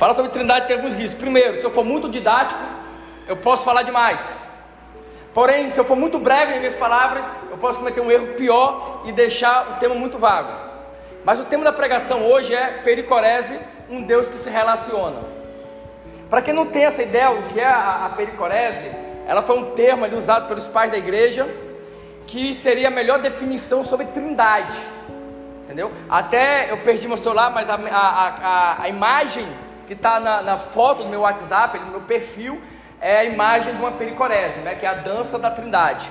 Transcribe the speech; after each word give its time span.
Falar 0.00 0.14
sobre 0.14 0.30
Trindade 0.30 0.66
tem 0.66 0.76
alguns 0.76 0.94
riscos. 0.94 1.20
Primeiro, 1.20 1.56
se 1.56 1.62
eu 1.62 1.70
for 1.70 1.84
muito 1.84 2.08
didático, 2.08 2.62
eu 3.28 3.36
posso 3.36 3.66
falar 3.66 3.82
demais. 3.82 4.34
Porém, 5.34 5.68
se 5.68 5.78
eu 5.78 5.84
for 5.84 5.94
muito 5.94 6.18
breve 6.18 6.54
em 6.54 6.58
minhas 6.58 6.74
palavras, 6.74 7.30
eu 7.50 7.58
posso 7.58 7.78
cometer 7.80 8.00
um 8.00 8.10
erro 8.10 8.28
pior 8.28 9.02
e 9.04 9.12
deixar 9.12 9.72
o 9.72 9.74
tema 9.74 9.94
muito 9.94 10.16
vago. 10.16 10.54
Mas 11.22 11.38
o 11.38 11.44
tema 11.44 11.64
da 11.64 11.72
pregação 11.74 12.24
hoje 12.24 12.54
é 12.54 12.80
pericorese, 12.82 13.60
um 13.90 14.00
Deus 14.00 14.30
que 14.30 14.38
se 14.38 14.48
relaciona. 14.48 15.18
Para 16.30 16.40
quem 16.40 16.54
não 16.54 16.64
tem 16.64 16.86
essa 16.86 17.02
ideia, 17.02 17.32
o 17.32 17.42
que 17.48 17.60
é 17.60 17.66
a, 17.66 18.06
a 18.06 18.08
pericorese, 18.08 18.90
ela 19.26 19.42
foi 19.42 19.58
um 19.58 19.72
termo 19.72 20.06
ali 20.06 20.16
usado 20.16 20.48
pelos 20.48 20.66
pais 20.66 20.90
da 20.90 20.96
igreja, 20.96 21.46
que 22.26 22.54
seria 22.54 22.88
a 22.88 22.90
melhor 22.90 23.18
definição 23.18 23.84
sobre 23.84 24.06
trindade. 24.06 24.78
Entendeu? 25.64 25.92
Até 26.08 26.70
eu 26.70 26.78
perdi 26.78 27.06
meu 27.06 27.18
celular, 27.18 27.50
mas 27.50 27.68
a, 27.68 27.74
a, 27.74 28.28
a, 28.28 28.82
a 28.84 28.88
imagem 28.88 29.46
que 29.90 29.94
está 29.94 30.20
na, 30.20 30.40
na, 30.40 30.56
foto 30.56 31.02
do 31.02 31.08
meu 31.08 31.22
WhatsApp, 31.22 31.76
no 31.80 31.86
meu 31.86 32.00
perfil, 32.02 32.60
é 33.00 33.16
a 33.16 33.24
imagem 33.24 33.74
de 33.74 33.80
uma 33.80 33.90
pericorese, 33.90 34.60
né? 34.60 34.76
que 34.76 34.86
é 34.86 34.88
a 34.88 34.94
dança 34.94 35.36
da 35.36 35.50
trindade. 35.50 36.08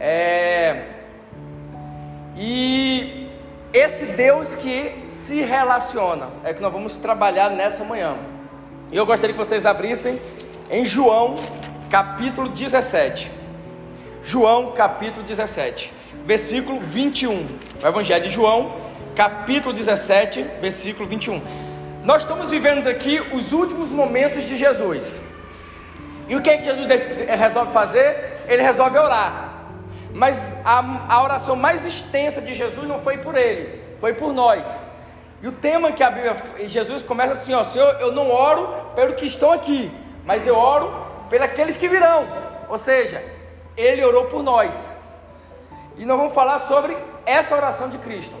É... 0.00 0.82
E 2.36 3.30
esse 3.72 4.04
Deus 4.04 4.56
que 4.56 5.00
se 5.04 5.40
relaciona 5.42 6.28
é 6.42 6.52
que 6.52 6.60
nós 6.60 6.72
vamos 6.72 6.96
trabalhar 6.96 7.50
nessa 7.50 7.84
manhã. 7.84 8.16
E 8.90 8.96
eu 8.96 9.06
gostaria 9.06 9.32
que 9.32 9.38
vocês 9.38 9.64
abrissem 9.64 10.20
em 10.68 10.84
João, 10.84 11.36
capítulo 11.88 12.48
17. 12.48 13.30
João, 14.24 14.72
capítulo 14.72 15.24
17, 15.24 15.92
versículo 16.26 16.80
21. 16.80 17.46
O 17.80 17.86
Evangelho 17.86 18.24
de 18.24 18.30
João, 18.30 18.74
capítulo 19.14 19.72
17, 19.72 20.42
versículo 20.60 21.08
21. 21.08 21.67
Nós 22.04 22.22
estamos 22.22 22.50
vivendo 22.50 22.86
aqui 22.86 23.20
os 23.32 23.52
últimos 23.52 23.90
momentos 23.90 24.44
de 24.44 24.56
Jesus. 24.56 25.20
E 26.28 26.36
o 26.36 26.42
que, 26.42 26.50
é 26.50 26.58
que 26.58 26.64
Jesus 26.64 26.86
resolve 27.26 27.72
fazer? 27.72 28.36
Ele 28.46 28.62
resolve 28.62 28.98
orar. 28.98 29.54
Mas 30.12 30.56
a, 30.64 30.82
a 31.08 31.22
oração 31.22 31.56
mais 31.56 31.84
extensa 31.84 32.40
de 32.40 32.54
Jesus 32.54 32.86
não 32.86 32.98
foi 33.00 33.18
por 33.18 33.36
ele, 33.36 33.80
foi 34.00 34.14
por 34.14 34.32
nós. 34.32 34.84
E 35.42 35.48
o 35.48 35.52
tema 35.52 35.92
que 35.92 36.02
a 36.02 36.10
Bíblia, 36.10 36.36
Jesus 36.66 37.02
começa 37.02 37.32
assim: 37.32 37.54
ó, 37.54 37.64
Senhor, 37.64 37.96
eu 38.00 38.12
não 38.12 38.30
oro 38.30 38.68
pelo 38.94 39.14
que 39.14 39.26
estão 39.26 39.52
aqui, 39.52 39.90
mas 40.24 40.46
eu 40.46 40.56
oro 40.56 40.92
pelos 41.28 41.76
que 41.76 41.88
virão. 41.88 42.26
Ou 42.68 42.78
seja, 42.78 43.22
ele 43.76 44.04
orou 44.04 44.26
por 44.26 44.42
nós. 44.42 44.94
E 45.96 46.04
nós 46.04 46.16
vamos 46.16 46.32
falar 46.32 46.58
sobre 46.58 46.96
essa 47.26 47.54
oração 47.54 47.88
de 47.88 47.98
Cristo, 47.98 48.34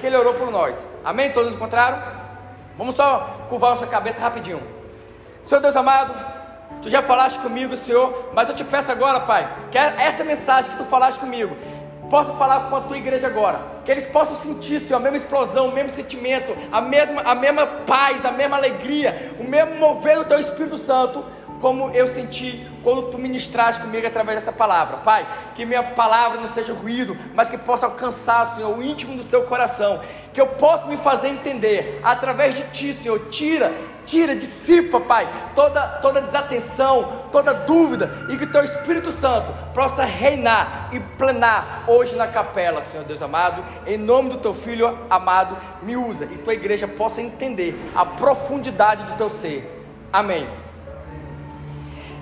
que 0.00 0.06
ele 0.06 0.16
orou 0.16 0.34
por 0.34 0.50
nós. 0.50 0.86
Amém? 1.04 1.32
Todos 1.32 1.54
encontraram? 1.54 2.29
Vamos 2.76 2.94
só 2.94 3.46
curvar 3.48 3.70
nossa 3.70 3.86
cabeça 3.86 4.20
rapidinho. 4.20 4.62
Senhor 5.42 5.60
Deus 5.60 5.76
amado, 5.76 6.14
Tu 6.82 6.88
já 6.88 7.02
falaste 7.02 7.38
comigo, 7.40 7.76
Senhor, 7.76 8.30
mas 8.32 8.48
eu 8.48 8.54
te 8.54 8.64
peço 8.64 8.90
agora, 8.90 9.20
Pai, 9.20 9.46
que 9.70 9.76
essa 9.76 10.24
mensagem 10.24 10.70
que 10.70 10.78
tu 10.78 10.84
falaste 10.84 11.18
comigo, 11.20 11.54
possa 12.08 12.32
falar 12.32 12.68
com 12.68 12.76
a 12.76 12.80
tua 12.80 12.96
igreja 12.96 13.26
agora, 13.26 13.60
que 13.84 13.90
eles 13.90 14.06
possam 14.06 14.34
sentir, 14.34 14.80
Senhor, 14.80 14.98
a 14.98 15.02
mesma 15.02 15.16
explosão, 15.16 15.68
o 15.68 15.72
mesmo 15.72 15.90
sentimento, 15.90 16.56
a 16.72 16.80
mesma, 16.80 17.22
a 17.22 17.34
mesma 17.34 17.66
paz, 17.66 18.24
a 18.24 18.32
mesma 18.32 18.56
alegria, 18.56 19.34
o 19.38 19.44
mesmo 19.44 19.76
mover 19.76 20.16
do 20.18 20.24
teu 20.24 20.40
Espírito 20.40 20.76
Santo 20.76 21.24
como 21.60 21.90
eu 21.90 22.06
senti 22.06 22.66
quando 22.82 23.10
tu 23.10 23.18
ministraste 23.18 23.82
comigo 23.82 24.06
através 24.06 24.38
dessa 24.38 24.52
palavra. 24.52 24.98
Pai, 24.98 25.28
que 25.54 25.66
minha 25.66 25.82
palavra 25.82 26.40
não 26.40 26.48
seja 26.48 26.72
ruído, 26.72 27.16
mas 27.34 27.50
que 27.50 27.58
possa 27.58 27.86
alcançar, 27.86 28.46
Senhor, 28.46 28.76
o 28.76 28.82
íntimo 28.82 29.16
do 29.16 29.22
seu 29.22 29.42
coração. 29.42 30.00
Que 30.32 30.40
eu 30.40 30.46
possa 30.46 30.88
me 30.88 30.96
fazer 30.96 31.28
entender 31.28 32.00
através 32.02 32.54
de 32.54 32.62
ti, 32.70 32.92
Senhor. 32.92 33.28
Tira, 33.28 33.72
tira, 34.06 34.34
dissipa, 34.34 35.00
Pai, 35.00 35.28
toda, 35.54 35.86
toda 36.00 36.22
desatenção, 36.22 37.24
toda 37.30 37.52
dúvida, 37.52 38.26
e 38.30 38.36
que 38.36 38.46
teu 38.46 38.64
Espírito 38.64 39.10
Santo 39.10 39.52
possa 39.74 40.04
reinar 40.04 40.88
e 40.92 41.00
plenar 41.00 41.84
hoje 41.86 42.16
na 42.16 42.26
capela, 42.26 42.80
Senhor 42.80 43.04
Deus 43.04 43.20
amado. 43.20 43.62
Em 43.86 43.98
nome 43.98 44.30
do 44.30 44.38
teu 44.38 44.54
filho 44.54 44.98
amado, 45.10 45.56
me 45.82 45.96
usa 45.96 46.24
e 46.24 46.38
tua 46.38 46.54
igreja 46.54 46.88
possa 46.88 47.20
entender 47.20 47.78
a 47.94 48.06
profundidade 48.06 49.04
do 49.04 49.16
teu 49.18 49.28
ser. 49.28 49.76
Amém. 50.12 50.48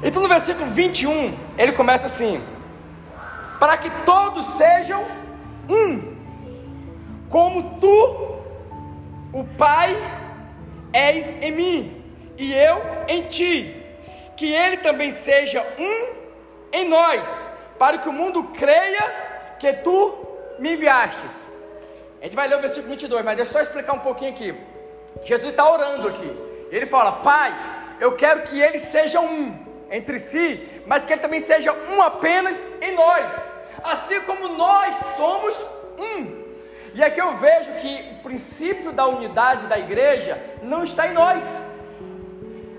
Então 0.03 0.23
no 0.23 0.29
versículo 0.29 0.67
21, 0.67 1.37
ele 1.57 1.73
começa 1.73 2.07
assim: 2.07 2.41
Para 3.59 3.77
que 3.77 3.91
todos 4.05 4.45
sejam 4.45 5.05
um, 5.69 6.17
como 7.29 7.79
tu, 7.81 8.39
o 9.33 9.45
Pai, 9.57 9.97
és 10.93 11.43
em 11.43 11.51
mim, 11.51 12.05
e 12.37 12.55
eu 12.55 12.81
em 13.09 13.23
ti, 13.23 13.75
que 14.37 14.53
ele 14.53 14.79
também 14.79 15.11
seja 15.11 15.67
um 15.79 16.17
em 16.73 16.89
nós, 16.89 17.49
para 17.79 17.99
que 17.99 18.09
o 18.09 18.13
mundo 18.13 18.45
creia 18.45 19.57
que 19.59 19.73
tu 19.73 20.15
me 20.61 20.75
enviastes. 20.75 21.49
A 22.21 22.25
gente 22.25 22.37
vai 22.37 22.49
ler 22.49 22.59
o 22.59 22.61
versículo 22.61 22.91
22, 22.91 23.25
mas 23.25 23.37
deixa 23.37 23.51
eu 23.51 23.53
só 23.55 23.61
explicar 23.61 23.95
um 23.95 24.01
pouquinho 24.01 24.31
aqui. 24.31 24.55
Jesus 25.25 25.51
está 25.51 25.69
orando 25.69 26.07
aqui. 26.07 26.37
Ele 26.71 26.87
fala: 26.87 27.13
Pai, 27.13 27.53
eu 28.01 28.13
quero 28.13 28.43
que 28.43 28.61
eles 28.61 28.83
sejam 28.83 29.27
um 29.27 29.68
entre 29.91 30.19
si, 30.19 30.83
mas 30.87 31.05
que 31.05 31.13
ele 31.13 31.23
também 31.23 31.41
seja 31.41 31.73
um 31.73 32.03
apenas 32.03 32.65
em 32.81 32.95
nós, 32.95 33.51
assim 33.83 34.21
como 34.23 34.49
nós 34.49 34.97
somos 35.17 35.57
um. 35.99 36.49
E 36.95 37.03
aqui 37.03 37.21
eu 37.21 37.37
vejo 37.37 37.73
que 37.75 38.19
o 38.19 38.23
princípio 38.23 38.93
da 38.93 39.07
unidade 39.07 39.67
da 39.67 39.79
igreja 39.79 40.41
não 40.63 40.83
está 40.83 41.07
em 41.07 41.13
nós. 41.13 41.45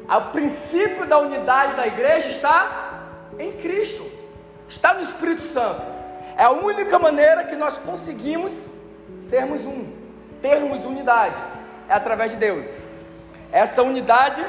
O 0.08 0.22
princípio 0.32 1.06
da 1.06 1.20
unidade 1.20 1.76
da 1.76 1.86
igreja 1.86 2.30
está 2.30 3.04
em 3.38 3.52
Cristo, 3.54 4.10
está 4.68 4.94
no 4.94 5.02
Espírito 5.02 5.44
Santo. 5.44 5.82
É 6.36 6.44
a 6.44 6.52
única 6.52 6.98
maneira 6.98 7.44
que 7.44 7.56
nós 7.56 7.78
conseguimos 7.78 8.68
sermos 9.18 9.66
um, 9.66 9.94
termos 10.42 10.84
unidade, 10.86 11.40
é 11.88 11.94
através 11.94 12.32
de 12.32 12.38
Deus. 12.38 12.78
Essa 13.52 13.84
unidade 13.84 14.44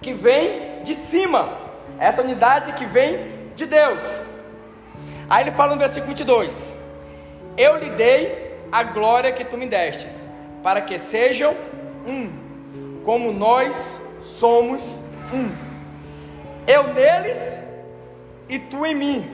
que 0.00 0.12
vem 0.12 0.82
de 0.84 0.94
cima, 0.94 1.65
essa 1.98 2.22
unidade 2.22 2.72
que 2.72 2.84
vem 2.84 3.28
de 3.54 3.66
Deus. 3.66 4.02
Aí 5.28 5.44
ele 5.44 5.50
fala 5.52 5.72
no 5.74 5.78
versículo 5.78 6.08
22: 6.08 6.74
Eu 7.56 7.76
lhe 7.76 7.90
dei 7.90 8.54
a 8.70 8.82
glória 8.82 9.32
que 9.32 9.44
tu 9.44 9.56
me 9.56 9.66
destes, 9.66 10.26
para 10.62 10.80
que 10.80 10.98
sejam 10.98 11.54
um, 12.06 13.00
como 13.04 13.32
nós 13.32 13.74
somos 14.20 14.82
um. 15.32 15.50
Eu 16.66 16.92
neles 16.94 17.62
e 18.48 18.58
tu 18.58 18.84
em 18.84 18.94
mim, 18.94 19.30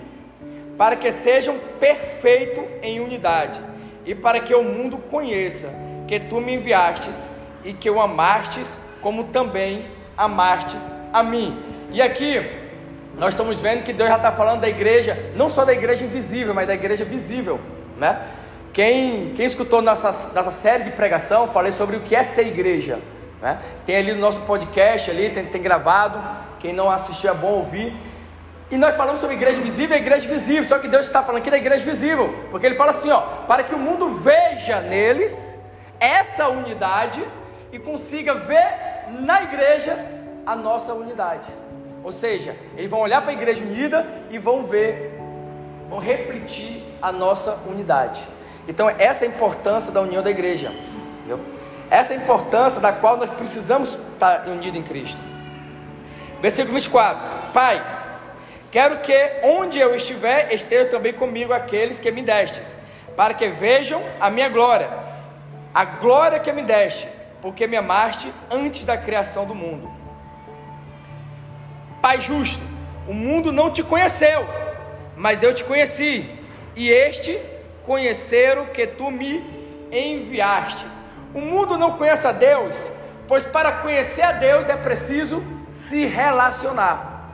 para 0.76 0.96
que 0.96 1.10
sejam 1.10 1.58
perfeitos 1.80 2.64
em 2.82 3.00
unidade, 3.00 3.60
e 4.04 4.14
para 4.14 4.40
que 4.40 4.54
o 4.54 4.62
mundo 4.62 4.98
conheça 4.98 5.72
que 6.06 6.18
tu 6.20 6.40
me 6.40 6.54
enviastes 6.54 7.28
e 7.64 7.72
que 7.72 7.88
o 7.88 8.00
amastes 8.00 8.78
como 9.00 9.24
também 9.24 9.86
amastes 10.16 10.92
a 11.12 11.22
mim. 11.22 11.71
E 11.92 12.00
aqui 12.00 12.40
nós 13.18 13.34
estamos 13.34 13.60
vendo 13.60 13.82
que 13.82 13.92
Deus 13.92 14.08
já 14.08 14.16
está 14.16 14.32
falando 14.32 14.60
da 14.60 14.68
igreja, 14.68 15.32
não 15.36 15.48
só 15.48 15.64
da 15.64 15.72
igreja 15.72 16.04
invisível, 16.04 16.54
mas 16.54 16.66
da 16.66 16.74
igreja 16.74 17.04
visível, 17.04 17.60
né? 17.98 18.20
Quem, 18.72 19.34
quem 19.34 19.44
escutou 19.44 19.82
nossa, 19.82 20.10
nossa 20.32 20.50
série 20.50 20.84
de 20.84 20.90
pregação, 20.92 21.48
falei 21.48 21.70
sobre 21.70 21.96
o 21.96 22.00
que 22.00 22.16
é 22.16 22.22
ser 22.22 22.46
igreja. 22.46 22.98
Né? 23.42 23.58
Tem 23.84 23.96
ali 23.96 24.12
no 24.14 24.20
nosso 24.20 24.40
podcast, 24.42 25.10
ali, 25.10 25.28
tem, 25.28 25.44
tem 25.44 25.60
gravado. 25.60 26.18
Quem 26.58 26.72
não 26.72 26.90
assistiu 26.90 27.30
é 27.30 27.34
bom 27.34 27.48
ouvir. 27.48 27.94
E 28.70 28.78
nós 28.78 28.96
falamos 28.96 29.20
sobre 29.20 29.36
igreja 29.36 29.60
visível 29.60 29.94
e 29.94 30.00
igreja 30.00 30.26
visível. 30.26 30.64
Só 30.64 30.78
que 30.78 30.88
Deus 30.88 31.04
está 31.04 31.22
falando 31.22 31.42
aqui 31.42 31.50
da 31.50 31.58
igreja 31.58 31.84
visível. 31.84 32.34
Porque 32.50 32.64
Ele 32.64 32.74
fala 32.74 32.92
assim: 32.92 33.10
ó, 33.10 33.20
para 33.46 33.62
que 33.62 33.74
o 33.74 33.78
mundo 33.78 34.14
veja 34.14 34.80
neles 34.80 35.60
essa 36.00 36.48
unidade 36.48 37.22
e 37.70 37.78
consiga 37.78 38.32
ver 38.34 39.04
na 39.20 39.42
igreja 39.42 39.98
a 40.46 40.56
nossa 40.56 40.94
unidade. 40.94 41.48
Ou 42.02 42.10
seja, 42.10 42.56
eles 42.76 42.90
vão 42.90 43.00
olhar 43.00 43.20
para 43.22 43.30
a 43.30 43.34
igreja 43.34 43.62
unida 43.62 44.06
e 44.30 44.38
vão 44.38 44.64
ver, 44.64 45.18
vão 45.88 45.98
refletir 45.98 46.82
a 47.00 47.12
nossa 47.12 47.58
unidade. 47.68 48.20
Então, 48.66 48.88
essa 48.88 49.24
é 49.24 49.28
a 49.28 49.30
importância 49.30 49.92
da 49.92 50.00
união 50.00 50.22
da 50.22 50.30
igreja. 50.30 50.72
Entendeu? 51.18 51.40
Essa 51.90 52.14
é 52.14 52.16
a 52.16 52.20
importância 52.20 52.80
da 52.80 52.92
qual 52.92 53.16
nós 53.16 53.30
precisamos 53.30 53.96
estar 53.96 54.48
unidos 54.48 54.78
em 54.78 54.82
Cristo. 54.82 55.20
Versículo 56.40 56.74
24: 56.74 57.52
Pai, 57.52 57.84
quero 58.70 59.00
que 59.00 59.14
onde 59.42 59.78
eu 59.78 59.94
estiver, 59.94 60.52
estejam 60.52 60.90
também 60.90 61.12
comigo 61.12 61.52
aqueles 61.52 62.00
que 62.00 62.10
me 62.10 62.22
destes, 62.22 62.74
para 63.14 63.34
que 63.34 63.46
vejam 63.48 64.02
a 64.18 64.30
minha 64.30 64.48
glória, 64.48 64.88
a 65.74 65.84
glória 65.84 66.40
que 66.40 66.50
me 66.50 66.62
deste, 66.62 67.06
porque 67.42 67.66
me 67.66 67.76
amaste 67.76 68.32
antes 68.50 68.84
da 68.84 68.96
criação 68.96 69.44
do 69.44 69.54
mundo. 69.54 69.91
Pai 72.02 72.20
justo, 72.20 72.62
o 73.08 73.14
mundo 73.14 73.50
não 73.50 73.70
te 73.70 73.82
conheceu, 73.82 74.44
mas 75.16 75.42
eu 75.42 75.54
te 75.54 75.64
conheci, 75.64 76.28
e 76.76 76.90
este 76.90 77.40
conheceram 77.84 78.66
que 78.66 78.86
tu 78.86 79.10
me 79.10 79.42
enviastes. 79.90 80.92
O 81.32 81.40
mundo 81.40 81.78
não 81.78 81.92
conhece 81.92 82.26
a 82.26 82.32
Deus 82.32 82.76
Pois 83.32 83.46
para 83.46 83.72
conhecer 83.72 84.20
a 84.20 84.32
Deus 84.32 84.68
é 84.68 84.76
preciso 84.76 85.42
se 85.70 86.04
relacionar. 86.04 87.30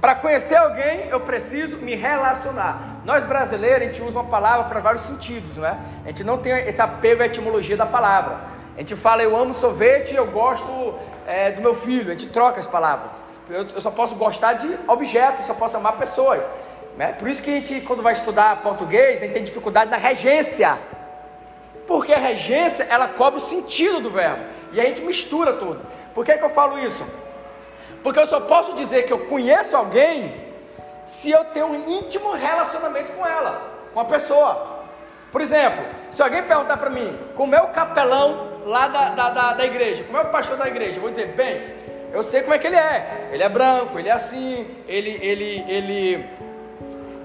Para 0.00 0.14
conhecer 0.14 0.54
alguém, 0.54 1.08
eu 1.08 1.18
preciso 1.18 1.78
me 1.78 1.96
relacionar. 1.96 3.00
Nós 3.04 3.24
brasileiros, 3.24 3.82
a 3.82 3.86
gente 3.86 4.02
usa 4.02 4.20
uma 4.20 4.30
palavra 4.30 4.66
para 4.66 4.78
vários 4.78 5.02
sentidos, 5.02 5.56
não 5.56 5.66
é? 5.66 5.76
A 6.04 6.08
gente 6.08 6.22
não 6.22 6.38
tem 6.38 6.52
esse 6.66 6.80
apego 6.80 7.22
à 7.22 7.26
etimologia 7.26 7.76
da 7.76 7.86
palavra. 7.86 8.36
A 8.76 8.80
gente 8.80 8.94
fala, 8.94 9.22
eu 9.24 9.36
amo 9.36 9.52
sorvete 9.54 10.14
eu 10.14 10.26
gosto 10.26 10.94
é, 11.26 11.50
do 11.50 11.60
meu 11.60 11.74
filho. 11.74 12.08
A 12.08 12.16
gente 12.16 12.28
troca 12.28 12.60
as 12.60 12.66
palavras. 12.66 13.24
Eu, 13.48 13.66
eu 13.74 13.80
só 13.80 13.90
posso 13.90 14.14
gostar 14.16 14.54
de 14.54 14.78
objetos, 14.86 15.46
só 15.46 15.54
posso 15.54 15.76
amar 15.76 15.98
pessoas. 15.98 16.44
Né? 16.96 17.12
Por 17.12 17.28
isso 17.28 17.42
que 17.42 17.50
a 17.50 17.54
gente, 17.54 17.80
quando 17.82 18.02
vai 18.02 18.12
estudar 18.12 18.62
português, 18.62 19.18
a 19.18 19.24
gente 19.24 19.34
tem 19.34 19.44
dificuldade 19.44 19.90
na 19.90 19.96
regência. 19.96 20.78
Porque 21.86 22.12
a 22.12 22.18
regência, 22.18 22.86
ela 22.88 23.08
cobre 23.08 23.38
o 23.38 23.44
sentido 23.44 24.00
do 24.00 24.10
verbo. 24.10 24.44
E 24.72 24.80
a 24.80 24.84
gente 24.84 25.02
mistura 25.02 25.52
tudo. 25.54 25.80
Por 26.14 26.24
que, 26.24 26.36
que 26.36 26.44
eu 26.44 26.48
falo 26.48 26.78
isso? 26.78 27.04
Porque 28.02 28.18
eu 28.18 28.26
só 28.26 28.40
posso 28.40 28.74
dizer 28.74 29.04
que 29.04 29.12
eu 29.12 29.26
conheço 29.26 29.76
alguém 29.76 30.44
se 31.04 31.30
eu 31.30 31.44
tenho 31.46 31.66
um 31.66 31.90
íntimo 31.90 32.32
relacionamento 32.32 33.12
com 33.12 33.26
ela, 33.26 33.60
com 33.92 34.00
a 34.00 34.04
pessoa. 34.04 34.84
Por 35.30 35.40
exemplo, 35.40 35.84
se 36.10 36.22
alguém 36.22 36.42
perguntar 36.42 36.76
para 36.76 36.88
mim 36.88 37.18
como 37.34 37.54
é 37.54 37.60
o 37.60 37.68
capelão 37.68 38.60
lá 38.64 38.88
da, 38.88 39.08
da, 39.10 39.30
da, 39.30 39.52
da, 39.54 39.64
igreja, 39.64 40.04
como 40.04 40.16
é 40.16 40.22
o 40.22 40.28
pastor 40.28 40.56
da 40.56 40.68
igreja, 40.68 40.96
eu 40.96 41.02
vou 41.02 41.10
dizer, 41.10 41.28
bem, 41.28 41.74
eu 42.14 42.22
sei 42.22 42.42
como 42.42 42.54
é 42.54 42.58
que 42.58 42.66
ele 42.68 42.76
é. 42.76 43.28
Ele 43.32 43.42
é 43.42 43.48
branco, 43.48 43.98
ele 43.98 44.08
é 44.08 44.12
assim, 44.12 44.66
ele, 44.86 45.18
ele, 45.20 45.64
ele 45.68 46.24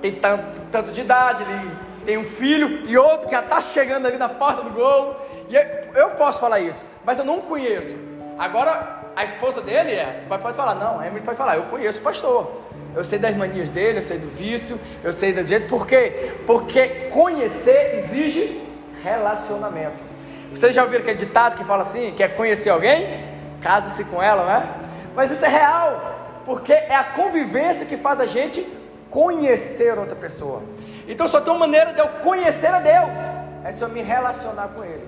tem 0.02 0.14
tanto, 0.14 0.62
tanto 0.72 0.92
de 0.92 1.02
idade, 1.02 1.44
ele 1.44 1.72
tem 2.04 2.18
um 2.18 2.24
filho 2.24 2.88
e 2.88 2.98
outro 2.98 3.28
que 3.28 3.36
já 3.36 3.42
está 3.42 3.62
chegando 3.62 4.08
ali 4.08 4.18
na 4.18 4.28
porta 4.28 4.64
do 4.64 4.72
gol. 4.72 5.16
E 5.48 5.56
eu, 5.96 6.10
posso 6.12 6.40
falar 6.40 6.60
isso, 6.60 6.84
mas 7.06 7.20
eu 7.20 7.24
não 7.24 7.40
conheço. 7.40 7.96
Agora, 8.38 9.12
a 9.16 9.24
esposa 9.24 9.62
dele 9.62 9.92
é, 9.92 10.24
pode 10.28 10.56
falar, 10.56 10.74
não, 10.74 11.00
a 11.00 11.06
Emily 11.06 11.24
pode 11.24 11.38
falar, 11.38 11.58
eu 11.58 11.64
conheço 11.64 12.00
o 12.00 12.04
pastor. 12.04 12.52
Eu 12.96 13.04
sei 13.04 13.20
das 13.20 13.36
manias 13.36 13.70
dele, 13.70 14.00
eu 14.00 14.02
sei 14.02 14.18
do 14.18 14.28
vício, 14.30 14.80
eu 15.04 15.12
sei 15.12 15.34
do 15.34 15.46
jeito. 15.46 15.68
Por 15.68 15.86
quê? 15.86 16.32
Porque 16.48 17.10
conhecer 17.12 18.00
exige 18.00 18.60
relacionamento. 19.04 20.04
Vocês 20.50 20.74
já 20.74 20.82
ouviram 20.82 21.04
aquele 21.04 21.20
ditado 21.20 21.56
que 21.56 21.64
fala 21.64 21.84
assim: 21.84 22.12
quer 22.18 22.36
conhecer 22.36 22.72
alguém? 22.72 23.29
Case-se 23.62 24.06
com 24.06 24.22
ela, 24.22 24.46
né? 24.46 24.74
Mas 25.16 25.32
isso 25.32 25.44
é 25.44 25.50
real, 25.50 26.16
porque 26.46 26.74
é 26.74 26.96
a 26.96 27.04
convivência 27.04 27.86
que 27.86 27.98
faz 27.98 28.20
a 28.20 28.26
gente 28.26 28.66
conhecer 29.10 29.98
outra 29.98 30.16
pessoa. 30.16 30.64
Então 31.08 31.28
só 31.28 31.42
tem 31.42 31.52
uma 31.52 31.60
maneira 31.60 31.94
de 31.94 32.00
eu 32.00 32.08
conhecer 32.24 32.68
a 32.68 32.80
Deus, 32.80 33.18
é 33.64 33.72
se 33.72 33.82
eu 33.82 33.90
me 33.90 34.02
relacionar 34.02 34.70
com 34.70 34.84
Ele. 34.84 35.08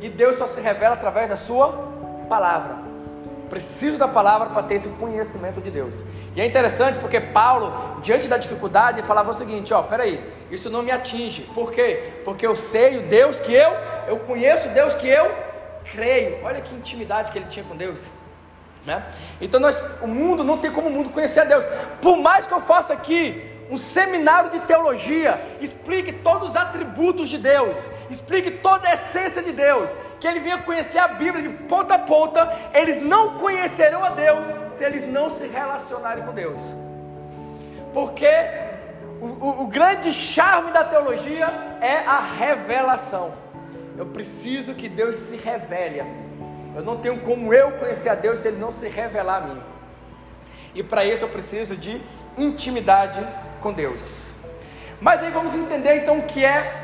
E 0.00 0.08
Deus 0.08 0.36
só 0.36 0.46
se 0.46 0.60
revela 0.60 0.94
através 0.94 1.28
da 1.28 1.36
Sua 1.36 1.72
palavra. 2.28 2.76
Preciso 3.50 3.98
da 3.98 4.08
palavra 4.08 4.48
para 4.48 4.62
ter 4.62 4.76
esse 4.76 4.88
conhecimento 4.88 5.60
de 5.60 5.70
Deus. 5.70 6.04
E 6.34 6.40
é 6.40 6.46
interessante 6.46 6.98
porque 6.98 7.20
Paulo, 7.20 8.00
diante 8.00 8.26
da 8.26 8.36
dificuldade, 8.36 9.02
falava 9.02 9.30
o 9.30 9.34
seguinte: 9.34 9.74
ó, 9.74 9.82
peraí, 9.82 10.24
isso 10.50 10.70
não 10.70 10.82
me 10.82 10.90
atinge. 10.90 11.42
Por 11.54 11.70
quê? 11.70 12.14
Porque 12.24 12.46
eu 12.46 12.56
sei 12.56 12.98
o 12.98 13.02
Deus 13.02 13.40
que 13.40 13.52
eu, 13.52 13.72
eu 14.08 14.18
conheço 14.20 14.68
o 14.68 14.70
Deus 14.72 14.94
que 14.94 15.08
eu 15.08 15.30
creio. 15.92 16.44
Olha 16.44 16.60
que 16.60 16.74
intimidade 16.74 17.32
que 17.32 17.38
ele 17.38 17.46
tinha 17.46 17.64
com 17.64 17.76
Deus. 17.76 18.10
Né? 18.84 19.02
Então 19.40 19.58
nós, 19.58 19.78
o 20.02 20.06
mundo 20.06 20.44
não 20.44 20.58
tem 20.58 20.70
como 20.70 20.88
o 20.88 20.92
mundo 20.92 21.10
conhecer 21.10 21.40
a 21.40 21.44
Deus. 21.44 21.64
Por 22.02 22.16
mais 22.16 22.46
que 22.46 22.52
eu 22.52 22.60
faça 22.60 22.92
aqui 22.92 23.50
um 23.70 23.76
seminário 23.76 24.50
de 24.50 24.60
teologia, 24.60 25.40
explique 25.60 26.12
todos 26.12 26.50
os 26.50 26.56
atributos 26.56 27.30
de 27.30 27.38
Deus, 27.38 27.88
explique 28.10 28.50
toda 28.50 28.88
a 28.88 28.92
essência 28.92 29.42
de 29.42 29.52
Deus, 29.52 29.90
que 30.20 30.26
ele 30.26 30.40
venha 30.40 30.58
conhecer 30.58 30.98
a 30.98 31.08
Bíblia 31.08 31.42
de 31.42 31.48
ponta 31.64 31.94
a 31.94 31.98
ponta, 31.98 32.52
eles 32.74 33.02
não 33.02 33.38
conhecerão 33.38 34.04
a 34.04 34.10
Deus 34.10 34.44
se 34.76 34.84
eles 34.84 35.08
não 35.08 35.30
se 35.30 35.46
relacionarem 35.46 36.24
com 36.24 36.32
Deus. 36.32 36.74
Porque 37.92 38.30
o, 39.20 39.26
o, 39.26 39.62
o 39.62 39.66
grande 39.66 40.12
charme 40.12 40.72
da 40.72 40.84
teologia 40.84 41.46
é 41.80 41.98
a 41.98 42.20
revelação. 42.20 43.43
Eu 43.96 44.06
preciso 44.06 44.74
que 44.74 44.88
Deus 44.88 45.14
se 45.16 45.36
revele. 45.36 46.02
Eu 46.74 46.82
não 46.82 46.96
tenho 46.96 47.20
como 47.20 47.54
eu 47.54 47.72
conhecer 47.72 48.08
a 48.08 48.14
Deus 48.14 48.38
se 48.38 48.48
Ele 48.48 48.58
não 48.58 48.70
se 48.70 48.88
revelar 48.88 49.36
a 49.36 49.46
mim. 49.46 49.62
E 50.74 50.82
para 50.82 51.04
isso 51.04 51.24
eu 51.24 51.28
preciso 51.28 51.76
de 51.76 52.02
intimidade 52.36 53.24
com 53.60 53.72
Deus. 53.72 54.32
Mas 55.00 55.22
aí 55.22 55.30
vamos 55.30 55.54
entender 55.54 56.02
então 56.02 56.18
o 56.18 56.22
que 56.24 56.44
é 56.44 56.82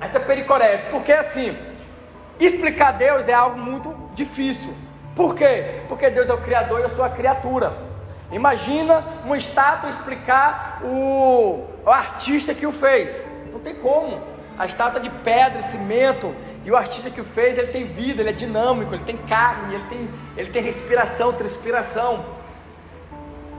essa 0.00 0.20
pericorese, 0.20 0.84
porque 0.90 1.12
assim, 1.12 1.56
explicar 2.38 2.92
Deus 2.92 3.28
é 3.28 3.32
algo 3.32 3.58
muito 3.58 3.94
difícil. 4.14 4.74
Por 5.16 5.34
quê? 5.34 5.82
Porque 5.88 6.10
Deus 6.10 6.28
é 6.28 6.34
o 6.34 6.38
Criador 6.38 6.80
e 6.80 6.82
eu 6.82 6.88
sou 6.88 7.04
a 7.04 7.10
criatura. 7.10 7.72
Imagina 8.30 9.04
uma 9.24 9.36
estátua 9.36 9.88
explicar 9.88 10.80
o, 10.82 11.66
o 11.84 11.90
artista 11.90 12.54
que 12.54 12.66
o 12.66 12.72
fez. 12.72 13.28
Não 13.52 13.60
tem 13.60 13.74
como. 13.74 14.31
A 14.62 14.64
estátua 14.64 15.00
de 15.00 15.10
pedra 15.10 15.58
e 15.58 15.62
cimento, 15.62 16.32
e 16.64 16.70
o 16.70 16.76
artista 16.76 17.10
que 17.10 17.20
o 17.20 17.24
fez, 17.24 17.58
ele 17.58 17.72
tem 17.72 17.82
vida, 17.82 18.22
ele 18.22 18.30
é 18.30 18.32
dinâmico, 18.32 18.94
ele 18.94 19.02
tem 19.02 19.16
carne, 19.16 19.74
ele 19.74 19.84
tem, 19.86 20.08
ele 20.36 20.50
tem 20.52 20.62
respiração, 20.62 21.32
transpiração. 21.32 22.24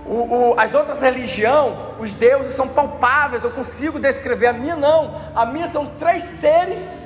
O, 0.05 0.53
o, 0.53 0.55
as 0.57 0.73
outras 0.73 1.01
religiões, 1.01 1.77
os 1.99 2.13
deuses 2.13 2.53
são 2.53 2.69
palpáveis, 2.69 3.43
eu 3.43 3.51
consigo 3.51 3.99
descrever. 3.99 4.47
A 4.47 4.53
minha 4.53 4.77
não. 4.77 5.19
A 5.35 5.45
minha 5.45 5.67
são 5.67 5.87
três 5.87 6.23
seres 6.23 7.05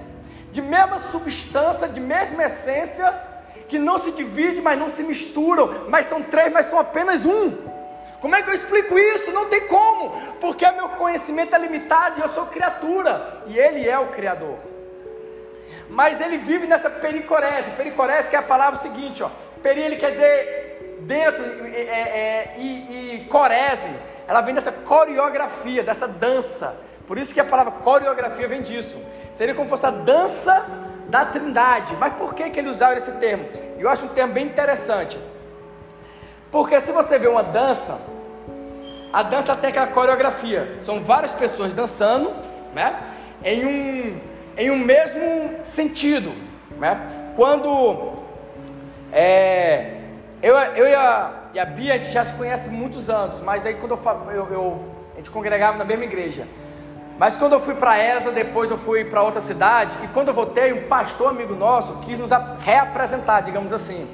de 0.52 0.62
mesma 0.62 1.00
substância, 1.00 1.90
de 1.90 2.00
mesma 2.00 2.44
essência, 2.44 3.12
que 3.68 3.80
não 3.80 3.98
se 3.98 4.12
dividem, 4.12 4.62
mas 4.62 4.78
não 4.78 4.92
se 4.92 5.02
misturam. 5.02 5.90
Mas 5.90 6.06
são 6.06 6.22
três, 6.22 6.54
mas 6.54 6.68
são 6.68 6.78
apenas 6.78 7.26
um. 7.26 7.52
Como 8.22 8.36
é 8.36 8.42
que 8.42 8.50
eu 8.50 8.54
explico 8.54 8.98
isso? 8.98 9.32
Não 9.32 9.48
tem 9.48 9.68
como, 9.68 10.12
porque 10.40 10.70
meu 10.72 10.90
conhecimento 10.90 11.56
é 11.56 11.60
limitado 11.60 12.20
e 12.20 12.22
eu 12.22 12.28
sou 12.28 12.48
criatura 12.48 13.44
e 13.48 13.58
Ele 13.58 13.88
é 13.88 13.98
o 13.98 14.08
Criador. 14.08 14.58
Mas 15.90 16.20
ele 16.20 16.38
vive 16.38 16.68
nessa 16.68 16.90
pericorese. 16.90 17.72
Pericorese 17.72 18.30
que 18.30 18.36
é 18.36 18.40
a 18.40 18.44
palavra 18.44 18.80
seguinte, 18.80 19.24
ó. 19.24 19.30
Peri 19.62 19.82
ele 19.82 19.96
quer 19.96 20.12
dizer 20.12 20.98
dentro 21.02 21.44
é, 21.66 21.80
é, 21.80 22.56
e, 22.58 23.16
e 23.16 23.26
corese, 23.30 23.92
ela 24.28 24.42
vem 24.42 24.54
dessa 24.54 24.72
coreografia, 24.72 25.84
dessa 25.84 26.08
dança. 26.08 26.76
Por 27.06 27.18
isso 27.18 27.34
que 27.34 27.40
a 27.40 27.46
palavra 27.46 27.72
coreografia 27.72 28.48
vem 28.48 28.62
disso. 28.62 29.02
Seria 29.34 29.56
como 29.56 29.66
se 29.66 29.70
fosse 29.70 29.86
a 29.86 29.92
dança 29.92 30.66
da 31.08 31.26
trindade. 31.26 31.96
Mas 31.96 32.14
por 32.14 32.34
que, 32.34 32.50
que 32.50 32.60
ele 32.60 32.70
usava 32.70 32.96
esse 32.96 33.14
termo? 33.14 33.48
Eu 33.80 33.90
acho 33.90 34.06
um 34.06 34.10
termo 34.10 34.34
bem 34.34 34.46
interessante. 34.46 35.18
Porque 36.52 36.80
se 36.82 36.92
você 36.92 37.18
vê 37.18 37.28
uma 37.28 37.44
dança, 37.44 38.00
a 39.12 39.24
dança 39.24 39.56
tem 39.56 39.70
aquela 39.70 39.88
coreografia. 39.88 40.78
São 40.82 41.00
várias 41.00 41.34
pessoas 41.34 41.74
dançando, 41.74 42.32
né? 42.74 43.02
Em 43.44 43.66
um, 43.66 44.20
em 44.58 44.72
um 44.72 44.78
mesmo 44.78 45.62
sentido, 45.62 46.34
né? 46.78 47.00
Quando 47.36 48.14
é, 49.12 50.02
eu, 50.42 50.56
eu 50.56 50.88
e, 50.88 50.96
a, 50.96 51.32
e 51.54 51.60
a 51.60 51.66
Bia, 51.66 51.94
a 51.94 51.98
gente 51.98 52.12
já 52.12 52.26
se 52.26 52.34
conhece 52.34 52.70
muitos 52.70 53.10
anos, 53.10 53.40
mas 53.42 53.66
aí 53.66 53.76
quando 53.76 53.92
eu, 53.94 54.32
eu, 54.32 54.54
eu 54.54 54.98
a 55.14 55.18
gente 55.18 55.32
congregava 55.32 55.78
na 55.78 55.86
mesma 55.86 56.04
igreja. 56.04 56.48
Mas 57.18 57.36
quando 57.36 57.54
eu 57.54 57.60
fui 57.60 57.74
para 57.74 57.98
essa, 57.98 58.32
depois 58.32 58.70
eu 58.70 58.78
fui 58.78 59.04
para 59.04 59.24
outra 59.24 59.42
cidade, 59.42 59.98
e 60.04 60.08
quando 60.10 60.28
eu 60.28 60.34
voltei, 60.34 60.72
um 60.72 60.88
pastor 60.88 61.30
amigo 61.30 61.56
nosso 61.56 61.98
quis 62.02 62.20
nos 62.20 62.30
reapresentar, 62.60 63.42
digamos 63.42 63.74
assim. 63.74 64.08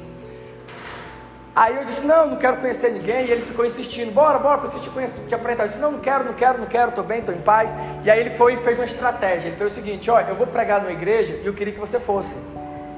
Aí 1.55 1.75
eu 1.77 1.85
disse, 1.85 2.03
não, 2.05 2.31
não 2.31 2.37
quero 2.37 2.57
conhecer 2.57 2.91
ninguém, 2.91 3.27
e 3.27 3.31
ele 3.31 3.43
ficou 3.43 3.63
insistindo, 3.63 4.11
bora, 4.11 4.39
bora, 4.39 4.57
preciso 4.57 4.81
te 4.81 4.89
conhecer, 4.89 5.21
te 5.27 5.35
apresentar. 5.35 5.65
Eu 5.65 5.67
disse, 5.67 5.79
não, 5.79 5.91
não 5.91 5.99
quero, 5.99 6.23
não 6.25 6.33
quero, 6.33 6.57
não 6.57 6.65
quero, 6.65 6.89
estou 6.89 7.03
bem, 7.03 7.19
estou 7.19 7.35
em 7.35 7.41
paz. 7.41 7.73
E 8.03 8.09
aí 8.09 8.19
ele 8.19 8.31
foi 8.31 8.55
e 8.55 8.57
fez 8.57 8.79
uma 8.79 8.85
estratégia, 8.85 9.49
ele 9.49 9.57
fez 9.57 9.71
o 9.71 9.75
seguinte, 9.75 10.09
olha, 10.09 10.29
eu 10.29 10.35
vou 10.35 10.47
pregar 10.47 10.81
numa 10.81 10.91
igreja 10.91 11.39
e 11.43 11.45
eu 11.45 11.53
queria 11.53 11.71
que 11.71 11.79
você 11.79 11.99
fosse 11.99 12.35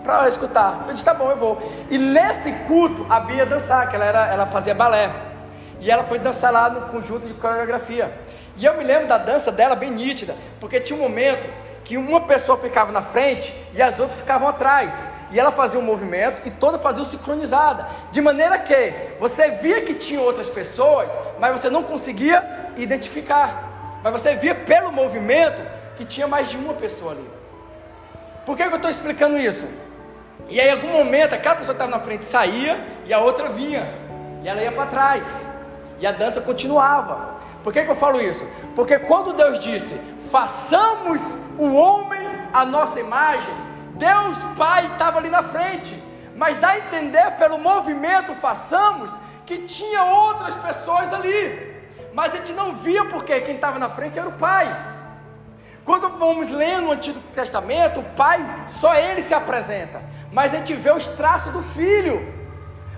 para 0.01 0.27
escutar. 0.29 0.85
Eu 0.87 0.93
disse, 0.93 1.03
tá 1.03 1.13
bom, 1.13 1.29
eu 1.31 1.35
vou. 1.35 1.61
E 1.89 1.97
nesse 1.97 2.51
culto, 2.65 3.05
a 3.09 3.19
Bia 3.19 3.45
dançar, 3.45 3.89
que 3.89 3.95
ela, 3.95 4.05
era, 4.05 4.27
ela 4.27 4.45
fazia 4.45 4.73
balé. 4.73 5.11
E 5.81 5.91
ela 5.91 6.05
foi 6.05 6.17
dançar 6.17 6.53
lá 6.53 6.69
no 6.69 6.81
conjunto 6.83 7.27
de 7.27 7.33
coreografia. 7.33 8.13
E 8.55 8.63
eu 8.63 8.77
me 8.77 8.85
lembro 8.85 9.07
da 9.07 9.17
dança 9.17 9.51
dela 9.51 9.75
bem 9.75 9.91
nítida, 9.91 10.33
porque 10.61 10.79
tinha 10.79 10.97
um 10.97 11.01
momento 11.01 11.45
que 11.85 11.97
uma 11.97 12.21
pessoa 12.21 12.57
ficava 12.57 12.91
na 12.91 13.03
frente 13.03 13.53
e 13.73 13.81
as 13.81 13.99
outras 13.99 14.19
ficavam 14.19 14.47
atrás. 14.47 15.07
E 15.31 15.39
ela 15.39 15.51
fazia 15.51 15.79
um 15.79 15.83
movimento 15.83 16.41
e 16.43 16.51
toda 16.51 16.79
fazia 16.79 17.03
sincronizada. 17.03 17.87
De 18.11 18.19
maneira 18.19 18.57
que 18.57 18.93
você 19.19 19.51
via 19.51 19.81
que 19.81 19.93
tinha 19.93 20.19
outras 20.19 20.49
pessoas, 20.49 21.17
mas 21.39 21.51
você 21.51 21.69
não 21.69 21.83
conseguia 21.83 22.71
identificar. 22.75 23.99
Mas 24.03 24.11
você 24.11 24.35
via 24.35 24.55
pelo 24.55 24.91
movimento 24.91 25.61
que 25.95 26.03
tinha 26.03 26.27
mais 26.27 26.49
de 26.49 26.57
uma 26.57 26.73
pessoa 26.73 27.11
ali. 27.11 27.29
Por 28.45 28.57
que, 28.57 28.63
que 28.63 28.71
eu 28.71 28.75
estou 28.75 28.89
explicando 28.89 29.37
isso? 29.37 29.67
E 30.49 30.59
aí, 30.59 30.67
em 30.67 30.71
algum 30.71 30.91
momento, 30.91 31.33
aquela 31.33 31.55
pessoa 31.55 31.75
que 31.75 31.81
estava 31.81 31.97
na 31.97 32.03
frente 32.03 32.25
saía 32.25 32.79
e 33.05 33.13
a 33.13 33.19
outra 33.19 33.49
vinha. 33.49 33.87
E 34.43 34.47
ela 34.47 34.61
ia 34.61 34.71
para 34.71 34.85
trás. 34.87 35.45
E 35.99 36.05
a 36.05 36.11
dança 36.11 36.41
continuava. 36.41 37.35
Por 37.63 37.73
que, 37.73 37.83
que 37.83 37.89
eu 37.89 37.95
falo 37.95 38.21
isso? 38.21 38.47
Porque 38.75 38.99
quando 38.99 39.33
Deus 39.33 39.59
disse: 39.59 39.99
façamos 40.35 41.21
o 41.57 41.73
homem 41.75 42.27
a 42.51 42.65
nossa 42.65 42.99
imagem, 42.99 43.55
Deus 43.93 44.37
Pai 44.57 44.85
estava 44.87 45.17
ali 45.19 45.29
na 45.29 45.41
frente. 45.41 46.03
mas 46.35 46.57
dá 46.57 46.71
a 46.71 46.77
entender 46.77 47.31
pelo 47.37 47.57
movimento 47.57 48.35
façamos 48.35 49.09
que 49.45 49.59
tinha 49.59 50.03
outras 50.03 50.53
pessoas 50.55 51.13
ali. 51.13 51.41
Mas 52.13 52.33
a 52.33 52.37
gente 52.37 52.51
não 52.51 52.73
via 52.75 53.05
porque 53.05 53.39
quem 53.39 53.55
estava 53.55 53.79
na 53.79 53.87
frente 53.87 54.19
era 54.19 54.27
o 54.27 54.33
pai. 54.33 54.67
Quando 55.85 56.09
vamos 56.19 56.49
lendo 56.49 56.89
o 56.89 56.91
Antigo 56.91 57.21
Testamento, 57.31 58.01
o 58.01 58.09
pai, 58.21 58.39
só 58.67 58.93
ele 58.93 59.21
se 59.21 59.33
apresenta. 59.33 60.03
Mas 60.33 60.53
a 60.53 60.57
gente 60.57 60.73
vê 60.73 60.91
os 60.91 61.07
traços 61.07 61.53
do 61.53 61.63
filho. 61.63 62.17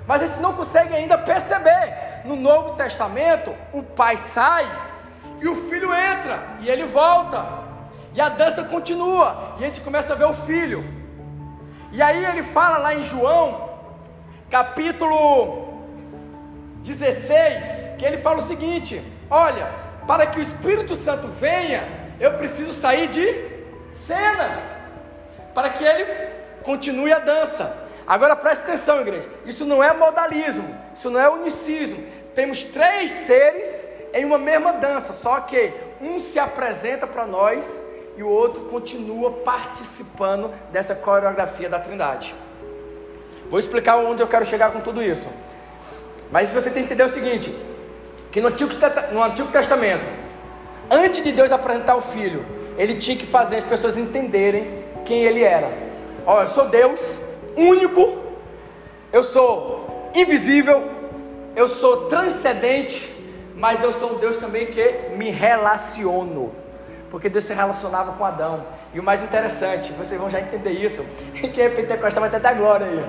Mas 0.08 0.24
a 0.24 0.25
gente 0.25 0.39
não 0.39 0.53
consegue 0.53 0.96
ainda 0.96 1.15
perceber. 1.20 2.24
No 2.25 2.36
Novo 2.36 2.72
Testamento, 2.72 3.53
o 3.72 3.84
pai 3.84 4.17
sai 4.17 4.65
e 5.41 5.48
o 5.48 5.56
filho 5.56 5.94
entra 5.94 6.58
e 6.60 6.70
ele 6.70 6.86
volta. 6.86 7.46
E 8.13 8.22
a 8.22 8.29
dança 8.29 8.63
continua. 8.63 9.56
E 9.60 9.63
a 9.63 9.67
gente 9.67 9.82
começa 9.82 10.13
a 10.13 10.15
ver 10.15 10.25
o 10.25 10.34
filho. 10.34 10.84
E 11.91 12.01
aí 12.01 12.25
ele 12.25 12.44
fala 12.44 12.77
lá 12.79 12.96
em 12.96 13.03
João, 13.03 13.70
capítulo 14.50 15.84
16, 16.84 17.91
que 17.98 18.06
ele 18.06 18.17
fala 18.17 18.39
o 18.39 18.41
seguinte: 18.41 19.01
Olha, 19.29 19.67
para 20.08 20.25
que 20.25 20.39
o 20.39 20.41
Espírito 20.41 20.96
Santo 20.96 21.27
venha, 21.27 21.88
eu 22.20 22.34
preciso 22.34 22.72
sair 22.72 23.08
de 23.08 23.27
cena, 23.91 24.62
para 25.53 25.70
que 25.70 25.84
ele 25.84 26.06
continue 26.63 27.13
a 27.13 27.20
dança. 27.20 27.86
Agora 28.06 28.36
preste 28.36 28.63
atenção, 28.63 29.01
igreja: 29.01 29.29
isso 29.46 29.65
não 29.65 29.84
é 29.84 29.94
modalismo, 29.94 30.75
isso 30.96 31.10
não 31.10 31.20
é 31.20 31.29
unicismo. 31.29 32.03
Temos 32.34 32.63
três 32.63 33.12
seres 33.12 33.88
em 34.13 34.25
uma 34.25 34.37
mesma 34.37 34.73
dança, 34.73 35.13
só 35.13 35.39
que 35.41 35.73
um 36.01 36.19
se 36.19 36.39
apresenta 36.39 37.05
para 37.05 37.25
nós 37.25 37.79
e 38.15 38.23
o 38.23 38.29
outro 38.29 38.61
continua 38.63 39.31
participando 39.31 40.51
dessa 40.71 40.95
coreografia 40.95 41.69
da 41.69 41.79
Trindade. 41.79 42.33
Vou 43.49 43.59
explicar 43.59 43.97
onde 43.97 44.21
eu 44.21 44.27
quero 44.27 44.45
chegar 44.45 44.71
com 44.71 44.81
tudo 44.81 45.01
isso. 45.01 45.29
Mas 46.31 46.51
você 46.51 46.69
tem 46.69 46.83
que 46.83 46.87
entender 46.87 47.03
o 47.03 47.09
seguinte: 47.09 47.55
que 48.31 48.41
no 48.41 48.49
Antigo, 48.49 48.71
no 49.11 49.23
Antigo 49.23 49.47
Testamento, 49.49 50.05
antes 50.89 51.23
de 51.23 51.31
Deus 51.31 51.51
apresentar 51.51 51.95
o 51.95 52.01
Filho, 52.01 52.45
ele 52.77 52.95
tinha 52.95 53.17
que 53.17 53.25
fazer 53.25 53.57
as 53.57 53.63
pessoas 53.63 53.97
entenderem 53.97 54.83
quem 55.05 55.23
ele 55.23 55.43
era. 55.43 55.71
Ó, 56.25 56.41
eu 56.41 56.47
sou 56.47 56.67
Deus, 56.67 57.17
único, 57.55 58.17
eu 59.13 59.23
sou 59.23 60.11
invisível, 60.13 60.83
eu 61.55 61.67
sou 61.67 62.07
transcendente, 62.07 63.09
mas 63.57 63.83
eu 63.83 63.91
sou 63.91 64.13
um 64.13 64.19
Deus 64.19 64.37
também 64.37 64.67
que 64.67 65.09
me 65.17 65.29
relaciono. 65.29 66.53
Porque 67.09 67.27
Deus 67.29 67.43
se 67.43 67.53
relacionava 67.53 68.13
com 68.13 68.23
Adão. 68.23 68.65
E 68.93 68.99
o 68.99 69.03
mais 69.03 69.21
interessante, 69.21 69.91
vocês 69.93 70.19
vão 70.19 70.29
já 70.29 70.39
entender 70.39 70.71
isso. 70.71 71.05
Quem 71.53 71.63
é 71.63 71.69
pentecostal 71.69 72.21
vai 72.21 72.29
até 72.29 72.39
dar 72.39 72.53
glória 72.53 72.87
aí 72.87 73.05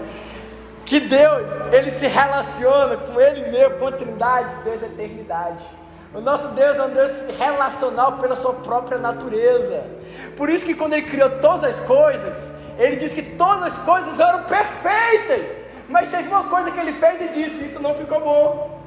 que 0.88 1.00
Deus, 1.00 1.50
ele 1.70 1.90
se 1.90 2.06
relaciona 2.06 2.96
com 2.96 3.20
ele 3.20 3.50
mesmo, 3.50 3.74
com 3.78 3.88
a 3.88 3.92
Trindade, 3.92 4.54
Deus 4.64 4.82
é 4.82 4.86
eternidade. 4.86 5.62
O 6.14 6.20
nosso 6.22 6.48
Deus 6.48 6.78
é 6.78 6.82
um 6.82 6.88
Deus 6.88 7.10
relacional 7.38 8.12
pela 8.12 8.34
sua 8.34 8.54
própria 8.54 8.96
natureza. 8.96 9.84
Por 10.34 10.48
isso 10.48 10.64
que 10.64 10.74
quando 10.74 10.94
ele 10.94 11.02
criou 11.02 11.28
todas 11.40 11.62
as 11.62 11.80
coisas, 11.80 12.50
ele 12.78 12.96
disse 12.96 13.16
que 13.16 13.36
todas 13.36 13.64
as 13.64 13.78
coisas 13.80 14.18
eram 14.18 14.44
perfeitas. 14.44 15.58
Mas 15.90 16.08
teve 16.08 16.26
uma 16.28 16.44
coisa 16.44 16.70
que 16.70 16.80
ele 16.80 16.94
fez 16.94 17.20
e 17.20 17.28
disse: 17.28 17.64
Isso 17.64 17.82
não 17.82 17.94
ficou 17.94 18.20
bom. 18.22 18.77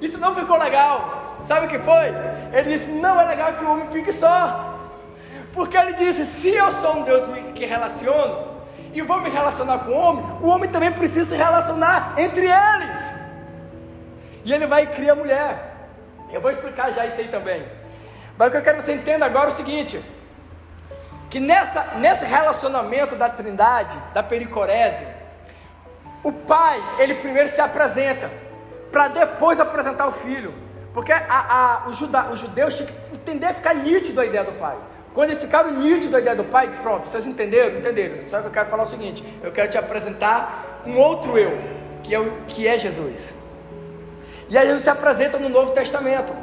Isso 0.00 0.18
não 0.18 0.34
ficou 0.34 0.58
legal. 0.58 1.36
Sabe 1.44 1.66
o 1.66 1.68
que 1.68 1.78
foi? 1.78 2.06
Ele 2.52 2.76
disse: 2.76 2.90
Não 2.90 3.20
é 3.20 3.24
legal 3.24 3.54
que 3.54 3.64
o 3.64 3.70
homem 3.70 3.88
fique 3.90 4.12
só. 4.12 4.74
Porque 5.52 5.76
ele 5.76 5.94
disse: 5.94 6.26
Se 6.26 6.50
eu 6.50 6.70
sou 6.70 6.98
um 6.98 7.02
Deus 7.02 7.22
que 7.54 7.64
relaciono, 7.64 8.56
e 8.92 9.02
vou 9.02 9.20
me 9.20 9.30
relacionar 9.30 9.80
com 9.80 9.90
o 9.90 9.94
homem, 9.94 10.24
o 10.42 10.46
homem 10.48 10.70
também 10.70 10.90
precisa 10.90 11.30
se 11.30 11.36
relacionar 11.36 12.14
entre 12.16 12.46
eles. 12.46 13.14
E 14.44 14.52
ele 14.52 14.66
vai 14.66 14.86
criar 14.86 15.14
mulher. 15.14 15.76
Eu 16.32 16.40
vou 16.40 16.50
explicar 16.50 16.90
já 16.92 17.04
isso 17.06 17.20
aí 17.20 17.28
também. 17.28 17.64
Mas 18.38 18.48
o 18.48 18.50
que 18.50 18.56
eu 18.56 18.62
quero 18.62 18.78
que 18.78 18.84
você 18.84 18.94
entenda 18.94 19.24
agora 19.24 19.46
é 19.46 19.52
o 19.52 19.56
seguinte: 19.56 20.00
que 21.30 21.40
nessa, 21.40 21.82
nesse 21.96 22.24
relacionamento 22.24 23.16
da 23.16 23.28
trindade, 23.28 23.96
da 24.14 24.22
pericorese, 24.22 25.06
o 26.22 26.32
pai, 26.32 26.82
ele 26.98 27.14
primeiro 27.16 27.48
se 27.48 27.60
apresenta, 27.60 28.30
para 28.96 29.08
depois 29.08 29.60
apresentar 29.60 30.06
o 30.06 30.12
filho. 30.12 30.54
Porque 30.94 31.12
a, 31.12 31.20
a, 31.28 31.88
os, 31.90 31.96
juda, 31.98 32.30
os 32.30 32.40
judeus 32.40 32.72
tinham 32.72 32.88
que 32.88 33.14
entender, 33.14 33.52
ficar 33.52 33.74
nítido 33.74 34.18
a 34.18 34.24
ideia 34.24 34.42
do 34.42 34.52
pai. 34.52 34.74
Quando 35.12 35.30
eles 35.30 35.42
ficaram 35.42 35.70
nítidos 35.70 36.12
da 36.12 36.18
ideia 36.18 36.36
do 36.36 36.44
Pai, 36.44 36.68
disse, 36.68 36.78
pronto, 36.80 37.06
vocês 37.06 37.24
entenderam? 37.24 37.78
Entenderam. 37.78 38.28
Só 38.28 38.40
que 38.40 38.48
eu 38.48 38.50
quero 38.50 38.68
falar 38.68 38.82
o 38.82 38.86
seguinte, 38.86 39.24
eu 39.42 39.50
quero 39.50 39.68
te 39.70 39.78
apresentar 39.78 40.82
um 40.86 40.98
outro 40.98 41.38
eu, 41.38 41.58
que 42.02 42.14
é, 42.14 42.32
que 42.48 42.68
é 42.68 42.76
Jesus. 42.76 43.34
E 44.50 44.58
aí 44.58 44.66
Jesus 44.66 44.84
se 44.84 44.90
apresenta 44.90 45.38
no 45.38 45.48
Novo 45.48 45.72
Testamento. 45.72 46.34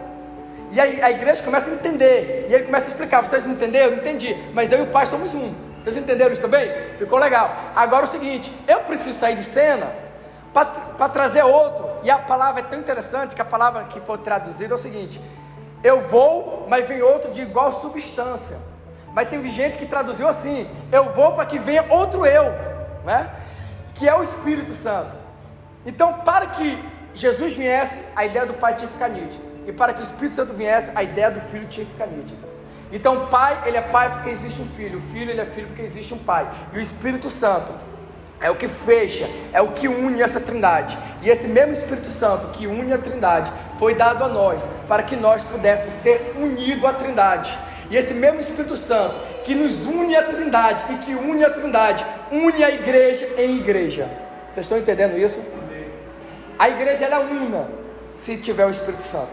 E 0.72 0.80
aí 0.80 1.02
a 1.04 1.12
igreja 1.12 1.44
começa 1.44 1.70
a 1.70 1.74
entender. 1.74 2.48
E 2.50 2.54
ele 2.54 2.64
começa 2.64 2.88
a 2.88 2.90
explicar, 2.90 3.22
vocês 3.22 3.46
entenderam? 3.46 3.94
Entendi. 3.94 4.36
Mas 4.54 4.72
eu 4.72 4.80
e 4.80 4.82
o 4.82 4.88
Pai 4.88 5.06
somos 5.06 5.36
um. 5.36 5.54
Vocês 5.82 5.96
entenderam 5.96 6.34
isso 6.34 6.42
também? 6.42 6.72
Ficou 6.98 7.20
legal. 7.20 7.56
Agora 7.76 8.04
é 8.04 8.08
o 8.08 8.12
seguinte, 8.12 8.52
eu 8.68 8.80
preciso 8.82 9.18
sair 9.18 9.36
de 9.36 9.44
cena 9.44 10.03
para 10.54 11.10
trazer 11.10 11.44
outro. 11.44 11.90
E 12.04 12.12
a 12.12 12.20
palavra 12.20 12.62
é 12.62 12.64
tão 12.64 12.80
interessante 12.80 13.36
que 13.36 13.42
a 13.42 13.46
palavra 13.46 13.86
que 13.86 14.00
foi 14.00 14.18
traduzida 14.20 14.74
é 14.74 14.76
o 14.76 14.78
seguinte: 14.78 15.20
eu 15.84 16.02
vou, 16.02 16.66
mas 16.70 16.88
vem 16.88 17.02
outro 17.02 17.32
de 17.32 17.42
igual 17.42 17.72
substância. 17.72 18.58
Mas 19.14 19.30
teve 19.30 19.50
gente 19.50 19.78
que 19.78 19.86
traduziu 19.86 20.28
assim: 20.28 20.70
eu 20.92 21.06
vou 21.12 21.34
para 21.34 21.46
que 21.46 21.60
venha 21.60 21.86
outro 21.90 22.26
eu, 22.26 22.46
né? 23.04 23.30
Que 23.96 24.08
é 24.08 24.16
o 24.16 24.24
Espírito 24.24 24.74
Santo. 24.74 25.16
Então, 25.86 26.14
para 26.20 26.48
que 26.48 26.82
Jesus 27.14 27.56
viesse, 27.58 28.02
a 28.16 28.26
ideia 28.26 28.46
do 28.46 28.54
Pai 28.54 28.76
tinha 28.76 28.88
que 28.88 28.94
ficar 28.94 29.10
nítida. 29.10 29.44
E 29.66 29.72
para 29.72 29.94
que 29.94 30.02
o 30.02 30.04
Espírito 30.04 30.36
Santo 30.36 30.54
viesse, 30.54 30.92
a 30.96 31.04
ideia 31.04 31.30
do 31.30 31.42
Filho 31.42 31.66
tinha 31.68 31.86
que 31.86 31.92
ficar 31.92 32.08
nítida. 32.08 32.48
Então, 32.92 33.28
Pai, 33.28 33.64
ele 33.66 33.78
é 33.78 33.82
Pai 33.82 34.12
porque 34.12 34.30
existe 34.30 34.62
um 34.62 34.68
Filho. 34.68 35.00
O 35.00 35.02
Filho, 35.02 35.32
ele 35.32 35.42
é 35.42 35.46
Filho 35.46 35.68
porque 35.68 35.82
existe 35.82 36.14
um 36.14 36.18
Pai. 36.18 36.50
E 36.72 36.78
o 36.78 36.82
Espírito 36.82 37.30
Santo, 37.30 37.74
é 38.44 38.52
o 38.52 38.56
que 38.56 38.68
fecha, 38.68 39.30
é 39.54 39.62
o 39.62 39.70
que 39.70 39.88
une 39.88 40.22
essa 40.22 40.42
trindade. 40.42 40.98
E 41.22 41.30
esse 41.30 41.48
mesmo 41.48 41.72
Espírito 41.72 42.10
Santo 42.10 42.48
que 42.48 42.68
une 42.68 42.92
a 42.92 42.98
trindade 42.98 43.50
foi 43.80 43.96
dado 43.96 44.22
a 44.22 44.28
nós, 44.28 44.68
para 44.86 45.02
que 45.02 45.16
nós 45.16 45.42
pudéssemos 45.44 45.94
ser 45.94 46.34
unidos 46.36 46.84
à 46.84 46.92
trindade. 46.92 47.58
E 47.90 47.96
esse 47.96 48.14
mesmo 48.14 48.42
Espírito 48.42 48.76
Santo 48.76 49.16
que 49.46 49.56
nos 49.56 49.86
une 49.86 50.14
à 50.18 50.24
trindade 50.24 50.84
e 50.90 50.98
que 50.98 51.16
une 51.16 51.46
a 51.46 51.50
trindade, 51.52 52.06
une 52.30 52.62
a 52.62 52.70
igreja 52.70 53.26
em 53.38 53.56
igreja. 53.56 54.10
Vocês 54.52 54.66
estão 54.66 54.78
entendendo 54.78 55.18
isso? 55.18 55.42
A 56.60 56.70
igreja 56.70 57.06
ela 57.06 57.22
é 57.22 57.26
una 57.26 57.68
se 58.14 58.38
tiver 58.38 58.66
o 58.66 58.70
Espírito 58.70 59.04
Santo. 59.04 59.32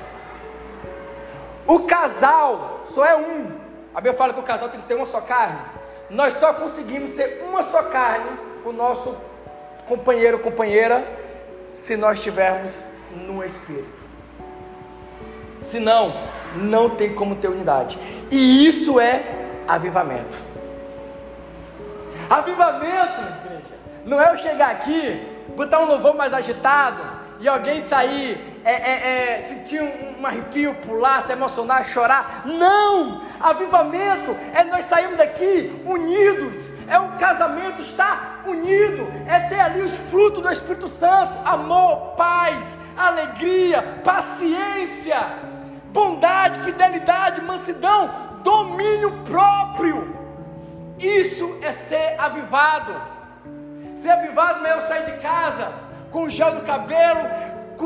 O 1.67 1.81
casal 1.81 2.83
só 2.85 3.05
é 3.05 3.17
um. 3.17 3.47
A 3.93 4.01
Bíblia 4.01 4.15
fala 4.15 4.33
que 4.33 4.41
o 4.41 4.45
casal 4.45 4.69
tem 4.69 4.79
que 4.79 4.87
ser 4.87 4.95
uma 4.95 5.07
só 5.07 5.21
carne. 5.21 5.59
Nós 6.09 6.35
só 6.35 6.55
conseguimos 6.55 7.11
ser 7.11 7.45
uma 7.49 7.63
só 7.65 7.83
carne 7.83 8.50
o 8.65 8.73
nosso 8.73 9.17
companheiro 9.89 10.39
ou 10.39 10.43
companheira 10.43 11.05
se 11.73 11.97
nós 11.97 12.19
estivermos 12.19 12.73
no 13.27 13.45
Espírito. 13.45 14.01
Senão, 15.63 16.15
não 16.57 16.91
tem 16.91 17.15
como 17.15 17.37
ter 17.37 17.49
unidade. 17.49 17.99
E 18.31 18.67
isso 18.67 18.99
é 18.99 19.23
avivamento. 19.67 20.37
Avivamento, 22.29 23.21
igreja, 23.21 23.79
não 24.07 24.21
é 24.21 24.33
eu 24.33 24.37
chegar 24.39 24.71
aqui, 24.71 25.27
botar 25.57 25.81
um 25.81 25.87
louvor 25.87 26.15
mais 26.15 26.33
agitado 26.33 27.03
e 27.41 27.49
alguém 27.49 27.81
sair 27.81 28.51
é, 28.65 28.73
é, 28.73 29.41
é, 29.41 29.45
sentir 29.45 29.81
um, 29.81 30.21
um 30.21 30.27
arrepio, 30.27 30.75
pular, 30.75 31.23
se 31.23 31.33
emocionar, 31.33 31.85
chorar. 31.85 32.43
Não! 32.45 33.23
Avivamento 33.41 34.37
é 34.53 34.63
nós 34.65 34.85
sairmos 34.85 35.17
daqui 35.17 35.81
unidos, 35.85 36.71
é 36.91 36.99
o 36.99 37.13
casamento 37.13 37.81
estar 37.81 38.43
unido, 38.45 39.07
é 39.29 39.39
ter 39.49 39.61
ali 39.61 39.81
os 39.81 39.97
frutos 39.97 40.43
do 40.43 40.51
Espírito 40.51 40.89
Santo: 40.89 41.39
amor, 41.45 42.15
paz, 42.17 42.77
alegria, 42.97 43.81
paciência, 44.05 45.17
bondade, 45.93 46.59
fidelidade, 46.61 47.41
mansidão, 47.43 48.11
domínio 48.43 49.23
próprio. 49.25 50.19
Isso 50.99 51.57
é 51.63 51.71
ser 51.71 52.19
avivado. 52.19 53.01
Ser 53.95 54.11
avivado 54.11 54.61
não 54.61 54.67
é 54.67 54.75
eu 54.75 54.81
sair 54.81 55.05
de 55.05 55.19
casa 55.19 55.73
com 56.11 56.29
gel 56.29 56.57
no 56.57 56.63
cabelo, 56.63 57.21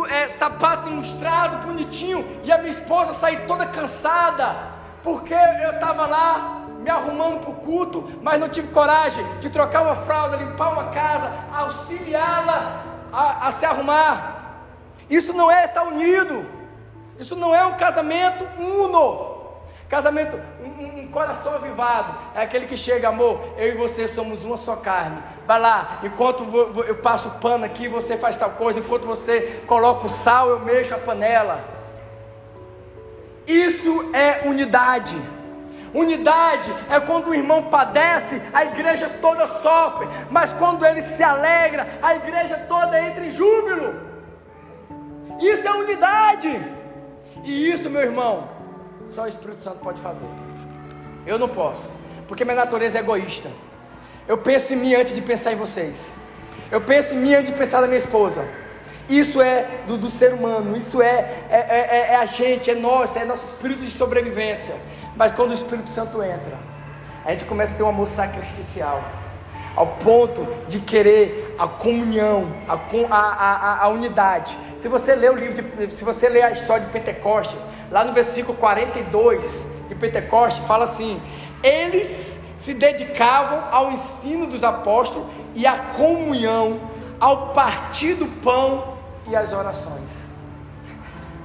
é, 0.09 0.29
sapato 0.29 0.89
ilustrado, 0.89 1.67
bonitinho, 1.67 2.41
e 2.43 2.51
a 2.51 2.57
minha 2.57 2.71
esposa 2.71 3.13
sair 3.13 3.47
toda 3.47 3.67
cansada, 3.67 4.57
porque 5.03 5.35
eu 5.35 5.73
estava 5.73 6.07
lá 6.07 6.64
me 6.85 6.91
arrumando 6.91 7.41
para 7.41 7.51
o 7.51 7.55
culto, 7.55 8.13
mas 8.21 8.39
não 8.39 8.47
tive 8.47 8.69
coragem 8.69 9.25
de 9.41 9.49
trocar 9.49 9.81
uma 9.81 9.95
fralda, 9.95 10.37
limpar 10.37 10.71
uma 10.71 10.91
casa, 10.91 11.33
auxiliá-la 11.51 12.85
a, 13.11 13.49
a 13.49 13.51
se 13.51 13.65
arrumar. 13.65 14.61
Isso 15.09 15.33
não 15.33 15.51
é 15.51 15.65
estar 15.65 15.83
unido, 15.83 16.45
isso 17.19 17.35
não 17.35 17.55
é 17.55 17.65
um 17.65 17.73
casamento 17.73 18.47
uno. 18.61 19.33
Casamento, 19.89 20.39
um, 20.63 21.03
um, 21.03 21.09
coração 21.09 21.55
avivado, 21.55 22.17
é 22.35 22.43
aquele 22.43 22.67
que 22.67 22.77
chega, 22.77 23.09
amor, 23.09 23.55
eu 23.57 23.69
e 23.69 23.77
você 23.77 24.07
somos 24.09 24.45
uma 24.45 24.57
só 24.57 24.77
carne. 24.77 25.23
Vai 25.47 25.61
lá, 25.61 26.01
enquanto 26.03 26.43
eu 26.87 26.97
passo 26.97 27.29
o 27.29 27.33
pano 27.33 27.65
aqui, 27.65 27.87
você 27.87 28.17
faz 28.17 28.37
tal 28.37 28.51
coisa, 28.51 28.81
enquanto 28.81 29.07
você 29.07 29.63
coloca 29.67 30.07
o 30.07 30.09
sal, 30.09 30.51
eu 30.51 30.61
mexo 30.61 30.95
a 30.95 30.99
panela. 30.99 31.65
Isso 33.47 34.11
é 34.13 34.47
unidade. 34.49 35.17
Unidade 35.95 36.75
é 36.91 36.99
quando 36.99 37.29
o 37.29 37.35
irmão 37.35 37.65
padece, 37.65 38.43
a 38.53 38.65
igreja 38.65 39.09
toda 39.21 39.47
sofre, 39.47 40.09
mas 40.29 40.53
quando 40.53 40.85
ele 40.85 41.01
se 41.01 41.23
alegra, 41.23 41.87
a 42.03 42.17
igreja 42.17 42.57
toda 42.69 43.01
entra 43.01 43.25
em 43.25 43.31
júbilo. 43.31 43.95
Isso 45.41 45.67
é 45.69 45.73
unidade. 45.73 46.61
E 47.45 47.71
isso, 47.71 47.89
meu 47.89 48.03
irmão, 48.03 48.49
só 49.07 49.23
o 49.23 49.29
Espírito 49.29 49.61
Santo 49.61 49.79
pode 49.79 50.01
fazer. 50.01 50.27
Eu 51.25 51.39
não 51.39 51.49
posso, 51.49 51.89
porque 52.27 52.45
minha 52.45 52.57
natureza 52.57 52.99
é 52.99 53.01
egoísta. 53.01 53.49
Eu 54.27 54.39
penso 54.39 54.73
em 54.73 54.77
mim 54.77 54.95
antes 54.95 55.15
de 55.15 55.23
pensar 55.23 55.53
em 55.53 55.57
vocês. 55.57 56.13
Eu 56.73 56.81
penso 56.81 57.15
em 57.15 57.19
mim 57.19 57.35
antes 57.35 57.53
de 57.53 57.59
pensar 57.59 57.81
na 57.81 57.87
minha 57.87 57.99
esposa. 57.99 58.45
Isso 59.09 59.41
é 59.43 59.83
do, 59.87 59.99
do 59.99 60.09
ser 60.09 60.33
humano, 60.33 60.75
isso 60.75 61.03
é, 61.03 61.45
é, 61.51 61.67
é, 61.69 62.13
é, 62.13 62.17
a 62.17 62.25
gente, 62.25 62.71
é 62.71 62.75
nós, 62.75 63.17
é 63.17 63.25
nosso 63.25 63.53
espírito 63.53 63.83
de 63.83 63.91
sobrevivência. 63.91 64.77
Mas 65.17 65.33
quando 65.33 65.51
o 65.51 65.55
Espírito 65.55 65.91
Santo 65.91 66.23
entra, 66.23 66.59
a 67.25 67.31
gente 67.31 67.45
começa 67.45 67.73
a 67.73 67.77
ter 67.77 67.83
um 67.83 67.89
amor 67.89 68.07
sacrificial, 68.07 69.03
ao 69.77 69.87
ponto 69.87 70.47
de 70.69 70.81
querer 70.81 71.55
a 71.59 71.67
comunhão, 71.67 72.47
a, 72.69 72.75
a, 73.11 73.19
a, 73.19 73.85
a 73.85 73.89
unidade. 73.89 74.57
Se 74.79 74.89
você 74.89 75.15
ler 75.15 75.33
o 75.33 75.37
livro, 75.37 75.63
de, 75.63 75.97
se 75.97 76.05
você 76.05 76.29
ler 76.29 76.43
a 76.43 76.51
história 76.51 76.87
de 76.87 76.93
Pentecostes, 76.93 77.67
lá 77.91 78.05
no 78.05 78.13
versículo 78.13 78.57
42 78.59 79.73
de 79.89 79.95
Pentecostes, 79.95 80.65
fala 80.67 80.85
assim: 80.85 81.21
eles 81.63 82.39
se 82.57 82.75
dedicavam 82.75 83.65
ao 83.71 83.93
ensino 83.93 84.47
dos 84.47 84.63
apóstolos 84.63 85.29
e 85.55 85.67
à 85.67 85.79
comunhão, 85.79 86.81
ao 87.21 87.49
partir 87.49 88.15
do 88.15 88.27
pão 88.43 88.97
e 89.27 89.35
às 89.35 89.53
orações. 89.53 90.25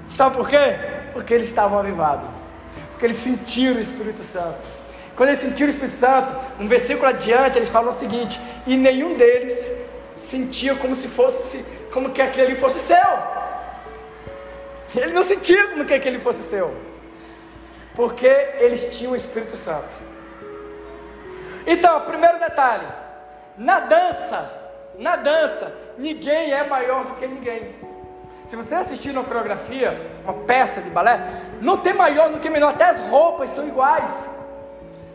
Sabe 0.09 0.35
por 0.35 0.49
quê? 0.49 0.75
Porque 1.13 1.33
eles 1.33 1.47
estavam 1.47 1.79
avivados 1.79 2.38
porque 2.99 3.05
eles 3.05 3.17
sentiram 3.17 3.77
o 3.77 3.79
Espírito 3.79 4.25
Santo. 4.25 4.59
Quando 5.15 5.29
eles 5.29 5.39
sentiram 5.39 5.67
o 5.67 5.73
Espírito 5.73 5.95
Santo, 5.95 6.33
um 6.59 6.67
versículo 6.67 7.07
adiante, 7.07 7.57
eles 7.57 7.69
falam 7.69 7.91
o 7.91 7.93
seguinte: 7.93 8.37
e 8.67 8.75
nenhum 8.75 9.15
deles 9.15 9.71
sentia 10.17 10.75
como 10.75 10.93
se 10.93 11.07
fosse, 11.07 11.65
como 11.93 12.09
que 12.09 12.21
aquele 12.21 12.55
fosse 12.55 12.79
seu. 12.79 12.97
Ele 14.93 15.13
não 15.13 15.23
sentia 15.23 15.69
como 15.69 15.85
que 15.85 15.93
aquele 15.93 16.19
fosse 16.19 16.43
seu, 16.43 16.75
porque 17.95 18.27
eles 18.27 18.97
tinham 18.97 19.13
o 19.13 19.15
Espírito 19.15 19.55
Santo. 19.55 19.95
Então, 21.65 22.01
primeiro 22.01 22.37
detalhe: 22.37 22.87
na 23.57 23.79
dança, 23.79 24.51
na 24.97 25.15
dança, 25.15 25.73
ninguém 25.97 26.51
é 26.51 26.65
maior 26.65 27.05
do 27.05 27.15
que 27.15 27.25
ninguém. 27.25 27.75
Se 28.49 28.55
você 28.55 28.73
assistir 28.73 29.11
uma 29.11 29.23
coreografia, 29.23 30.09
uma 30.23 30.33
peça 30.33 30.81
de 30.81 30.89
balé, 30.89 31.21
não 31.61 31.77
tem 31.77 31.93
maior 31.93 32.31
do 32.31 32.39
que 32.39 32.49
menor, 32.49 32.69
até 32.69 32.85
as 32.85 32.97
roupas 33.07 33.51
são 33.51 33.67
iguais. 33.67 34.27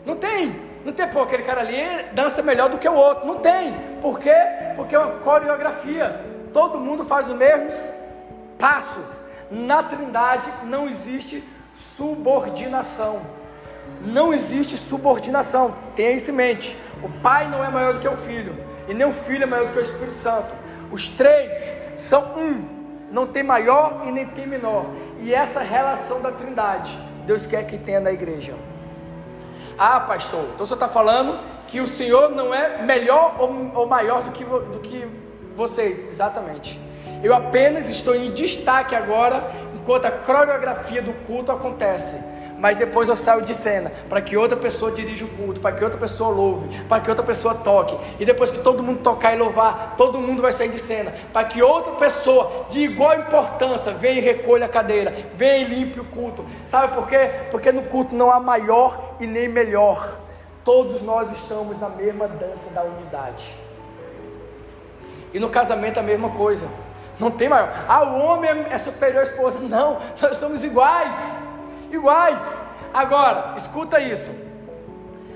Não 0.05 0.15
tem, 0.15 0.55
não 0.85 0.93
tem, 0.93 1.05
pô, 1.09 1.23
aquele 1.23 1.43
cara 1.43 1.59
ali 1.59 1.83
dança 2.13 2.41
melhor 2.41 2.69
do 2.69 2.77
que 2.77 2.87
o 2.87 2.93
outro. 2.93 3.27
Não 3.27 3.39
tem. 3.39 3.73
Por 4.01 4.19
quê? 4.19 4.33
Porque 4.77 4.95
é 4.95 4.99
uma 4.99 5.19
coreografia. 5.19 6.17
Todo 6.53 6.79
mundo 6.79 7.03
faz 7.03 7.27
os 7.29 7.35
mesmos 7.35 7.75
passos. 8.57 9.21
Na 9.51 9.83
Trindade 9.83 10.49
não 10.63 10.87
existe 10.87 11.43
subordinação. 11.73 13.19
Não 14.01 14.33
existe 14.33 14.77
subordinação. 14.77 15.75
Tenha 15.93 16.11
isso 16.11 16.31
em 16.31 16.35
mente. 16.35 16.77
O 17.03 17.09
Pai 17.21 17.49
não 17.49 17.61
é 17.61 17.67
maior 17.67 17.95
do 17.95 17.99
que 17.99 18.07
o 18.07 18.15
Filho. 18.15 18.55
E 18.87 18.93
nem 18.93 19.05
o 19.05 19.11
Filho 19.11 19.43
é 19.43 19.45
maior 19.45 19.67
do 19.67 19.73
que 19.73 19.79
o 19.79 19.81
Espírito 19.81 20.19
Santo. 20.19 20.55
Os 20.89 21.09
três 21.09 21.75
são 21.97 22.37
um 22.37 22.74
não 23.15 23.25
tem 23.25 23.43
maior 23.43 24.03
e 24.05 24.11
nem 24.11 24.25
tem 24.25 24.45
menor. 24.45 24.87
E 25.21 25.33
essa 25.33 25.61
relação 25.61 26.19
da 26.19 26.33
Trindade, 26.33 26.99
Deus 27.25 27.45
quer 27.45 27.65
que 27.65 27.77
tenha 27.77 28.01
na 28.01 28.11
igreja. 28.11 28.53
Ah, 29.77 30.01
pastor, 30.01 30.43
então 30.53 30.65
você 30.65 30.73
está 30.73 30.89
falando 30.89 31.39
que 31.65 31.79
o 31.79 31.87
Senhor 31.87 32.29
não 32.29 32.53
é 32.53 32.81
melhor 32.81 33.37
ou, 33.39 33.71
ou 33.73 33.87
maior 33.87 34.21
do 34.21 34.31
que, 34.31 34.43
do 34.43 34.79
que 34.79 35.07
vocês? 35.55 36.05
Exatamente. 36.05 36.77
Eu 37.23 37.33
apenas 37.33 37.89
estou 37.89 38.13
em 38.13 38.31
destaque 38.31 38.93
agora, 38.93 39.49
enquanto 39.73 40.07
a 40.07 40.11
coreografia 40.11 41.01
do 41.01 41.13
culto 41.25 41.53
acontece 41.53 42.19
mas 42.65 42.77
depois 42.77 43.07
eu 43.07 43.15
saio 43.15 43.43
de 43.43 43.53
cena 43.53 43.91
para 44.09 44.19
que 44.19 44.35
outra 44.35 44.57
pessoa 44.57 44.91
dirija 44.91 45.23
o 45.23 45.27
culto, 45.27 45.61
para 45.61 45.75
que 45.75 45.83
outra 45.83 45.99
pessoa 45.99 46.31
louve, 46.31 46.81
para 46.85 46.99
que 46.99 47.07
outra 47.11 47.23
pessoa 47.23 47.53
toque, 47.53 47.95
e 48.19 48.25
depois 48.25 48.49
que 48.49 48.57
todo 48.57 48.81
mundo 48.81 49.03
tocar 49.03 49.35
e 49.35 49.37
louvar, 49.37 49.93
todo 49.95 50.19
mundo 50.19 50.41
vai 50.41 50.51
sair 50.51 50.69
de 50.69 50.79
cena, 50.79 51.13
para 51.31 51.45
que 51.45 51.61
outra 51.61 51.91
pessoa 51.91 52.65
de 52.67 52.79
igual 52.79 53.19
importância 53.19 53.93
venha 53.93 54.17
e 54.17 54.19
recolha 54.19 54.65
a 54.65 54.67
cadeira, 54.67 55.13
venha 55.35 55.57
e 55.57 55.63
limpe 55.63 55.99
o 55.99 56.05
culto. 56.05 56.43
Sabe 56.65 56.95
por 56.95 57.07
quê? 57.07 57.29
Porque 57.51 57.71
no 57.71 57.83
culto 57.83 58.15
não 58.15 58.31
há 58.31 58.39
maior 58.39 59.13
e 59.19 59.27
nem 59.27 59.47
melhor. 59.47 60.17
Todos 60.63 61.03
nós 61.03 61.29
estamos 61.31 61.79
na 61.79 61.89
mesma 61.89 62.27
dança 62.27 62.71
da 62.71 62.81
unidade. 62.81 63.47
E 65.31 65.39
no 65.39 65.49
casamento 65.49 65.99
a 65.99 66.03
mesma 66.03 66.31
coisa. 66.31 66.67
Não 67.19 67.29
tem 67.29 67.47
maior. 67.47 67.85
Ah, 67.87 68.05
o 68.05 68.19
homem 68.23 68.65
é 68.71 68.77
superior 68.79 69.19
à 69.19 69.23
esposa. 69.23 69.59
Não, 69.59 69.99
nós 70.19 70.37
somos 70.37 70.63
iguais 70.63 71.45
iguais. 71.91 72.41
Agora, 72.93 73.53
escuta 73.57 73.99
isso. 73.99 74.31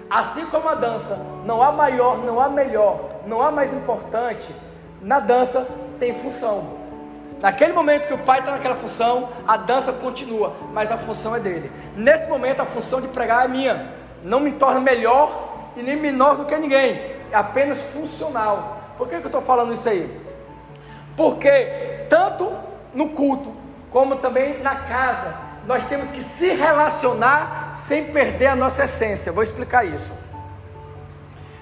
Assim 0.10 0.46
como 0.48 0.68
a 0.68 0.76
dança, 0.76 1.20
não 1.46 1.62
há 1.62 1.72
maior, 1.72 2.18
não 2.18 2.40
há 2.40 2.50
melhor, 2.50 3.10
não 3.28 3.42
há 3.42 3.52
mais 3.52 3.72
importante, 3.72 4.54
na 5.02 5.20
dança 5.20 5.68
tem 6.00 6.14
função. 6.16 6.80
Naquele 7.42 7.74
momento 7.74 8.08
que 8.08 8.14
o 8.14 8.18
pai 8.18 8.40
está 8.40 8.52
naquela 8.52 8.76
função, 8.76 9.30
a 9.48 9.56
dança 9.56 9.94
continua, 9.94 10.54
mas 10.74 10.92
a 10.92 10.98
função 10.98 11.36
é 11.36 11.40
dele. 11.40 11.72
Nesse 11.96 12.28
momento, 12.28 12.62
a 12.62 12.66
função 12.66 13.00
de 13.00 13.08
pregar 13.08 13.46
é 13.46 13.48
minha. 13.48 13.94
Não 14.24 14.40
me 14.40 14.52
torna 14.52 14.80
melhor 14.80 15.72
e 15.78 15.84
nem 15.84 15.96
menor 15.96 16.36
do 16.36 16.46
que 16.46 16.58
ninguém, 16.58 16.96
é 17.32 17.36
apenas 17.36 17.82
funcional. 17.82 18.78
Por 18.98 19.08
que, 19.08 19.18
que 19.18 19.24
eu 19.24 19.28
estou 19.28 19.42
falando 19.42 19.72
isso 19.72 19.88
aí? 19.88 20.20
Porque 21.16 22.06
tanto 22.10 22.52
no 22.94 23.10
culto, 23.10 23.54
como 23.92 24.18
também 24.18 24.62
na 24.62 24.76
casa, 24.76 25.49
nós 25.69 25.88
temos 25.88 26.10
que 26.10 26.23
se 26.23 26.51
relacionar 26.53 27.69
sem 27.73 28.05
perder 28.05 28.47
a 28.47 28.55
nossa 28.55 28.86
essência. 28.86 29.32
Vou 29.32 29.43
explicar 29.43 29.86
isso. 29.86 30.12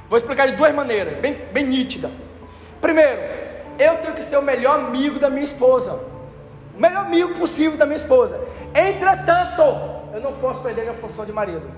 Vou 0.07 0.15
explicar 0.15 0.45
de 0.45 0.55
duas 0.55 0.73
maneiras, 0.73 1.19
bem, 1.19 1.33
bem 1.51 1.65
nítida. 1.65 2.09
Primeiro, 2.79 3.19
eu 3.77 3.97
tenho 3.97 4.13
que 4.13 4.23
ser 4.23 4.37
o 4.37 4.41
melhor 4.41 4.79
amigo 4.79 5.19
da 5.19 5.29
minha 5.29 5.43
esposa. 5.43 5.99
O 6.73 6.79
melhor 6.79 7.05
amigo 7.05 7.37
possível 7.37 7.77
da 7.77 7.85
minha 7.85 7.97
esposa. 7.97 8.39
Entretanto, 8.73 9.61
eu 10.13 10.21
não 10.21 10.31
posso 10.35 10.61
perder 10.61 10.83
minha 10.83 10.93
função 10.93 11.25
de 11.25 11.33
marido. 11.33 11.69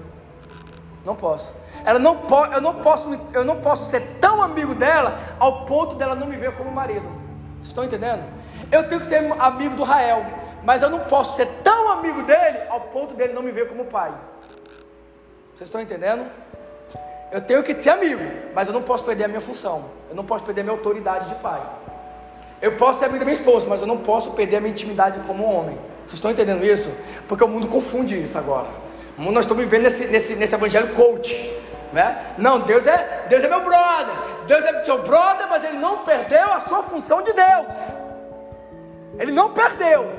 Não 1.03 1.15
posso. 1.15 1.51
Ela 1.83 1.97
não 1.97 2.15
pode, 2.15 2.53
eu 2.53 2.61
não 2.61 2.75
posso, 2.75 3.09
eu 3.33 3.43
não 3.43 3.55
posso 3.55 3.89
ser 3.89 4.01
tão 4.21 4.43
amigo 4.43 4.75
dela 4.75 5.17
ao 5.39 5.65
ponto 5.65 5.95
dela 5.95 6.13
não 6.13 6.27
me 6.27 6.37
ver 6.37 6.51
como 6.51 6.71
marido. 6.71 7.07
Vocês 7.55 7.69
estão 7.69 7.83
entendendo? 7.83 8.21
Eu 8.71 8.87
tenho 8.87 9.01
que 9.01 9.07
ser 9.07 9.33
amigo 9.39 9.75
do 9.75 9.81
Rael 9.83 10.23
mas 10.63 10.81
eu 10.81 10.89
não 10.89 10.99
posso 10.99 11.35
ser 11.35 11.47
tão 11.63 11.91
amigo 11.91 12.23
dele 12.23 12.59
ao 12.69 12.81
ponto 12.81 13.13
dele 13.13 13.33
não 13.33 13.41
me 13.41 13.51
ver 13.51 13.67
como 13.67 13.85
pai. 13.85 14.11
Vocês 15.55 15.67
estão 15.67 15.81
entendendo? 15.81 16.25
Eu 17.31 17.41
tenho 17.41 17.61
que 17.61 17.75
ter 17.75 17.89
amigo, 17.89 18.23
mas 18.53 18.67
eu 18.67 18.73
não 18.73 18.81
posso 18.81 19.03
perder 19.03 19.25
a 19.25 19.27
minha 19.27 19.41
função. 19.41 19.85
Eu 20.09 20.15
não 20.15 20.25
posso 20.25 20.43
perder 20.43 20.61
a 20.61 20.63
minha 20.63 20.75
autoridade 20.75 21.29
de 21.29 21.35
pai. 21.35 21.61
Eu 22.61 22.75
posso 22.75 22.99
ser 22.99 23.05
amigo 23.05 23.19
da 23.19 23.25
minha 23.25 23.33
esposa, 23.33 23.67
mas 23.69 23.81
eu 23.81 23.87
não 23.87 23.97
posso 23.97 24.31
perder 24.31 24.57
a 24.57 24.59
minha 24.59 24.71
intimidade 24.71 25.19
como 25.25 25.45
homem. 25.45 25.77
Vocês 25.99 26.15
estão 26.15 26.31
entendendo 26.31 26.65
isso? 26.65 26.91
Porque 27.27 27.43
o 27.43 27.47
mundo 27.47 27.67
confunde 27.67 28.21
isso 28.21 28.37
agora. 28.37 28.67
Nós 29.17 29.45
estamos 29.45 29.63
vivendo 29.63 29.83
nesse, 29.83 30.05
nesse, 30.07 30.35
nesse 30.35 30.55
evangelho 30.55 30.93
coach. 30.95 31.57
Né? 31.93 32.33
Não, 32.37 32.61
Deus 32.61 32.85
é, 32.85 33.25
Deus 33.27 33.43
é 33.43 33.47
meu 33.47 33.61
brother. 33.61 34.15
Deus 34.47 34.63
é 34.63 34.83
seu 34.83 35.01
brother, 35.03 35.47
mas 35.49 35.63
ele 35.63 35.77
não 35.77 35.99
perdeu 35.99 36.51
a 36.51 36.59
sua 36.59 36.83
função 36.83 37.21
de 37.21 37.31
Deus. 37.33 37.93
Ele 39.17 39.31
não 39.31 39.53
perdeu. 39.53 40.09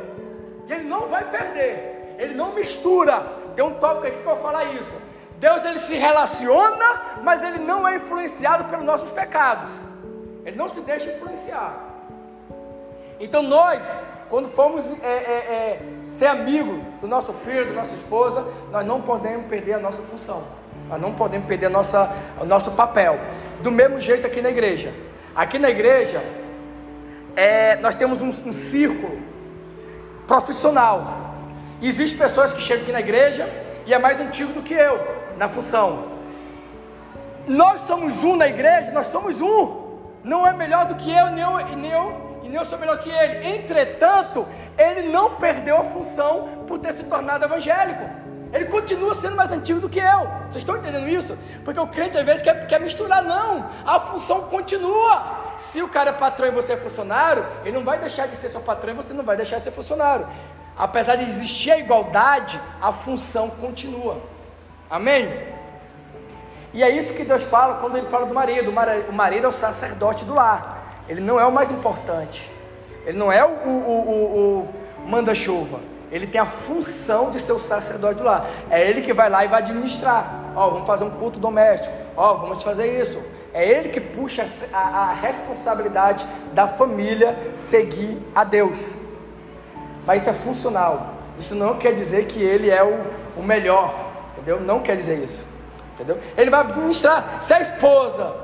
E 0.71 0.73
ele 0.73 0.85
não 0.85 1.09
vai 1.09 1.29
perder. 1.29 2.15
Ele 2.17 2.33
não 2.33 2.55
mistura. 2.55 3.25
Tem 3.57 3.65
um 3.65 3.75
tópico 3.75 4.07
aqui 4.07 4.19
que 4.19 4.27
eu 4.27 4.35
vou 4.35 4.43
falar 4.43 4.67
isso. 4.67 4.95
Deus 5.39 5.65
ele 5.65 5.81
se 5.81 5.97
relaciona, 5.97 7.19
mas 7.25 7.43
ele 7.43 7.59
não 7.59 7.89
é 7.89 7.97
influenciado 7.97 8.65
pelos 8.67 8.85
nossos 8.85 9.11
pecados. 9.11 9.73
Ele 10.47 10.57
não 10.57 10.69
se 10.69 10.81
deixa 10.83 11.11
influenciar. 11.11 11.75
Então 13.19 13.43
nós, 13.43 13.85
quando 14.29 14.49
formos 14.49 14.85
é, 15.03 15.07
é, 15.07 15.11
é, 15.11 15.83
ser 16.05 16.27
amigo 16.27 16.81
do 17.01 17.09
nosso 17.09 17.33
filho, 17.33 17.67
da 17.67 17.73
nossa 17.73 17.95
esposa, 17.97 18.47
nós 18.71 18.87
não 18.87 19.03
podemos 19.03 19.47
perder 19.47 19.73
a 19.73 19.81
nossa 19.81 20.01
função. 20.03 20.45
Nós 20.89 21.01
não 21.01 21.15
podemos 21.15 21.49
perder 21.49 21.67
a 21.67 21.71
nossa, 21.71 22.13
o 22.41 22.45
nosso 22.45 22.71
papel. 22.73 23.19
Do 23.61 23.73
mesmo 23.73 24.01
jeito 24.01 24.25
aqui 24.25 24.41
na 24.41 24.51
igreja. 24.51 24.95
Aqui 25.35 25.59
na 25.59 25.69
igreja, 25.69 26.23
é, 27.35 27.75
nós 27.77 27.97
temos 27.97 28.23
um, 28.23 28.29
um 28.29 28.53
círculo 28.53 29.30
profissional. 30.31 31.35
Existem 31.83 32.17
pessoas 32.17 32.53
que 32.53 32.63
chegam 32.63 32.85
aqui 32.85 32.93
na 32.93 33.01
igreja 33.01 33.49
e 33.85 33.93
é 33.93 33.99
mais 33.99 34.21
antigo 34.21 34.53
do 34.53 34.63
que 34.63 34.75
eu 34.75 34.95
na 35.37 35.49
função. 35.49 36.05
Nós 37.49 37.81
somos 37.81 38.23
um 38.23 38.37
na 38.37 38.47
igreja, 38.47 38.93
nós 38.93 39.09
somos 39.09 39.41
um. 39.41 39.61
Não 40.23 40.47
é 40.47 40.53
melhor 40.53 40.87
do 40.87 40.95
que 40.95 41.11
eu, 41.13 41.27
nem 41.33 41.43
eu, 41.43 41.77
nem 41.77 41.91
eu, 41.91 42.39
e 42.45 42.49
nem 42.49 42.59
eu 42.59 42.65
sou 42.65 42.79
melhor 42.79 42.99
que 42.99 43.11
ele. 43.11 43.49
Entretanto, 43.57 44.47
ele 44.79 45.09
não 45.09 45.35
perdeu 45.35 45.79
a 45.79 45.83
função 45.83 46.65
por 46.69 46.79
ter 46.79 46.93
se 46.93 47.03
tornado 47.05 47.45
evangélico. 47.45 48.05
Ele 48.53 48.67
continua 48.67 49.15
sendo 49.15 49.35
mais 49.35 49.51
antigo 49.51 49.81
do 49.81 49.89
que 49.89 49.99
eu. 49.99 50.29
Vocês 50.43 50.63
estão 50.63 50.77
entendendo 50.77 51.09
isso? 51.09 51.37
Porque 51.65 51.81
o 51.81 51.89
crente 51.89 52.17
às 52.17 52.25
vezes 52.25 52.43
quer, 52.43 52.69
quer 52.69 52.79
misturar. 52.79 53.21
Não, 53.25 53.69
a 53.85 53.99
função 53.99 54.43
continua. 54.43 55.40
Se 55.69 55.83
o 55.83 55.89
cara 55.89 56.11
é 56.11 56.13
patrão 56.13 56.49
e 56.49 56.51
você 56.51 56.73
é 56.73 56.77
funcionário, 56.77 57.47
ele 57.65 57.77
não 57.77 57.85
vai 57.85 57.99
deixar 57.99 58.27
de 58.27 58.35
ser 58.35 58.49
seu 58.49 58.61
patrão 58.61 58.93
e 58.93 58.97
você 58.97 59.13
não 59.13 59.23
vai 59.23 59.37
deixar 59.37 59.59
de 59.59 59.65
ser 59.65 59.71
funcionário. 59.71 60.27
Apesar 60.77 61.17
de 61.17 61.25
existir 61.25 61.71
a 61.71 61.79
igualdade, 61.79 62.61
a 62.81 62.93
função 62.93 63.51
continua. 63.51 64.17
Amém? 64.91 65.29
E 66.73 66.83
é 66.83 66.89
isso 66.89 67.13
que 67.13 67.25
Deus 67.25 67.43
fala 67.43 67.75
quando 67.75 67.99
ele 67.99 68.09
fala 68.09 68.27
do 68.27 68.35
marido. 68.35 68.71
O 69.09 69.13
marido 69.13 69.45
é 69.45 69.49
o 69.49 69.53
sacerdote 69.53 70.25
do 70.25 70.35
lar. 70.35 71.05
Ele 71.09 71.21
não 71.21 71.39
é 71.39 71.45
o 71.45 71.53
mais 71.53 71.71
importante. 71.71 72.51
Ele 73.05 73.19
não 73.19 73.31
é 73.31 73.45
o, 73.45 73.49
o, 73.49 73.81
o, 73.81 74.69
o 75.05 75.09
manda-chuva. 75.09 75.81
Ele 76.11 76.27
tem 76.27 76.41
a 76.41 76.47
função 76.47 77.31
de 77.31 77.39
ser 77.39 77.53
o 77.53 77.61
sacerdote 77.61 78.19
do 78.19 78.25
lar. 78.25 78.49
É 78.71 78.89
ele 78.89 79.03
que 79.03 79.13
vai 79.13 79.29
lá 79.29 79.45
e 79.45 79.49
vai 79.49 79.61
administrar. 79.61 80.53
Ó, 80.57 80.67
oh, 80.67 80.71
vamos 80.73 80.87
fazer 80.87 81.05
um 81.05 81.11
culto 81.11 81.39
doméstico. 81.39 81.95
Ó, 82.17 82.33
oh, 82.33 82.39
vamos 82.39 82.63
fazer 82.63 83.01
isso. 83.01 83.23
É 83.53 83.69
ele 83.69 83.89
que 83.89 84.01
puxa 84.01 84.47
a, 84.73 84.79
a 84.79 85.13
responsabilidade 85.15 86.27
da 86.53 86.69
família 86.69 87.37
seguir 87.55 88.19
a 88.35 88.45
Deus. 88.45 88.93
Mas 90.07 90.23
isso 90.23 90.31
é 90.31 90.35
funcional. 90.35 91.15
Isso 91.39 91.55
não 91.55 91.77
quer 91.79 91.95
dizer 91.95 92.27
que 92.27 92.41
ele 92.41 92.71
é 92.71 92.83
o, 92.83 93.01
o 93.37 93.43
melhor, 93.43 93.95
entendeu? 94.33 94.61
Não 94.61 94.81
quer 94.81 94.97
dizer 94.97 95.19
isso, 95.19 95.45
entendeu? 95.95 96.19
Ele 96.37 96.51
vai 96.51 96.61
administrar. 96.61 97.39
Se 97.41 97.55
a 97.55 97.61
esposa 97.61 98.37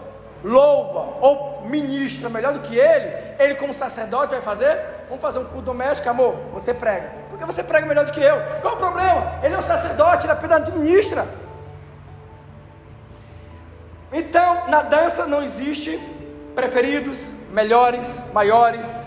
louva 0.43 1.19
ou 1.21 1.63
ministra 1.67 2.29
melhor 2.29 2.53
do 2.53 2.61
que 2.61 2.79
ele, 2.79 3.13
ele 3.39 3.55
como 3.57 3.75
sacerdote 3.75 4.33
vai 4.33 4.41
fazer? 4.41 4.79
Vamos 5.09 5.21
fazer 5.21 5.39
um 5.39 5.45
culto 5.45 5.63
doméstico, 5.63 6.09
amor? 6.09 6.35
Você 6.55 6.75
prega. 6.75 7.11
Porque 7.29 7.45
você 7.45 7.63
prega 7.63 7.87
melhor 7.87 8.05
do 8.05 8.13
que 8.13 8.21
eu. 8.21 8.37
Qual 8.61 8.75
o 8.75 8.77
problema? 8.79 9.41
Ele 9.43 9.55
é 9.55 9.59
o 9.59 9.63
sacerdote, 9.63 10.27
ele 10.27 10.33
apenas 10.33 10.59
administra. 10.59 11.27
Então, 14.17 14.67
na 14.69 14.81
dança 14.81 15.27
não 15.27 15.43
existe 15.43 16.01
preferidos, 16.55 17.31
melhores, 17.51 18.25
maiores, 18.33 19.07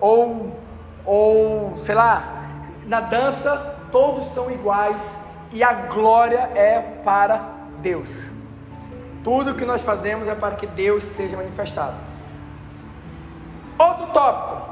ou, 0.00 0.58
ou 1.04 1.76
sei 1.84 1.94
lá, 1.94 2.46
na 2.86 3.00
dança 3.00 3.76
todos 3.92 4.32
são 4.32 4.50
iguais 4.50 5.20
e 5.52 5.62
a 5.62 5.74
glória 5.74 6.50
é 6.54 6.80
para 7.04 7.38
Deus. 7.82 8.30
Tudo 9.22 9.54
que 9.54 9.66
nós 9.66 9.82
fazemos 9.82 10.26
é 10.26 10.34
para 10.34 10.56
que 10.56 10.66
Deus 10.66 11.04
seja 11.04 11.36
manifestado. 11.36 11.96
Outro 13.78 14.06
tópico. 14.06 14.70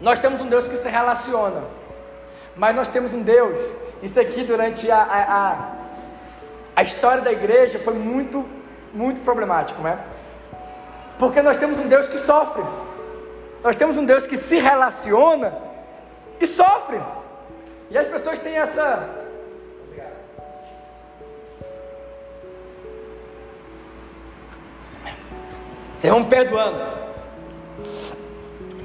Nós 0.00 0.20
temos 0.20 0.40
um 0.40 0.46
Deus 0.46 0.68
que 0.68 0.76
se 0.76 0.88
relaciona, 0.88 1.64
mas 2.54 2.76
nós 2.76 2.86
temos 2.86 3.12
um 3.12 3.22
Deus. 3.24 3.74
Isso 4.00 4.20
aqui 4.20 4.44
durante 4.44 4.88
a, 4.88 5.02
a, 5.02 5.50
a 5.50 5.80
a 6.80 6.82
história 6.82 7.22
da 7.22 7.30
igreja 7.30 7.78
foi 7.78 7.92
muito, 7.92 8.46
muito 8.92 9.20
problemático, 9.20 9.80
né? 9.82 9.98
Porque 11.18 11.42
nós 11.42 11.56
temos 11.56 11.78
um 11.78 11.86
Deus 11.86 12.08
que 12.08 12.18
sofre, 12.18 12.62
nós 13.62 13.76
temos 13.76 13.98
um 13.98 14.04
Deus 14.04 14.26
que 14.26 14.36
se 14.36 14.58
relaciona 14.58 15.52
e 16.40 16.46
sofre, 16.46 17.00
e 17.90 17.98
as 17.98 18.06
pessoas 18.06 18.38
têm 18.38 18.56
essa. 18.56 19.20
Vocês 25.96 26.10
vão 26.10 26.24
perdoando, 26.24 26.80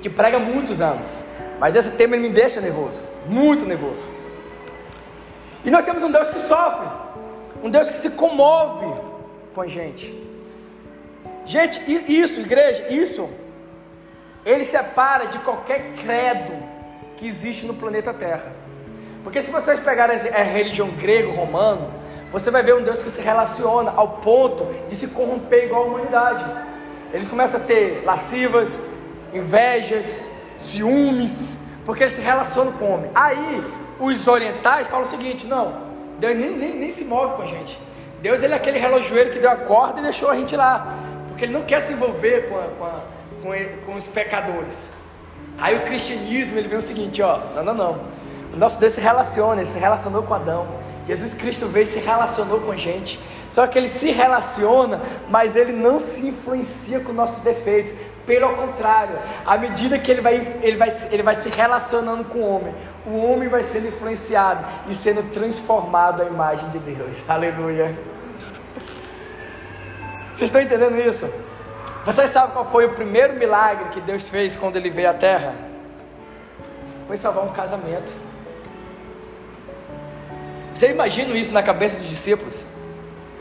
que 0.01 0.09
prega 0.09 0.37
muitos 0.37 0.81
anos, 0.81 1.23
mas 1.59 1.73
esse 1.73 1.91
tema 1.91 2.17
me 2.17 2.27
deixa 2.27 2.59
nervoso, 2.59 3.01
muito 3.25 3.65
nervoso. 3.65 4.15
E 5.63 5.71
nós 5.71 5.83
temos 5.83 6.03
um 6.03 6.11
Deus 6.11 6.29
que 6.29 6.39
sofre. 6.41 6.87
Um 7.63 7.69
Deus 7.71 7.89
que 7.89 7.97
se 7.97 8.11
comove 8.11 9.14
com 9.55 9.65
gente. 9.65 10.13
Gente, 11.45 11.81
isso, 12.11 12.41
igreja, 12.41 12.87
isso, 12.89 13.29
ele 14.45 14.65
separa 14.65 15.27
de 15.27 15.39
qualquer 15.39 15.93
credo 15.93 16.53
que 17.17 17.25
existe 17.25 17.65
no 17.65 17.73
planeta 17.73 18.13
Terra. 18.13 18.53
Porque 19.23 19.41
se 19.41 19.49
vocês 19.49 19.79
pegarem 19.79 20.17
a 20.29 20.43
religião 20.43 20.89
grego-romano, 20.89 21.91
você 22.31 22.51
vai 22.51 22.61
ver 22.61 22.75
um 22.75 22.83
Deus 22.83 23.01
que 23.01 23.09
se 23.09 23.21
relaciona 23.21 23.91
ao 23.95 24.17
ponto 24.17 24.67
de 24.89 24.95
se 24.95 25.07
corromper 25.07 25.65
igual 25.65 25.83
a 25.83 25.85
humanidade. 25.85 26.45
Eles 27.13 27.27
começam 27.27 27.59
a 27.59 27.63
ter 27.63 28.03
lascivas, 28.03 28.79
invejas, 29.33 30.29
ciúmes, 30.57 31.57
porque 31.85 32.03
eles 32.03 32.15
se 32.15 32.21
relacionam 32.21 32.73
com 32.73 32.85
o 32.85 32.91
homem. 32.91 33.11
Aí, 33.15 33.63
os 33.99 34.27
orientais 34.27 34.87
falam 34.87 35.05
o 35.05 35.09
seguinte: 35.09 35.47
não, 35.47 35.81
Deus 36.19 36.35
nem, 36.35 36.51
nem, 36.51 36.75
nem 36.75 36.89
se 36.89 37.05
move 37.05 37.35
com 37.35 37.43
a 37.43 37.45
gente. 37.45 37.79
Deus 38.25 38.41
ele 38.41 38.53
é 38.53 38.55
aquele 38.55 38.79
relojoeiro 38.79 39.29
que 39.29 39.37
deu 39.37 39.51
a 39.51 39.55
corda 39.55 39.99
e 39.99 40.03
deixou 40.03 40.31
a 40.31 40.35
gente 40.35 40.55
lá. 40.55 40.97
Porque 41.27 41.45
ele 41.45 41.53
não 41.53 41.61
quer 41.61 41.79
se 41.79 41.93
envolver 41.93 42.49
com, 42.49 42.57
a, 42.57 42.63
com, 42.63 42.83
a, 42.83 43.01
com, 43.43 43.53
ele, 43.53 43.77
com, 43.85 43.93
os 43.93 44.07
pecadores. 44.07 44.89
Aí 45.59 45.77
o 45.77 45.81
cristianismo 45.81 46.57
ele 46.57 46.67
vê 46.67 46.75
o 46.75 46.81
seguinte, 46.81 47.21
ó, 47.21 47.37
não, 47.55 47.63
não, 47.63 47.73
não. 47.75 48.01
O 48.51 48.57
nosso 48.57 48.79
Deus 48.79 48.93
se 48.93 48.99
relaciona, 48.99 49.61
ele 49.61 49.69
se 49.69 49.77
relacionou 49.77 50.23
com 50.23 50.33
Adão. 50.33 50.65
Jesus 51.07 51.35
Cristo 51.35 51.67
veio 51.67 51.83
e 51.83 51.85
se 51.85 51.99
relacionou 51.99 52.61
com 52.61 52.71
a 52.71 52.75
gente. 52.75 53.19
Só 53.51 53.67
que 53.67 53.77
ele 53.77 53.89
se 53.89 54.09
relaciona, 54.09 55.03
mas 55.29 55.55
ele 55.55 55.71
não 55.71 55.99
se 55.99 56.29
influencia 56.29 57.01
com 57.01 57.13
nossos 57.13 57.43
defeitos. 57.43 57.93
Pelo 58.25 58.53
contrário, 58.55 59.19
à 59.45 59.57
medida 59.57 59.99
que 59.99 60.09
ele 60.09 60.21
vai, 60.21 60.35
ele 60.63 60.77
vai, 60.77 60.89
ele 61.11 61.23
vai 61.23 61.35
se 61.35 61.49
relacionando 61.49 62.23
com 62.25 62.39
o 62.39 62.55
homem, 62.55 62.75
o 63.05 63.17
homem 63.17 63.47
vai 63.47 63.61
sendo 63.61 63.87
influenciado 63.87 64.65
e 64.87 64.95
sendo 64.95 65.21
transformado 65.31 66.23
à 66.23 66.25
imagem 66.25 66.67
de 66.69 66.79
Deus. 66.79 67.15
Aleluia. 67.29 67.95
Vocês 70.33 70.49
estão 70.49 70.61
entendendo 70.61 70.99
isso? 70.99 71.31
Vocês 72.03 72.29
sabem 72.29 72.51
qual 72.51 72.65
foi 72.65 72.85
o 72.85 72.93
primeiro 72.93 73.33
milagre 73.35 73.89
que 73.89 74.01
Deus 74.01 74.29
fez 74.29 74.55
quando 74.55 74.75
ele 74.75 74.89
veio 74.89 75.09
à 75.09 75.13
terra? 75.13 75.53
Foi 77.07 77.17
salvar 77.17 77.45
um 77.45 77.51
casamento. 77.51 78.11
Você 80.73 80.89
imagina 80.89 81.35
isso 81.37 81.53
na 81.53 81.63
cabeça 81.63 81.97
dos 81.97 82.09
discípulos? 82.09 82.65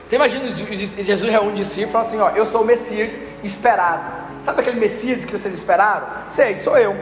Você 0.06 0.16
imagina 0.16 0.46
Jesus 0.46 1.32
reúne 1.32 1.50
um 1.50 1.54
discípulo 1.54 1.88
e 1.88 1.92
fala 1.92 2.04
assim: 2.04 2.18
Ó, 2.20 2.30
eu 2.30 2.44
sou 2.44 2.62
o 2.62 2.64
Messias 2.64 3.18
esperado. 3.42 4.23
Sabe 4.44 4.60
aquele 4.60 4.78
Messias 4.78 5.24
que 5.24 5.32
vocês 5.32 5.54
esperaram? 5.54 6.06
Sei, 6.28 6.58
sou 6.58 6.76
eu. 6.76 6.94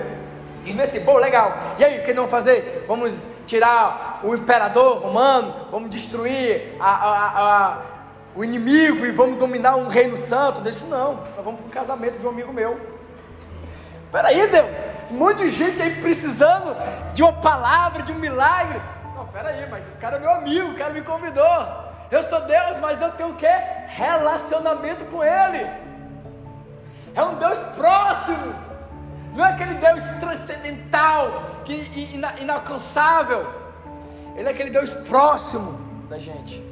Diz 0.63 0.79
assim, 0.79 1.05
pô, 1.05 1.19
legal. 1.19 1.53
E 1.77 1.85
aí, 1.85 1.99
o 1.99 2.05
que 2.05 2.15
não 2.15 2.29
fazer? 2.29 2.85
Vamos 2.87 3.27
tirar 3.49 4.21
o 4.23 4.33
imperador 4.33 4.99
romano, 4.99 5.67
vamos 5.69 5.91
destruir 5.91 6.77
a, 6.79 6.89
a, 6.89 7.41
a, 7.41 7.79
o 8.37 8.45
inimigo 8.45 9.05
e 9.05 9.11
vamos 9.11 9.39
dominar 9.39 9.75
um 9.75 9.89
reino 9.89 10.17
santo. 10.17 10.61
Eu 10.61 10.65
disse, 10.65 10.85
não, 10.85 11.15
nós 11.15 11.45
vamos 11.45 11.61
para 11.61 11.67
um 11.67 11.71
casamento 11.71 12.17
de 12.17 12.25
um 12.25 12.31
amigo 12.31 12.53
meu. 12.53 12.79
Peraí, 14.13 14.47
Deus, 14.47 14.69
de 15.37 15.51
gente 15.51 15.83
aí 15.83 16.01
precisando 16.01 16.77
de 17.13 17.25
uma 17.25 17.33
palavra, 17.33 18.05
de 18.05 18.13
um 18.13 18.19
milagre. 18.19 18.81
Não, 19.17 19.27
peraí, 19.27 19.69
mas 19.69 19.85
o 19.87 19.99
cara 20.01 20.17
é 20.17 20.21
meu 20.21 20.31
amigo, 20.31 20.71
o 20.71 20.75
cara 20.77 20.91
me 20.91 21.03
convidou. 21.03 21.67
Eu 22.09 22.23
sou 22.23 22.41
Deus, 22.43 22.79
mas 22.79 23.03
eu 23.03 23.11
tenho 23.13 23.31
o 23.31 23.35
quê? 23.35 23.53
Relacionamento 23.89 25.05
com 25.07 25.25
Ele. 25.25 25.82
É 27.15 27.23
um 27.23 27.35
Deus 27.35 27.59
próximo. 27.77 28.55
Não 29.35 29.45
é 29.45 29.53
aquele 29.53 29.75
Deus 29.75 30.05
transcendental, 30.21 31.43
que, 31.65 31.73
ina, 32.15 32.35
inalcançável. 32.41 33.47
Ele 34.37 34.49
é 34.49 34.51
aquele 34.51 34.71
Deus 34.71 34.91
próximo 34.91 35.79
da 36.09 36.19
gente, 36.19 36.63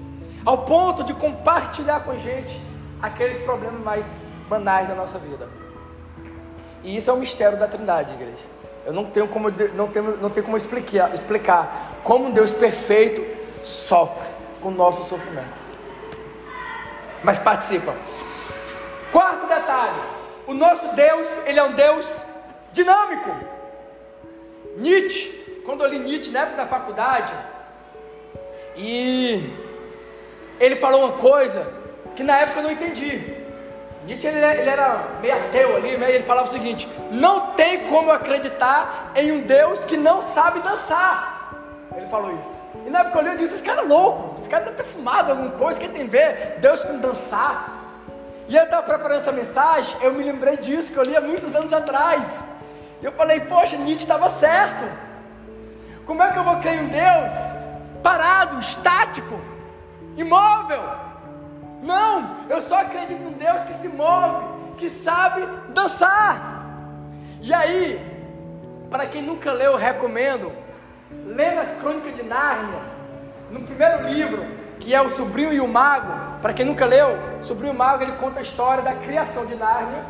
ao 0.44 0.58
ponto 0.58 1.02
de 1.04 1.14
compartilhar 1.14 2.00
com 2.00 2.10
a 2.10 2.16
gente 2.16 2.60
aqueles 3.00 3.38
problemas 3.44 3.80
mais 3.82 4.30
banais 4.48 4.88
da 4.88 4.94
nossa 4.94 5.18
vida. 5.18 5.48
E 6.82 6.96
isso 6.96 7.10
é 7.10 7.12
o 7.12 7.16
mistério 7.16 7.58
da 7.58 7.66
Trindade, 7.66 8.14
igreja. 8.14 8.44
Eu 8.84 8.92
não 8.92 9.04
tenho 9.04 9.28
como, 9.28 9.50
não 9.74 9.88
tenho, 9.88 10.16
não 10.16 10.30
tenho 10.30 10.44
como 10.44 10.56
explicar, 10.56 11.12
explicar 11.12 11.98
como 12.02 12.26
um 12.26 12.30
Deus 12.30 12.52
perfeito 12.52 13.22
sofre 13.62 14.26
com 14.62 14.68
o 14.68 14.72
nosso 14.72 15.04
sofrimento. 15.04 15.60
Mas 17.22 17.38
participa. 17.38 17.94
Quarto 19.12 19.46
detalhe: 19.46 20.00
o 20.50 20.54
nosso 20.54 20.94
Deus, 20.96 21.28
ele 21.46 21.60
é 21.60 21.62
um 21.62 21.72
Deus 21.72 22.20
dinâmico. 22.72 23.30
Nietzsche, 24.76 25.62
quando 25.64 25.84
eu 25.84 25.88
li 25.88 25.98
Nietzsche 26.00 26.32
na 26.32 26.40
época 26.40 26.56
da 26.56 26.66
faculdade, 26.66 27.32
e 28.76 29.48
ele 30.58 30.74
falou 30.74 31.04
uma 31.04 31.18
coisa 31.18 31.72
que 32.16 32.24
na 32.24 32.36
época 32.38 32.58
eu 32.58 32.62
não 32.64 32.72
entendi. 32.72 33.22
Nietzsche 34.04 34.26
ele, 34.26 34.38
ele 34.38 34.70
era 34.70 35.18
meio 35.20 35.36
ateu 35.36 35.76
ali, 35.76 35.90
ele 35.90 36.24
falava 36.24 36.48
o 36.48 36.52
seguinte: 36.52 36.88
não 37.12 37.52
tem 37.52 37.86
como 37.86 38.10
acreditar 38.10 39.12
em 39.14 39.30
um 39.30 39.42
Deus 39.42 39.84
que 39.84 39.96
não 39.96 40.20
sabe 40.20 40.60
dançar. 40.60 41.54
Ele 41.96 42.08
falou 42.08 42.36
isso. 42.40 42.56
E 42.86 42.90
na 42.90 43.00
época 43.00 43.18
eu 43.18 43.22
olhei 43.22 43.34
e 43.34 43.38
disse: 43.38 43.54
Esse 43.54 43.62
cara 43.62 43.82
é 43.82 43.84
louco. 43.84 44.40
Esse 44.40 44.48
cara 44.48 44.64
deve 44.64 44.76
ter 44.78 44.84
fumado 44.84 45.30
alguma 45.30 45.50
coisa. 45.50 45.78
que 45.78 45.88
tem 45.88 46.02
a 46.02 46.06
ver 46.08 46.56
Deus 46.58 46.82
com 46.82 46.98
dançar? 46.98 47.79
E 48.50 48.56
eu 48.56 48.64
estava 48.64 48.82
preparando 48.82 49.18
essa 49.18 49.30
mensagem. 49.30 49.96
Eu 50.02 50.12
me 50.12 50.24
lembrei 50.24 50.56
disso 50.56 50.92
que 50.92 50.98
eu 50.98 51.04
li 51.04 51.16
há 51.16 51.20
muitos 51.20 51.54
anos 51.54 51.72
atrás. 51.72 52.42
E 53.00 53.04
eu 53.04 53.12
falei: 53.12 53.38
Poxa, 53.42 53.76
Nietzsche 53.76 54.02
estava 54.02 54.28
certo. 54.28 54.84
Como 56.04 56.20
é 56.20 56.32
que 56.32 56.38
eu 56.40 56.42
vou 56.42 56.56
crer 56.56 56.82
em 56.82 56.88
Deus 56.88 57.32
parado, 58.02 58.58
estático, 58.58 59.40
imóvel? 60.16 60.82
Não, 61.80 62.38
eu 62.48 62.60
só 62.60 62.80
acredito 62.80 63.22
em 63.22 63.32
Deus 63.34 63.62
que 63.62 63.74
se 63.74 63.86
move, 63.86 64.44
que 64.78 64.90
sabe 64.90 65.46
dançar. 65.68 66.66
E 67.40 67.54
aí, 67.54 68.04
para 68.90 69.06
quem 69.06 69.22
nunca 69.22 69.52
leu, 69.52 69.72
eu 69.72 69.76
recomendo 69.76 70.50
ler 71.24 71.56
as 71.56 71.70
Crônicas 71.78 72.16
de 72.16 72.24
Nárnia, 72.24 72.80
no 73.48 73.60
primeiro 73.60 74.08
livro, 74.08 74.44
que 74.80 74.94
é 74.94 75.00
o 75.00 75.10
Sobrinho 75.10 75.52
e 75.52 75.60
o 75.60 75.68
Mago. 75.68 76.40
Para 76.42 76.52
quem 76.52 76.64
nunca 76.64 76.84
leu, 76.86 77.16
Sobrinho 77.40 77.72
e 77.72 77.76
o 77.76 77.78
Mago 77.78 78.02
ele 78.02 78.12
conta 78.12 78.40
a 78.40 78.42
história 78.42 78.82
da 78.82 78.94
criação 78.94 79.46
de 79.46 79.54
Nárnia 79.54 80.04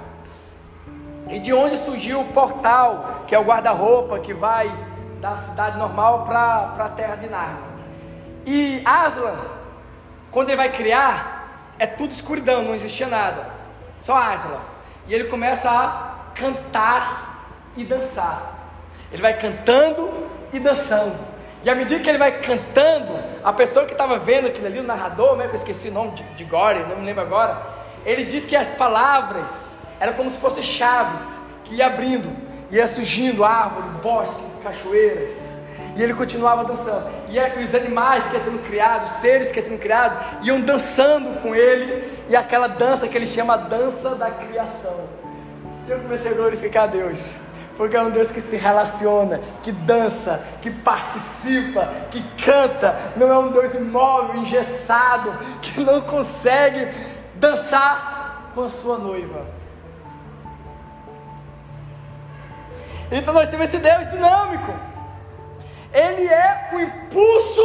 e 1.28 1.38
de 1.38 1.52
onde 1.52 1.76
surgiu 1.76 2.20
o 2.20 2.24
portal, 2.32 3.24
que 3.26 3.34
é 3.34 3.38
o 3.38 3.44
guarda-roupa 3.44 4.18
que 4.20 4.32
vai 4.32 4.72
da 5.20 5.36
cidade 5.36 5.76
normal 5.76 6.24
para 6.24 6.72
a 6.78 6.88
terra 6.88 7.16
de 7.16 7.28
Nárnia. 7.28 7.70
E 8.46 8.82
Aslan, 8.84 9.36
quando 10.30 10.48
ele 10.48 10.56
vai 10.56 10.70
criar, 10.70 11.72
é 11.78 11.86
tudo 11.86 12.10
escuridão, 12.10 12.62
não 12.62 12.74
existia 12.74 13.06
nada, 13.06 13.50
só 14.00 14.16
Aslan. 14.16 14.60
E 15.06 15.14
ele 15.14 15.24
começa 15.24 15.70
a 15.70 16.30
cantar 16.34 17.48
e 17.76 17.84
dançar. 17.84 18.54
Ele 19.12 19.20
vai 19.20 19.36
cantando 19.36 20.28
e 20.52 20.58
dançando. 20.58 21.29
E 21.62 21.68
à 21.68 21.74
medida 21.74 22.00
que 22.02 22.08
ele 22.08 22.18
vai 22.18 22.40
cantando, 22.40 23.14
a 23.44 23.52
pessoa 23.52 23.84
que 23.84 23.92
estava 23.92 24.18
vendo 24.18 24.46
aquilo 24.46 24.66
ali, 24.66 24.78
o 24.78 24.82
narrador, 24.82 25.36
né, 25.36 25.44
que 25.44 25.50
eu 25.50 25.56
esqueci 25.56 25.88
o 25.88 25.92
nome 25.92 26.12
de, 26.12 26.22
de 26.22 26.44
Gore, 26.44 26.80
não 26.88 26.96
me 26.96 27.04
lembro 27.04 27.22
agora, 27.22 27.60
ele 28.06 28.24
diz 28.24 28.46
que 28.46 28.56
as 28.56 28.70
palavras 28.70 29.74
eram 29.98 30.14
como 30.14 30.30
se 30.30 30.38
fossem 30.38 30.62
chaves 30.62 31.38
que 31.64 31.74
ia 31.74 31.86
abrindo, 31.86 32.30
ia 32.70 32.86
surgindo 32.86 33.44
árvore, 33.44 33.88
bosque, 34.02 34.42
cachoeiras. 34.62 35.60
E 35.96 36.02
ele 36.02 36.14
continuava 36.14 36.64
dançando. 36.64 37.10
E 37.28 37.62
os 37.62 37.74
animais 37.74 38.26
que 38.26 38.34
iam 38.34 38.42
sendo 38.42 38.66
criados, 38.66 39.10
os 39.10 39.16
seres 39.16 39.50
que 39.50 39.58
iam 39.58 39.66
sendo 39.66 39.78
criados, 39.78 40.18
iam 40.42 40.60
dançando 40.60 41.40
com 41.40 41.54
ele. 41.54 42.10
E 42.28 42.36
aquela 42.36 42.68
dança 42.68 43.08
que 43.08 43.16
ele 43.16 43.26
chama 43.26 43.56
dança 43.56 44.14
da 44.14 44.30
criação. 44.30 45.04
E 45.86 45.90
eu 45.90 45.98
comecei 46.00 46.30
a 46.30 46.34
glorificar 46.34 46.84
a 46.84 46.86
Deus. 46.86 47.32
Porque 47.80 47.96
é 47.96 48.02
um 48.02 48.10
Deus 48.10 48.30
que 48.30 48.42
se 48.42 48.58
relaciona, 48.58 49.40
que 49.62 49.72
dança, 49.72 50.44
que 50.60 50.70
participa, 50.70 51.88
que 52.10 52.22
canta. 52.44 52.94
Não 53.16 53.32
é 53.32 53.38
um 53.38 53.50
Deus 53.50 53.72
imóvel, 53.72 54.36
engessado, 54.42 55.32
que 55.62 55.80
não 55.80 56.02
consegue 56.02 56.94
dançar 57.36 58.50
com 58.54 58.64
a 58.64 58.68
sua 58.68 58.98
noiva. 58.98 59.46
Então 63.10 63.32
nós 63.32 63.48
temos 63.48 63.68
esse 63.68 63.78
Deus 63.78 64.10
dinâmico. 64.10 64.74
Ele 65.90 66.28
é 66.28 66.68
o 66.74 66.80
impulso 66.80 67.62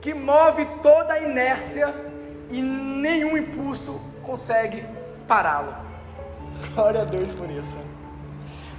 que 0.00 0.14
move 0.14 0.64
toda 0.82 1.12
a 1.12 1.20
inércia 1.20 1.94
e 2.48 2.62
nenhum 2.62 3.36
impulso 3.36 4.00
consegue 4.22 4.82
pará-lo. 5.28 5.74
Glória 6.74 7.02
a 7.02 7.04
Deus 7.04 7.34
por 7.34 7.50
isso. 7.50 7.76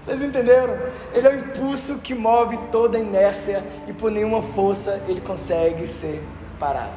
Vocês 0.07 0.23
entenderam? 0.23 0.79
Ele 1.13 1.27
é 1.27 1.31
o 1.31 1.35
impulso 1.35 1.99
que 1.99 2.15
move 2.15 2.57
toda 2.71 2.97
a 2.97 3.01
inércia 3.01 3.61
e 3.87 3.91
por 3.91 4.09
nenhuma 4.09 4.41
força 4.41 5.03
ele 5.05 5.19
consegue 5.19 5.85
ser 5.85 6.23
parado. 6.57 6.95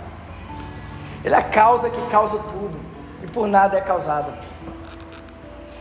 Ele 1.24 1.34
é 1.34 1.38
a 1.38 1.42
causa 1.42 1.90
que 1.90 2.00
causa 2.08 2.38
tudo 2.38 2.78
e 3.20 3.26
por 3.28 3.48
nada 3.48 3.76
é 3.76 3.80
causado. 3.80 4.32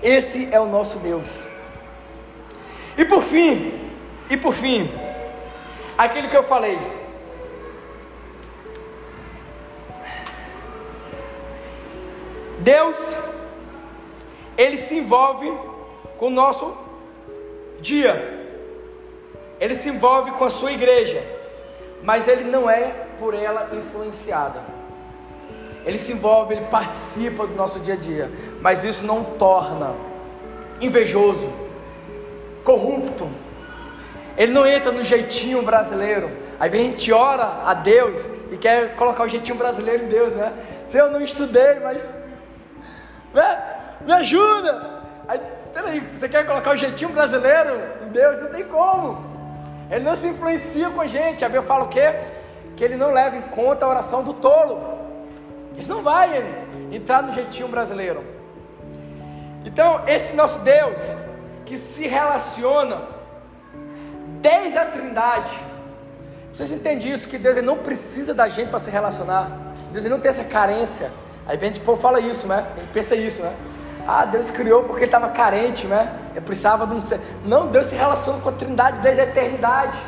Esse 0.01 0.51
é 0.51 0.59
o 0.59 0.65
nosso 0.65 0.97
Deus. 0.97 1.45
E 2.97 3.05
por 3.05 3.21
fim, 3.21 3.79
e 4.27 4.35
por 4.35 4.55
fim, 4.55 4.89
aquilo 5.95 6.29
que 6.29 6.35
eu 6.35 6.43
falei. 6.43 6.79
Deus, 12.57 12.97
ele 14.57 14.77
se 14.77 14.97
envolve 14.97 15.53
com 16.17 16.25
o 16.25 16.31
nosso 16.31 16.88
dia, 17.81 18.39
ele 19.59 19.75
se 19.75 19.89
envolve 19.89 20.31
com 20.31 20.45
a 20.45 20.49
sua 20.49 20.71
igreja, 20.71 21.21
mas 22.03 22.27
ele 22.27 22.45
não 22.45 22.69
é 22.69 22.93
por 23.17 23.33
ela 23.33 23.69
influenciada. 23.73 24.61
Ele 25.85 25.97
se 25.97 26.13
envolve, 26.13 26.53
ele 26.53 26.65
participa 26.65 27.47
do 27.47 27.55
nosso 27.55 27.79
dia 27.79 27.93
a 27.93 27.97
dia, 27.97 28.31
mas 28.61 28.83
isso 28.83 29.05
não 29.05 29.23
torna 29.23 29.95
invejoso, 30.81 31.51
corrupto. 32.63 33.27
Ele 34.37 34.51
não 34.51 34.65
entra 34.65 34.91
no 34.91 35.03
jeitinho 35.03 35.61
brasileiro. 35.61 36.29
Aí 36.59 36.69
a 36.69 36.73
gente 36.73 37.11
ora 37.11 37.63
a 37.65 37.73
Deus 37.73 38.25
e 38.51 38.57
quer 38.57 38.95
colocar 38.95 39.23
o 39.23 39.27
jeitinho 39.27 39.57
brasileiro 39.57 40.05
em 40.05 40.07
Deus, 40.07 40.35
né? 40.35 40.53
Se 40.85 40.97
eu 40.97 41.11
não 41.11 41.21
estudei, 41.21 41.79
mas 41.81 42.01
né? 43.33 43.63
me 44.01 44.13
ajuda. 44.13 45.01
Aí 45.27 45.39
Peraí, 45.73 45.99
você 45.99 46.27
quer 46.27 46.45
colocar 46.45 46.71
o 46.71 46.75
jeitinho 46.77 47.12
brasileiro 47.12 47.79
em 48.01 48.10
Deus? 48.10 48.39
Não 48.39 48.49
tem 48.49 48.63
como. 48.63 49.23
Ele 49.89 50.03
não 50.03 50.15
se 50.15 50.27
influencia 50.27 50.89
com 50.89 51.01
a 51.01 51.08
gente. 51.08 51.43
A 51.43 51.49
Bíblia 51.49 51.67
fala 51.67 51.86
o 51.86 51.89
quê? 51.89 52.15
Que 52.75 52.84
ele 52.84 52.95
não 52.95 53.12
leva 53.12 53.36
em 53.36 53.41
conta 53.41 53.86
a 53.86 53.89
oração 53.89 54.23
do 54.23 54.34
tolo. 54.34 54.99
Ele 55.77 55.88
não 55.88 56.03
vai 56.03 56.43
entrar 56.91 57.23
no 57.23 57.32
jeitinho 57.32 57.67
brasileiro. 57.67 58.23
Então, 59.63 60.01
esse 60.08 60.34
nosso 60.34 60.60
Deus, 60.60 61.15
que 61.65 61.77
se 61.77 62.08
relaciona 62.08 63.01
desde 64.41 64.77
a 64.77 64.86
Trindade, 64.86 65.51
vocês 66.51 66.71
entendem 66.71 67.12
isso? 67.12 67.27
Que 67.27 67.38
Deus 67.38 67.58
ele 67.58 67.65
não 67.65 67.77
precisa 67.77 68.34
da 68.34 68.47
gente 68.47 68.69
para 68.69 68.79
se 68.79 68.89
relacionar. 68.89 69.51
Deus 69.91 70.03
ele 70.03 70.13
não 70.13 70.19
tem 70.19 70.29
essa 70.29 70.43
carência. 70.43 71.12
Aí 71.47 71.58
vem, 71.58 71.71
tipo, 71.71 71.95
fala 71.97 72.19
isso, 72.19 72.47
né? 72.47 72.65
Ele 72.77 72.88
pensa 72.93 73.15
isso, 73.15 73.41
né? 73.41 73.53
Ah, 74.11 74.25
Deus 74.25 74.49
criou 74.49 74.85
porque 74.85 75.01
ele 75.01 75.05
estava 75.05 75.29
carente, 75.29 75.85
né? 75.85 76.11
Ele 76.31 76.41
precisava 76.41 76.87
de 76.87 76.95
um 76.95 76.99
ser. 76.99 77.21
Não, 77.45 77.67
Deus 77.67 77.85
se 77.85 77.95
relaciona 77.95 78.41
com 78.41 78.49
a 78.49 78.51
Trindade 78.51 79.01
desde 79.01 79.21
a 79.21 79.25
eternidade. 79.25 79.99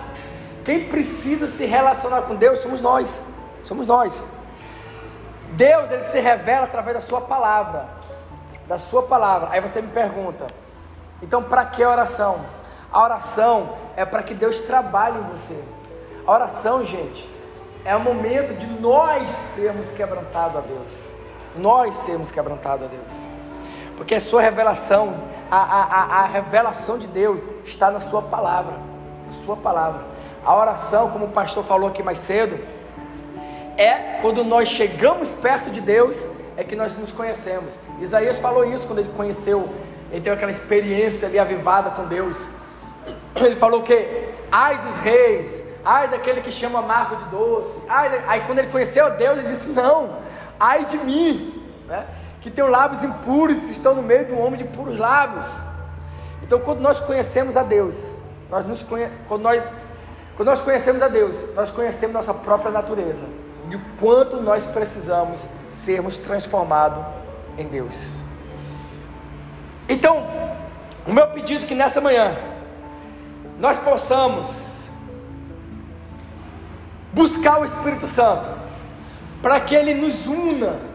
Quem 0.65 0.87
precisa 0.87 1.45
se 1.45 1.67
relacionar 1.67 2.23
com 2.23 2.33
Deus 2.33 2.57
somos 2.57 2.81
nós. 2.81 3.21
Somos 3.63 3.85
nós. 3.85 4.23
Deus 5.51 5.91
ele 5.91 6.01
se 6.01 6.19
revela 6.19 6.63
através 6.63 6.95
da 6.95 6.99
sua 6.99 7.21
palavra. 7.21 7.89
Da 8.67 8.79
sua 8.79 9.03
palavra. 9.03 9.49
Aí 9.51 9.61
você 9.61 9.79
me 9.83 9.89
pergunta: 9.89 10.47
então 11.21 11.43
para 11.43 11.63
que 11.65 11.85
oração? 11.85 12.41
A 12.91 13.03
oração 13.03 13.75
é 13.95 14.03
para 14.03 14.23
que 14.23 14.33
Deus 14.33 14.61
trabalhe 14.61 15.19
em 15.19 15.23
você. 15.25 15.63
A 16.25 16.31
oração, 16.31 16.83
gente, 16.83 17.29
é 17.85 17.95
o 17.95 17.99
momento 17.99 18.57
de 18.57 18.65
nós 18.81 19.29
sermos 19.31 19.91
quebrantados 19.91 20.57
a 20.57 20.61
Deus. 20.61 21.07
Nós 21.55 21.97
sermos 21.97 22.31
quebrantados 22.31 22.85
a 22.85 22.87
Deus. 22.87 23.30
Porque 24.01 24.15
a 24.15 24.19
sua 24.19 24.41
revelação, 24.41 25.13
a, 25.51 25.57
a, 25.57 26.23
a, 26.23 26.25
revelação 26.25 26.97
de 26.97 27.05
Deus 27.05 27.43
está 27.63 27.91
na 27.91 27.99
sua 27.99 28.19
palavra. 28.19 28.79
Na 29.27 29.31
sua 29.31 29.55
palavra. 29.55 30.01
A 30.43 30.55
oração, 30.55 31.11
como 31.11 31.25
o 31.25 31.29
pastor 31.29 31.63
falou 31.63 31.87
aqui 31.87 32.01
mais 32.01 32.17
cedo, 32.17 32.59
é 33.77 34.17
quando 34.19 34.43
nós 34.43 34.69
chegamos 34.69 35.29
perto 35.29 35.69
de 35.69 35.79
Deus, 35.81 36.27
é 36.57 36.63
que 36.63 36.75
nós 36.75 36.97
nos 36.97 37.11
conhecemos. 37.11 37.79
Isaías 38.01 38.39
falou 38.39 38.65
isso 38.65 38.87
quando 38.87 38.97
ele 38.97 39.09
conheceu, 39.09 39.69
ele 40.11 40.21
teve 40.21 40.35
aquela 40.35 40.51
experiência 40.51 41.27
ali 41.27 41.37
avivada 41.37 41.91
com 41.91 42.07
Deus. 42.07 42.49
Ele 43.35 43.55
falou 43.55 43.83
que 43.83 44.29
ai 44.51 44.79
dos 44.79 44.97
reis, 44.97 45.71
ai 45.85 46.07
daquele 46.07 46.41
que 46.41 46.51
chama 46.51 46.79
amargo 46.79 47.17
de 47.17 47.25
doce. 47.25 47.79
Ai, 47.87 48.23
aí 48.27 48.41
quando 48.47 48.57
ele 48.57 48.71
conheceu 48.71 49.11
Deus, 49.11 49.37
ele 49.37 49.47
disse: 49.47 49.69
Não, 49.69 50.17
ai 50.59 50.85
de 50.85 50.97
mim. 50.97 51.63
Né? 51.87 52.03
Que 52.41 52.49
tem 52.49 52.67
lábios 52.67 53.03
impuros 53.03 53.69
estão 53.69 53.93
no 53.93 54.01
meio 54.01 54.25
de 54.25 54.33
um 54.33 54.43
homem 54.43 54.57
de 54.57 54.63
puros 54.63 54.97
lábios. 54.97 55.47
Então, 56.41 56.59
quando 56.59 56.79
nós 56.81 56.99
conhecemos 56.99 57.55
a 57.55 57.61
Deus, 57.61 58.03
nós 58.49 58.65
nos 58.65 58.81
conhe... 58.81 59.07
quando, 59.27 59.43
nós... 59.43 59.63
quando 60.35 60.49
nós 60.49 60.59
conhecemos 60.59 61.03
a 61.03 61.07
Deus, 61.07 61.37
nós 61.55 61.69
conhecemos 61.69 62.15
nossa 62.15 62.33
própria 62.33 62.71
natureza, 62.71 63.27
de 63.69 63.77
quanto 63.99 64.41
nós 64.41 64.65
precisamos 64.65 65.47
sermos 65.67 66.17
transformados 66.17 67.05
em 67.59 67.67
Deus. 67.67 68.19
Então, 69.87 70.27
o 71.05 71.13
meu 71.13 71.27
pedido 71.27 71.65
é 71.65 71.67
que 71.67 71.75
nessa 71.75 72.01
manhã 72.01 72.35
nós 73.59 73.77
possamos 73.77 74.89
buscar 77.13 77.61
o 77.61 77.65
Espírito 77.65 78.07
Santo 78.07 78.49
para 79.43 79.59
que 79.59 79.75
ele 79.75 79.93
nos 79.93 80.25
una 80.25 80.90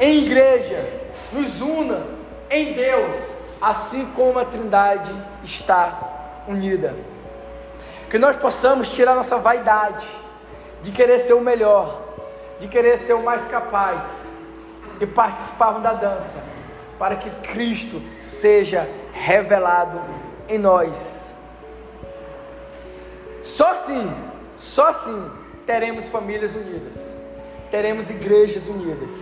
em 0.00 0.24
igreja, 0.24 0.82
nos 1.30 1.60
una 1.60 2.06
em 2.48 2.72
Deus, 2.72 3.16
assim 3.60 4.06
como 4.16 4.38
a 4.38 4.44
Trindade 4.46 5.14
está 5.44 6.42
unida. 6.48 6.96
Que 8.08 8.18
nós 8.18 8.36
possamos 8.36 8.88
tirar 8.88 9.14
nossa 9.14 9.36
vaidade 9.36 10.08
de 10.82 10.90
querer 10.90 11.18
ser 11.18 11.34
o 11.34 11.40
melhor, 11.42 12.02
de 12.58 12.66
querer 12.66 12.96
ser 12.96 13.12
o 13.12 13.22
mais 13.22 13.46
capaz 13.46 14.32
e 14.98 15.06
participarmos 15.06 15.82
da 15.82 15.92
dança, 15.92 16.42
para 16.98 17.16
que 17.16 17.30
Cristo 17.52 18.00
seja 18.22 18.88
revelado 19.12 20.00
em 20.48 20.58
nós. 20.58 21.34
Só 23.42 23.70
assim, 23.72 24.10
só 24.56 24.88
assim 24.88 25.30
teremos 25.66 26.08
famílias 26.08 26.54
unidas, 26.54 27.14
teremos 27.70 28.10
igrejas 28.10 28.66
unidas, 28.66 29.12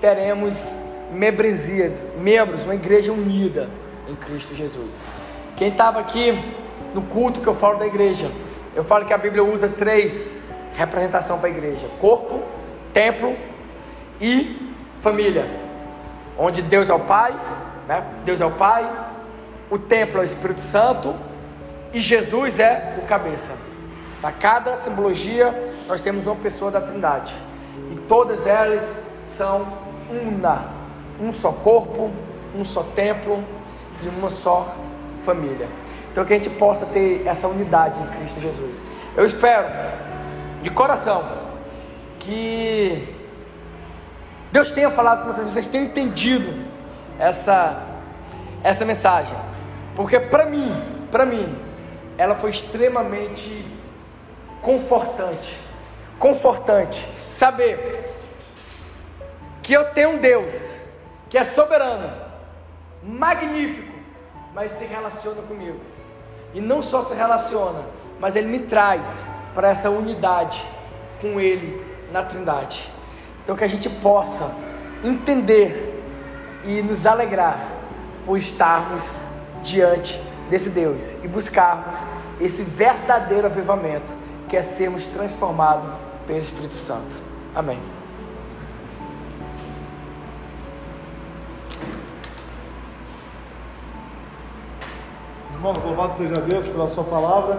teremos 0.00 0.76
membresias, 1.12 2.00
membros, 2.18 2.64
uma 2.64 2.74
igreja 2.74 3.12
unida 3.12 3.68
em 4.06 4.14
Cristo 4.14 4.54
Jesus. 4.54 5.04
Quem 5.56 5.68
estava 5.68 5.98
aqui 5.98 6.32
no 6.94 7.02
culto 7.02 7.40
que 7.40 7.46
eu 7.46 7.54
falo 7.54 7.78
da 7.78 7.86
igreja, 7.86 8.30
eu 8.74 8.84
falo 8.84 9.04
que 9.04 9.12
a 9.12 9.18
Bíblia 9.18 9.42
usa 9.44 9.68
três 9.68 10.52
representações 10.74 11.40
para 11.40 11.48
a 11.48 11.52
igreja: 11.52 11.88
corpo, 12.00 12.40
templo 12.92 13.34
e 14.20 14.72
família. 15.00 15.46
Onde 16.38 16.62
Deus 16.62 16.88
é 16.88 16.94
o 16.94 17.00
Pai, 17.00 17.32
né? 17.88 18.04
Deus 18.24 18.40
é 18.40 18.46
o 18.46 18.52
Pai, 18.52 18.88
o 19.70 19.78
templo 19.78 20.18
é 20.18 20.22
o 20.22 20.24
Espírito 20.24 20.60
Santo 20.60 21.14
e 21.92 22.00
Jesus 22.00 22.58
é 22.58 22.96
o 23.02 23.06
cabeça. 23.06 23.56
Para 24.20 24.32
cada 24.32 24.76
simbologia, 24.76 25.74
nós 25.86 26.00
temos 26.00 26.26
uma 26.26 26.36
pessoa 26.36 26.70
da 26.70 26.80
Trindade. 26.80 27.34
E 27.92 27.96
todas 28.00 28.46
elas 28.46 28.84
são 29.22 29.87
una, 30.10 30.66
um 31.20 31.32
só 31.32 31.52
corpo, 31.52 32.10
um 32.54 32.64
só 32.64 32.82
templo 32.82 33.42
e 34.02 34.08
uma 34.08 34.28
só 34.28 34.76
família. 35.22 35.68
Então 36.10 36.24
que 36.24 36.32
a 36.32 36.36
gente 36.36 36.50
possa 36.50 36.86
ter 36.86 37.26
essa 37.26 37.48
unidade 37.48 38.00
em 38.00 38.06
Cristo 38.18 38.40
Jesus. 38.40 38.82
Eu 39.16 39.24
espero 39.24 39.68
de 40.62 40.70
coração 40.70 41.24
que 42.18 43.14
Deus 44.50 44.72
tenha 44.72 44.90
falado 44.90 45.24
com 45.24 45.32
vocês, 45.32 45.50
vocês 45.50 45.66
tenham 45.66 45.86
entendido 45.86 46.52
essa 47.18 47.84
essa 48.62 48.84
mensagem. 48.84 49.36
Porque 49.94 50.18
para 50.18 50.46
mim, 50.46 50.72
para 51.10 51.24
mim, 51.24 51.56
ela 52.16 52.34
foi 52.34 52.50
extremamente 52.50 53.64
confortante. 54.60 55.56
Confortante 56.18 57.00
saber 57.28 58.17
que 59.68 59.74
eu 59.74 59.84
tenho 59.90 60.12
um 60.12 60.18
Deus 60.18 60.76
que 61.28 61.36
é 61.36 61.44
soberano, 61.44 62.10
magnífico, 63.02 63.92
mas 64.54 64.72
se 64.72 64.86
relaciona 64.86 65.42
comigo. 65.42 65.78
E 66.54 66.60
não 66.62 66.80
só 66.80 67.02
se 67.02 67.12
relaciona, 67.12 67.84
mas 68.18 68.34
ele 68.34 68.46
me 68.46 68.60
traz 68.60 69.26
para 69.54 69.68
essa 69.68 69.90
unidade 69.90 70.66
com 71.20 71.38
ele 71.38 71.84
na 72.10 72.22
Trindade. 72.22 72.90
Então 73.44 73.54
que 73.54 73.62
a 73.62 73.66
gente 73.66 73.90
possa 73.90 74.50
entender 75.04 76.02
e 76.64 76.80
nos 76.80 77.04
alegrar 77.04 77.60
por 78.24 78.38
estarmos 78.38 79.22
diante 79.62 80.18
desse 80.48 80.70
Deus 80.70 81.22
e 81.22 81.28
buscarmos 81.28 82.00
esse 82.40 82.64
verdadeiro 82.64 83.46
avivamento 83.46 84.14
que 84.48 84.56
é 84.56 84.62
sermos 84.62 85.06
transformados 85.08 85.90
pelo 86.26 86.38
Espírito 86.38 86.72
Santo. 86.72 87.14
Amém. 87.54 87.97
Irmãos, 95.58 95.82
louvado 95.84 96.16
seja 96.16 96.36
Deus 96.36 96.68
pela 96.68 96.86
Sua 96.86 97.02
palavra. 97.02 97.58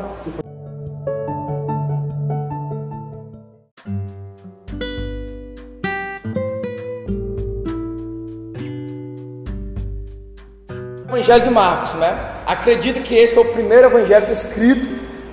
Evangelho 11.10 11.44
de 11.44 11.50
Marcos, 11.50 11.94
né? 11.96 12.18
Acredita 12.48 13.02
que 13.02 13.14
esse 13.14 13.34
foi 13.34 13.44
o 13.44 13.52
primeiro 13.52 13.88
evangelho 13.88 14.32
escrito 14.32 14.88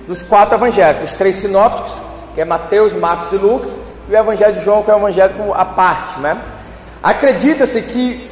dos 0.05 0.21
quatro 0.21 0.55
evangelhos, 0.55 1.11
os 1.11 1.13
três 1.13 1.37
sinópticos, 1.37 2.01
que 2.35 2.41
é 2.41 2.45
Mateus, 2.45 2.93
Marcos 2.93 3.31
e 3.31 3.37
Lucas, 3.37 3.73
e 4.09 4.11
o 4.11 4.17
evangelho 4.17 4.55
de 4.55 4.65
João, 4.65 4.83
que 4.83 4.91
é 4.91 4.93
o 4.93 4.97
evangelho 4.97 5.53
à 5.53 5.63
parte, 5.63 6.19
né? 6.19 6.37
Acredita-se 7.01 7.81
que 7.81 8.29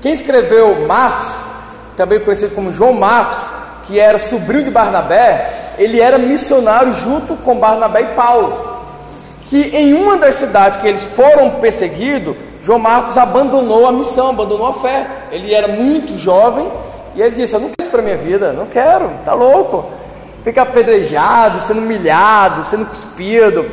quem 0.00 0.14
escreveu 0.14 0.86
Marcos, 0.86 1.28
também 1.94 2.18
conhecido 2.20 2.54
como 2.54 2.72
João 2.72 2.94
Marcos, 2.94 3.65
que 3.86 3.98
era 3.98 4.18
sobrinho 4.18 4.64
de 4.64 4.70
Barnabé, 4.70 5.74
ele 5.78 6.00
era 6.00 6.18
missionário 6.18 6.92
junto 6.92 7.36
com 7.36 7.58
Barnabé 7.58 8.00
e 8.00 8.14
Paulo. 8.14 8.76
Que 9.48 9.62
em 9.76 9.94
uma 9.94 10.16
das 10.16 10.34
cidades 10.36 10.80
que 10.80 10.88
eles 10.88 11.02
foram 11.02 11.50
perseguidos, 11.60 12.36
João 12.60 12.80
Marcos 12.80 13.16
abandonou 13.16 13.86
a 13.86 13.92
missão, 13.92 14.30
abandonou 14.30 14.66
a 14.66 14.74
fé. 14.74 15.06
Ele 15.30 15.54
era 15.54 15.68
muito 15.68 16.18
jovem 16.18 16.68
e 17.14 17.22
ele 17.22 17.36
disse: 17.36 17.54
Eu 17.54 17.60
não 17.60 17.68
quero 17.68 17.76
isso 17.80 17.90
para 17.90 18.02
minha 18.02 18.16
vida, 18.16 18.52
não 18.52 18.66
quero, 18.66 19.10
tá 19.24 19.34
louco. 19.34 19.86
Fica 20.42 20.62
apedrejado, 20.62 21.58
sendo 21.58 21.80
humilhado, 21.80 22.64
sendo 22.64 22.86
cuspido, 22.86 23.66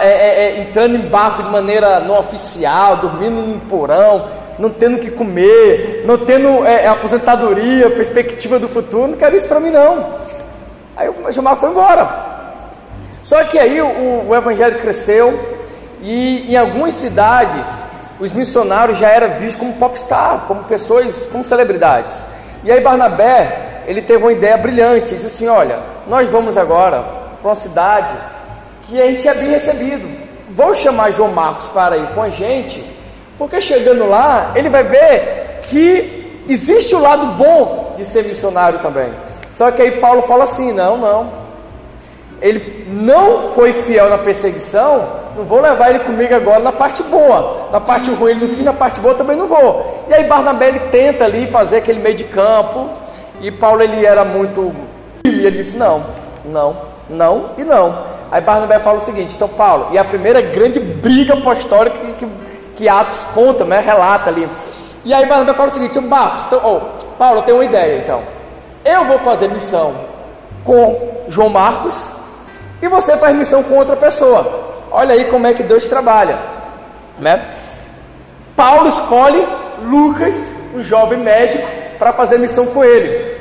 é, 0.00 0.06
é, 0.06 0.44
é, 0.44 0.60
entrando 0.60 0.96
em 0.96 1.00
barco 1.00 1.42
de 1.42 1.50
maneira 1.50 2.00
não 2.00 2.18
oficial, 2.18 2.98
dormindo 2.98 3.40
num 3.40 3.58
porão, 3.60 4.28
não 4.60 4.68
tendo 4.68 4.98
o 4.98 5.00
que 5.00 5.10
comer, 5.10 6.04
não 6.06 6.18
tendo 6.18 6.64
é, 6.66 6.86
aposentadoria, 6.86 7.90
perspectiva 7.90 8.58
do 8.58 8.68
futuro. 8.68 9.08
Não 9.08 9.16
quero 9.16 9.34
isso 9.34 9.48
para 9.48 9.58
mim, 9.58 9.70
não. 9.70 10.14
Aí 10.94 11.08
o 11.08 11.42
Marcos 11.42 11.60
foi 11.60 11.70
embora. 11.70 12.30
Só 13.22 13.42
que 13.44 13.58
aí 13.58 13.80
o, 13.80 14.28
o 14.28 14.36
evangelho 14.36 14.78
cresceu 14.78 15.58
e 16.02 16.52
em 16.52 16.56
algumas 16.56 16.94
cidades 16.94 17.66
os 18.20 18.32
missionários 18.32 18.98
já 18.98 19.08
eram 19.08 19.38
vistos 19.38 19.56
como 19.56 19.72
popstar, 19.74 20.44
como 20.46 20.64
pessoas, 20.64 21.26
como 21.32 21.42
celebridades. 21.42 22.12
E 22.62 22.70
aí 22.70 22.82
Barnabé, 22.82 23.82
ele 23.86 24.02
teve 24.02 24.22
uma 24.22 24.32
ideia 24.32 24.58
brilhante, 24.58 25.14
disse 25.14 25.26
assim, 25.26 25.48
olha, 25.48 25.78
nós 26.06 26.28
vamos 26.28 26.58
agora 26.58 27.02
para 27.40 27.48
uma 27.48 27.54
cidade 27.54 28.12
que 28.82 29.00
a 29.00 29.06
gente 29.06 29.26
é 29.26 29.32
bem 29.32 29.48
recebido. 29.48 30.06
Vou 30.50 30.74
chamar 30.74 31.12
João 31.12 31.32
Marcos 31.32 31.68
para 31.68 31.96
ir 31.96 32.08
com 32.08 32.22
a 32.22 32.28
gente, 32.28 32.84
porque 33.40 33.58
chegando 33.58 34.06
lá, 34.06 34.52
ele 34.54 34.68
vai 34.68 34.84
ver 34.84 35.60
que 35.62 36.42
existe 36.46 36.94
o 36.94 37.00
lado 37.00 37.24
bom 37.38 37.94
de 37.96 38.04
ser 38.04 38.26
missionário 38.26 38.80
também. 38.80 39.10
Só 39.48 39.70
que 39.70 39.80
aí 39.80 39.92
Paulo 39.92 40.24
fala 40.24 40.44
assim, 40.44 40.72
não, 40.72 40.98
não, 40.98 41.30
ele 42.42 42.86
não 42.90 43.48
foi 43.54 43.72
fiel 43.72 44.10
na 44.10 44.18
perseguição, 44.18 45.08
não 45.34 45.44
vou 45.44 45.58
levar 45.58 45.88
ele 45.88 46.00
comigo 46.00 46.34
agora 46.34 46.60
na 46.60 46.70
parte 46.70 47.02
boa. 47.02 47.68
Na 47.72 47.80
parte 47.80 48.10
ruim 48.10 48.32
ele 48.32 48.40
não 48.40 48.48
quis, 48.48 48.62
na 48.62 48.74
parte 48.74 49.00
boa 49.00 49.14
também 49.14 49.38
não 49.38 49.48
vou. 49.48 50.04
E 50.10 50.12
aí 50.12 50.24
Barnabé 50.24 50.68
ele 50.68 50.80
tenta 50.90 51.24
ali 51.24 51.46
fazer 51.46 51.78
aquele 51.78 51.98
meio 51.98 52.16
de 52.16 52.24
campo. 52.24 52.90
E 53.40 53.50
Paulo 53.50 53.80
ele 53.80 54.04
era 54.04 54.22
muito 54.22 54.70
e 55.24 55.46
ele 55.46 55.56
disse 55.56 55.78
não, 55.78 56.04
não, 56.44 56.76
não 57.08 57.52
e 57.56 57.64
não. 57.64 58.04
Aí 58.30 58.42
Barnabé 58.42 58.78
fala 58.80 58.98
o 58.98 59.00
seguinte, 59.00 59.34
então 59.34 59.48
Paulo, 59.48 59.88
e 59.92 59.98
a 59.98 60.04
primeira 60.04 60.42
grande 60.42 60.78
briga 60.78 61.32
apostólica 61.32 61.98
que, 61.98 62.12
que, 62.12 62.49
que 62.80 62.88
Atos 62.88 63.24
conta, 63.34 63.62
né, 63.62 63.78
relata 63.78 64.30
ali. 64.30 64.48
E 65.04 65.12
aí 65.12 65.26
Barnabé 65.26 65.52
fala 65.52 65.68
o 65.68 65.74
seguinte, 65.74 66.00
Marcos, 66.00 66.44
então, 66.46 66.60
oh, 66.64 67.14
Paulo, 67.18 67.40
eu 67.40 67.42
tenho 67.42 67.58
uma 67.58 67.64
ideia 67.66 67.98
então. 67.98 68.22
Eu 68.82 69.04
vou 69.04 69.18
fazer 69.18 69.48
missão 69.48 69.94
com 70.64 71.24
João 71.28 71.50
Marcos 71.50 71.94
e 72.80 72.88
você 72.88 73.18
faz 73.18 73.36
missão 73.36 73.62
com 73.62 73.74
outra 73.74 73.96
pessoa. 73.96 74.70
Olha 74.90 75.14
aí 75.14 75.26
como 75.26 75.46
é 75.46 75.52
que 75.52 75.62
Deus 75.62 75.86
trabalha, 75.86 76.38
né? 77.18 77.44
Paulo 78.56 78.88
escolhe 78.88 79.46
Lucas, 79.82 80.34
um 80.74 80.82
jovem 80.82 81.18
médico, 81.18 81.68
para 81.98 82.14
fazer 82.14 82.38
missão 82.38 82.64
com 82.68 82.82
ele. 82.82 83.38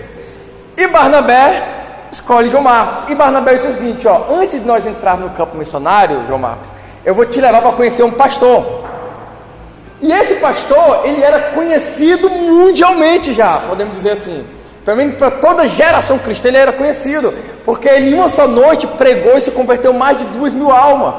E 0.76 0.86
Barnabé 0.88 1.64
escolhe 2.12 2.50
João 2.50 2.64
Marcos. 2.64 3.10
E 3.10 3.16
Barnabé 3.16 3.54
diz 3.54 3.66
o 3.66 3.72
seguinte: 3.72 4.06
ó, 4.06 4.26
antes 4.32 4.60
de 4.60 4.68
nós 4.68 4.86
entrarmos 4.86 5.32
no 5.32 5.38
campo 5.38 5.56
missionário, 5.56 6.26
João 6.26 6.40
Marcos, 6.40 6.70
eu 7.06 7.16
vou 7.16 7.26
te 7.26 7.40
levar 7.40 7.62
para 7.62 7.72
conhecer 7.72 8.04
um 8.04 8.12
pastor. 8.12 8.90
E 10.02 10.12
esse 10.12 10.36
pastor, 10.36 11.02
ele 11.04 11.22
era 11.22 11.52
conhecido 11.52 12.30
mundialmente 12.30 13.34
já, 13.34 13.60
podemos 13.60 13.94
dizer 13.94 14.12
assim. 14.12 14.46
Pelo 14.86 14.98
menos 14.98 15.16
para 15.16 15.32
toda 15.32 15.68
geração 15.68 16.18
cristã 16.18 16.48
ele 16.48 16.58
era 16.58 16.72
conhecido, 16.72 17.34
porque 17.66 17.88
ele 17.88 18.12
em 18.12 18.14
uma 18.14 18.30
só 18.30 18.48
noite 18.48 18.88
pregou 18.88 19.38
e 19.38 19.42
se 19.42 19.52
converteu 19.52 19.94
mais 19.94 20.18
de 20.18 20.24
duas 20.26 20.54
mil 20.54 20.72
almas. 20.72 21.14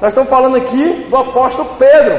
Nós 0.00 0.08
estamos 0.08 0.30
falando 0.30 0.56
aqui 0.56 1.06
do 1.10 1.16
apóstolo 1.16 1.70
Pedro. 1.78 2.14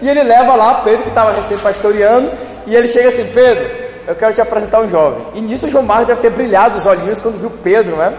E 0.00 0.08
ele 0.08 0.22
leva 0.22 0.54
lá 0.54 0.74
Pedro, 0.74 1.02
que 1.02 1.08
estava 1.08 1.32
recém-pastoreando, 1.32 2.30
e 2.66 2.76
ele 2.76 2.86
chega 2.86 3.08
assim: 3.08 3.24
Pedro, 3.24 3.66
eu 4.06 4.14
quero 4.14 4.34
te 4.34 4.40
apresentar 4.40 4.80
um 4.80 4.88
jovem. 4.88 5.26
E 5.34 5.40
nisso 5.40 5.66
o 5.66 5.70
João 5.70 5.82
Marcos 5.82 6.08
deve 6.08 6.20
ter 6.20 6.30
brilhado 6.30 6.76
os 6.76 6.86
olhinhos 6.86 7.20
quando 7.20 7.40
viu 7.40 7.50
Pedro, 7.50 7.96
né? 7.96 8.12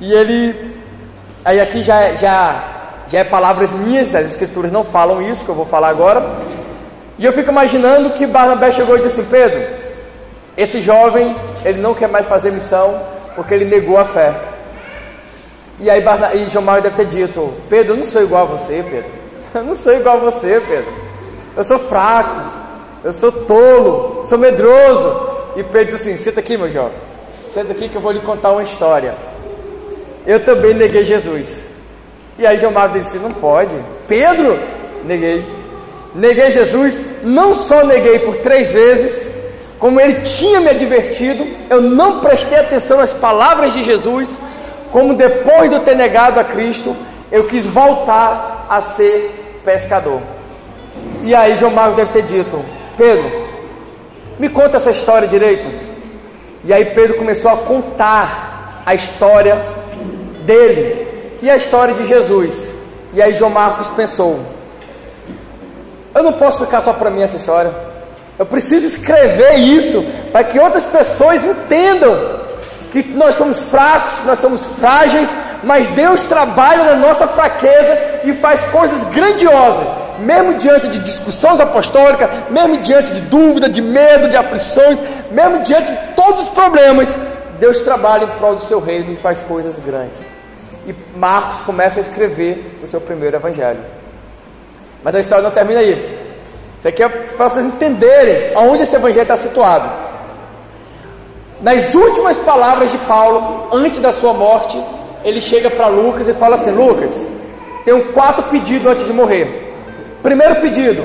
E 0.00 0.12
ele. 0.12 0.76
Aí 1.44 1.60
aqui 1.60 1.82
já, 1.82 2.14
já, 2.16 2.75
já 3.08 3.20
é 3.20 3.24
palavras 3.24 3.72
minhas, 3.72 4.14
as 4.14 4.30
escrituras 4.30 4.72
não 4.72 4.84
falam 4.84 5.22
isso 5.22 5.44
que 5.44 5.50
eu 5.50 5.54
vou 5.54 5.66
falar 5.66 5.88
agora. 5.88 6.24
E 7.18 7.24
eu 7.24 7.32
fico 7.32 7.50
imaginando 7.50 8.10
que 8.10 8.26
Barnabé 8.26 8.72
chegou 8.72 8.96
e 8.96 9.00
disse 9.00 9.20
assim: 9.20 9.30
Pedro, 9.30 9.64
esse 10.56 10.82
jovem, 10.82 11.36
ele 11.64 11.80
não 11.80 11.94
quer 11.94 12.08
mais 12.08 12.26
fazer 12.26 12.50
missão 12.50 13.00
porque 13.34 13.54
ele 13.54 13.64
negou 13.64 13.98
a 13.98 14.04
fé. 14.04 14.34
E 15.78 15.90
aí 15.90 16.00
Barna... 16.00 16.34
e 16.34 16.48
João 16.48 16.64
Marcos 16.64 16.84
deve 16.84 16.96
ter 16.96 17.06
dito: 17.06 17.52
Pedro, 17.68 17.92
eu 17.92 17.96
não 17.98 18.04
sou 18.04 18.22
igual 18.22 18.42
a 18.42 18.46
você, 18.46 18.84
Pedro. 18.88 19.10
Eu 19.54 19.62
não 19.62 19.74
sou 19.74 19.94
igual 19.94 20.16
a 20.16 20.20
você, 20.20 20.60
Pedro. 20.66 20.92
Eu 21.56 21.64
sou 21.64 21.78
fraco, 21.78 22.42
eu 23.04 23.12
sou 23.12 23.30
tolo, 23.30 24.26
sou 24.26 24.36
medroso. 24.36 25.36
E 25.56 25.62
Pedro 25.62 25.92
disse 25.92 26.08
assim: 26.08 26.16
Senta 26.16 26.40
aqui, 26.40 26.56
meu 26.56 26.70
jovem. 26.70 26.98
Senta 27.46 27.72
aqui 27.72 27.88
que 27.88 27.96
eu 27.96 28.02
vou 28.02 28.12
lhe 28.12 28.20
contar 28.20 28.52
uma 28.52 28.62
história. 28.62 29.14
Eu 30.26 30.44
também 30.44 30.74
neguei 30.74 31.04
Jesus. 31.04 31.65
E 32.38 32.46
aí 32.46 32.60
Marcos 32.70 33.02
disse: 33.02 33.18
Não 33.18 33.30
pode. 33.30 33.74
Pedro, 34.06 34.58
neguei. 35.04 35.44
Neguei 36.14 36.50
Jesus. 36.50 37.02
Não 37.22 37.54
só 37.54 37.84
neguei 37.84 38.18
por 38.18 38.36
três 38.36 38.72
vezes, 38.72 39.30
como 39.78 40.00
ele 40.00 40.20
tinha 40.20 40.60
me 40.60 40.70
advertido, 40.70 41.46
eu 41.68 41.80
não 41.80 42.20
prestei 42.20 42.58
atenção 42.58 43.00
às 43.00 43.12
palavras 43.12 43.72
de 43.72 43.82
Jesus, 43.82 44.40
como 44.90 45.14
depois 45.14 45.68
de 45.70 45.76
eu 45.76 45.82
ter 45.82 45.94
negado 45.94 46.40
a 46.40 46.44
Cristo, 46.44 46.96
eu 47.30 47.44
quis 47.44 47.66
voltar 47.66 48.66
a 48.68 48.80
ser 48.80 49.60
pescador. 49.64 50.20
E 51.22 51.34
aí 51.34 51.56
João 51.56 51.72
Marcos 51.72 51.96
deve 51.96 52.12
ter 52.12 52.22
dito: 52.22 52.64
Pedro, 52.96 53.46
me 54.38 54.48
conta 54.48 54.76
essa 54.76 54.90
história 54.90 55.26
direito. 55.26 55.68
E 56.64 56.72
aí 56.72 56.84
Pedro 56.86 57.14
começou 57.14 57.50
a 57.50 57.56
contar 57.56 58.82
a 58.84 58.94
história 58.94 59.56
dele 60.44 61.06
e 61.42 61.50
a 61.50 61.56
história 61.56 61.94
de 61.94 62.04
Jesus. 62.06 62.72
E 63.12 63.22
aí 63.22 63.34
João 63.34 63.50
Marcos 63.50 63.88
pensou: 63.88 64.40
Eu 66.14 66.22
não 66.22 66.32
posso 66.32 66.64
ficar 66.64 66.80
só 66.80 66.92
para 66.92 67.10
mim 67.10 67.22
essa 67.22 67.36
história. 67.36 67.72
Eu 68.38 68.44
preciso 68.44 68.86
escrever 68.86 69.54
isso 69.54 70.04
para 70.30 70.44
que 70.44 70.58
outras 70.58 70.84
pessoas 70.84 71.42
entendam 71.42 72.36
que 72.92 73.02
nós 73.14 73.34
somos 73.34 73.58
fracos, 73.58 74.14
nós 74.24 74.38
somos 74.38 74.64
frágeis, 74.78 75.28
mas 75.62 75.88
Deus 75.88 76.26
trabalha 76.26 76.84
na 76.84 76.96
nossa 76.96 77.26
fraqueza 77.26 78.20
e 78.24 78.32
faz 78.34 78.62
coisas 78.64 79.04
grandiosas, 79.14 79.88
mesmo 80.18 80.54
diante 80.54 80.88
de 80.88 80.98
discussões 80.98 81.60
apostólicas, 81.60 82.28
mesmo 82.50 82.78
diante 82.78 83.12
de 83.12 83.20
dúvida, 83.22 83.68
de 83.68 83.80
medo, 83.80 84.28
de 84.28 84.36
aflições, 84.36 84.98
mesmo 85.30 85.62
diante 85.62 85.90
de 85.90 85.98
todos 86.14 86.46
os 86.46 86.48
problemas, 86.50 87.18
Deus 87.58 87.82
trabalha 87.82 88.24
em 88.24 88.38
prol 88.38 88.54
do 88.54 88.62
seu 88.62 88.80
reino 88.80 89.12
e 89.12 89.16
faz 89.16 89.40
coisas 89.42 89.78
grandes. 89.78 90.35
E 90.86 90.94
Marcos 91.16 91.60
começa 91.62 91.98
a 91.98 92.02
escrever 92.02 92.78
o 92.82 92.86
seu 92.86 93.00
primeiro 93.00 93.36
evangelho. 93.36 93.80
Mas 95.02 95.14
a 95.14 95.20
história 95.20 95.42
não 95.42 95.50
termina 95.50 95.80
aí. 95.80 96.26
Isso 96.78 96.88
aqui 96.88 97.02
é 97.02 97.08
para 97.08 97.48
vocês 97.48 97.64
entenderem 97.64 98.54
aonde 98.54 98.82
esse 98.82 98.94
evangelho 98.94 99.22
está 99.22 99.36
situado. 99.36 99.90
Nas 101.60 101.94
últimas 101.94 102.36
palavras 102.38 102.92
de 102.92 102.98
Paulo, 102.98 103.68
antes 103.72 103.98
da 103.98 104.12
sua 104.12 104.32
morte, 104.32 104.80
ele 105.24 105.40
chega 105.40 105.70
para 105.70 105.88
Lucas 105.88 106.28
e 106.28 106.34
fala 106.34 106.54
assim: 106.54 106.70
Lucas, 106.70 107.26
tenho 107.84 108.12
quatro 108.12 108.44
pedidos 108.44 108.86
antes 108.90 109.06
de 109.06 109.12
morrer. 109.12 109.74
Primeiro 110.22 110.56
pedido, 110.56 111.02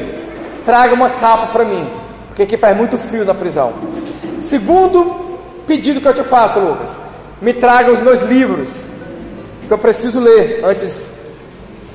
traga 0.66 0.94
uma 0.94 1.12
capa 1.12 1.48
para 1.48 1.64
mim, 1.64 1.90
porque 2.28 2.44
aqui 2.44 2.58
faz 2.58 2.76
muito 2.76 2.98
frio 2.98 3.24
na 3.24 3.34
prisão. 3.34 3.74
Segundo 4.40 5.40
pedido 5.66 6.02
que 6.02 6.08
eu 6.08 6.14
te 6.14 6.24
faço, 6.24 6.60
Lucas, 6.60 6.98
me 7.42 7.54
traga 7.54 7.92
os 7.92 8.00
meus 8.00 8.22
livros, 8.24 8.70
que 9.72 9.76
eu 9.76 9.80
preciso 9.80 10.20
ler 10.20 10.60
antes 10.66 11.10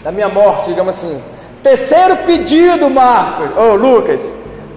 da 0.02 0.10
minha 0.10 0.30
morte, 0.30 0.70
digamos 0.70 0.96
assim. 0.96 1.20
Terceiro 1.62 2.16
pedido, 2.24 2.88
Marcos, 2.88 3.50
ou 3.54 3.72
oh, 3.72 3.74
Lucas, 3.74 4.22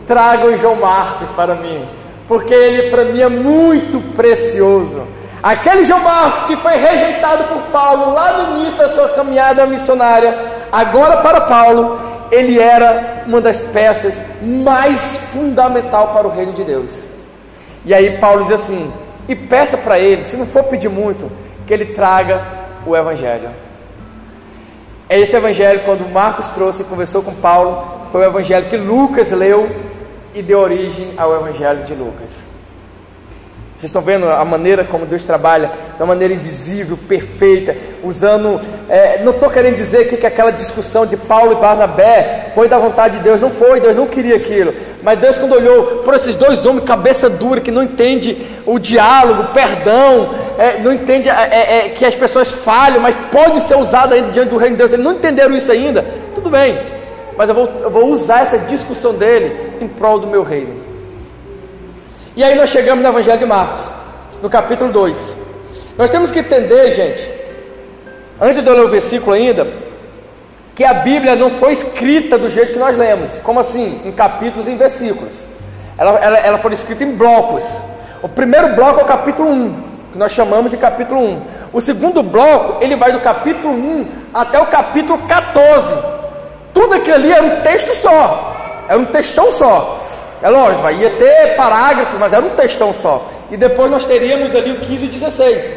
traga 0.05 0.47
o 0.47 0.57
João 0.57 0.75
Marcos 0.75 1.31
para 1.31 1.55
mim, 1.55 1.87
porque 2.27 2.53
ele 2.53 2.89
para 2.89 3.05
mim 3.05 3.21
é 3.21 3.29
muito 3.29 4.01
precioso. 4.17 5.07
Aquele 5.41 5.85
João 5.85 6.01
Marcos 6.01 6.43
que 6.43 6.57
foi 6.57 6.75
rejeitado 6.75 7.45
por 7.45 7.61
Paulo 7.71 8.13
lá 8.13 8.33
no 8.33 8.59
início 8.59 8.77
da 8.77 8.89
sua 8.89 9.07
caminhada 9.07 9.65
missionária, 9.65 10.37
agora 10.69 11.21
para 11.21 11.39
Paulo, 11.39 11.97
ele 12.29 12.59
era 12.59 13.23
uma 13.25 13.39
das 13.39 13.61
peças 13.61 14.21
mais 14.41 15.17
fundamental 15.31 16.09
para 16.09 16.27
o 16.27 16.31
reino 16.31 16.51
de 16.51 16.65
Deus. 16.65 17.07
E 17.85 17.93
aí 17.93 18.17
Paulo 18.17 18.43
diz 18.43 18.59
assim: 18.59 18.91
e 19.25 19.35
peça 19.35 19.77
para 19.77 19.97
ele, 19.97 20.21
se 20.21 20.35
não 20.35 20.45
for 20.45 20.65
pedir 20.65 20.89
muito, 20.89 21.31
que 21.65 21.73
ele 21.73 21.93
traga 21.93 22.58
o 22.85 22.95
Evangelho. 22.95 23.49
É 25.09 25.19
esse 25.19 25.35
evangelho, 25.35 25.81
quando 25.85 26.07
Marcos 26.07 26.49
trouxe 26.49 26.83
e 26.83 26.85
conversou 26.85 27.23
com 27.23 27.33
Paulo, 27.33 27.83
foi 28.11 28.21
o 28.21 28.25
evangelho 28.25 28.67
que 28.67 28.77
Lucas 28.77 29.31
leu 29.31 29.67
e 30.35 30.41
deu 30.43 30.59
origem 30.59 31.13
ao 31.17 31.35
evangelho 31.35 31.83
de 31.83 31.95
Lucas. 31.95 32.48
Vocês 33.79 33.91
estão 33.91 34.01
vendo 34.01 34.27
a 34.27 34.43
maneira 34.43 34.83
como 34.83 35.05
Deus 35.05 35.23
trabalha, 35.23 35.71
uma 35.97 36.07
maneira 36.07 36.33
invisível, 36.33 36.97
perfeita, 36.97 37.73
usando. 38.03 38.59
É, 38.89 39.23
não 39.23 39.31
estou 39.31 39.49
querendo 39.49 39.75
dizer 39.75 40.05
que, 40.05 40.17
que 40.17 40.27
aquela 40.27 40.51
discussão 40.51 41.05
de 41.05 41.15
Paulo 41.15 41.53
e 41.53 41.55
Barnabé 41.55 42.51
foi 42.53 42.67
da 42.67 42.77
vontade 42.77 43.19
de 43.19 43.23
Deus, 43.23 43.39
não 43.39 43.49
foi, 43.49 43.79
Deus 43.79 43.95
não 43.95 44.05
queria 44.05 44.35
aquilo. 44.35 44.73
Mas 45.01 45.17
Deus, 45.19 45.37
quando 45.37 45.53
olhou 45.53 45.99
por 46.03 46.13
esses 46.13 46.35
dois 46.35 46.65
homens, 46.65 46.83
cabeça 46.83 47.29
dura, 47.29 47.61
que 47.61 47.71
não 47.71 47.81
entende 47.81 48.37
o 48.65 48.77
diálogo, 48.77 49.43
o 49.43 49.53
perdão, 49.53 50.35
é, 50.57 50.77
não 50.79 50.91
entende 50.91 51.29
é, 51.29 51.49
é, 51.49 51.77
é, 51.77 51.89
que 51.91 52.03
as 52.03 52.15
pessoas 52.15 52.51
falham, 52.51 52.99
mas 52.99 53.15
pode 53.31 53.61
ser 53.61 53.77
usado 53.77 54.13
ainda 54.13 54.29
diante 54.29 54.49
do 54.49 54.57
reino 54.57 54.75
de 54.75 54.79
Deus, 54.79 54.91
eles 54.91 55.05
não 55.05 55.13
entenderam 55.13 55.55
isso 55.55 55.71
ainda, 55.71 56.05
tudo 56.35 56.49
bem, 56.49 56.77
mas 57.37 57.47
eu 57.47 57.55
vou, 57.55 57.69
eu 57.79 57.89
vou 57.89 58.07
usar 58.07 58.41
essa 58.41 58.57
discussão 58.57 59.13
dele 59.13 59.77
em 59.79 59.87
prol 59.87 60.19
do 60.19 60.27
meu 60.27 60.43
reino. 60.43 60.78
E 62.39 62.43
aí 62.43 62.55
nós 62.55 62.69
chegamos 62.69 63.03
no 63.03 63.09
Evangelho 63.09 63.37
de 63.37 63.45
Marcos, 63.45 63.91
no 64.41 64.49
capítulo 64.49 64.93
2. 64.93 65.35
Nós 65.97 66.09
temos 66.09 66.31
que 66.31 66.39
entender, 66.39 66.89
gente, 66.89 67.29
antes 68.39 68.63
de 68.63 68.69
eu 68.69 68.75
ler 68.75 68.85
o 68.85 68.87
versículo 68.87 69.33
ainda, 69.33 69.67
que 70.73 70.85
a 70.85 70.93
Bíblia 70.93 71.35
não 71.35 71.49
foi 71.49 71.73
escrita 71.73 72.37
do 72.37 72.49
jeito 72.49 72.71
que 72.71 72.79
nós 72.79 72.97
lemos. 72.97 73.37
Como 73.43 73.59
assim? 73.59 73.99
Em 74.05 74.13
capítulos 74.13 74.69
e 74.69 74.71
em 74.71 74.77
versículos. 74.77 75.35
Ela, 75.97 76.11
ela, 76.11 76.37
ela 76.37 76.57
foi 76.59 76.71
escrita 76.71 77.03
em 77.03 77.11
blocos. 77.11 77.65
O 78.23 78.29
primeiro 78.29 78.69
bloco 78.69 79.01
é 79.01 79.03
o 79.03 79.05
capítulo 79.05 79.49
1, 79.49 79.83
que 80.13 80.17
nós 80.17 80.31
chamamos 80.31 80.71
de 80.71 80.77
capítulo 80.77 81.19
1. 81.21 81.41
O 81.73 81.81
segundo 81.81 82.23
bloco, 82.23 82.81
ele 82.81 82.95
vai 82.95 83.11
do 83.11 83.19
capítulo 83.19 83.73
1 83.73 84.07
até 84.33 84.57
o 84.57 84.65
capítulo 84.67 85.19
14. 85.27 85.93
Tudo 86.73 86.93
aquilo 86.93 87.15
ali 87.15 87.33
era 87.33 87.43
um 87.43 87.59
texto 87.63 87.93
só. 87.95 88.55
Era 88.87 88.97
um 88.97 89.07
textão 89.07 89.51
só. 89.51 90.05
É 90.41 90.49
lógico, 90.49 90.89
ia 90.91 91.09
ter 91.11 91.55
parágrafos, 91.55 92.17
mas 92.19 92.31
era 92.31 92.45
um 92.45 92.51
textão 92.51 92.93
só. 92.93 93.27
E 93.51 93.57
depois 93.57 93.91
nós 93.91 94.05
teríamos 94.05 94.55
ali 94.55 94.71
o 94.71 94.79
15 94.79 95.05
e 95.05 95.09
16. 95.09 95.75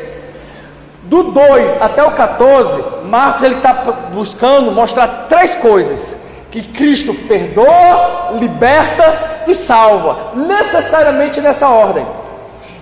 Do 1.05 1.25
2 1.25 1.79
até 1.81 2.03
o 2.03 2.13
14, 2.13 2.85
Marcos 3.05 3.43
ele 3.43 3.57
está 3.57 3.73
buscando 4.13 4.71
mostrar 4.71 5.27
três 5.29 5.55
coisas: 5.57 6.17
que 6.51 6.63
Cristo 6.63 7.13
perdoa, 7.27 8.33
liberta 8.39 9.43
e 9.49 9.55
salva, 9.55 10.33
necessariamente 10.37 11.41
nessa 11.41 11.69
ordem. 11.69 12.07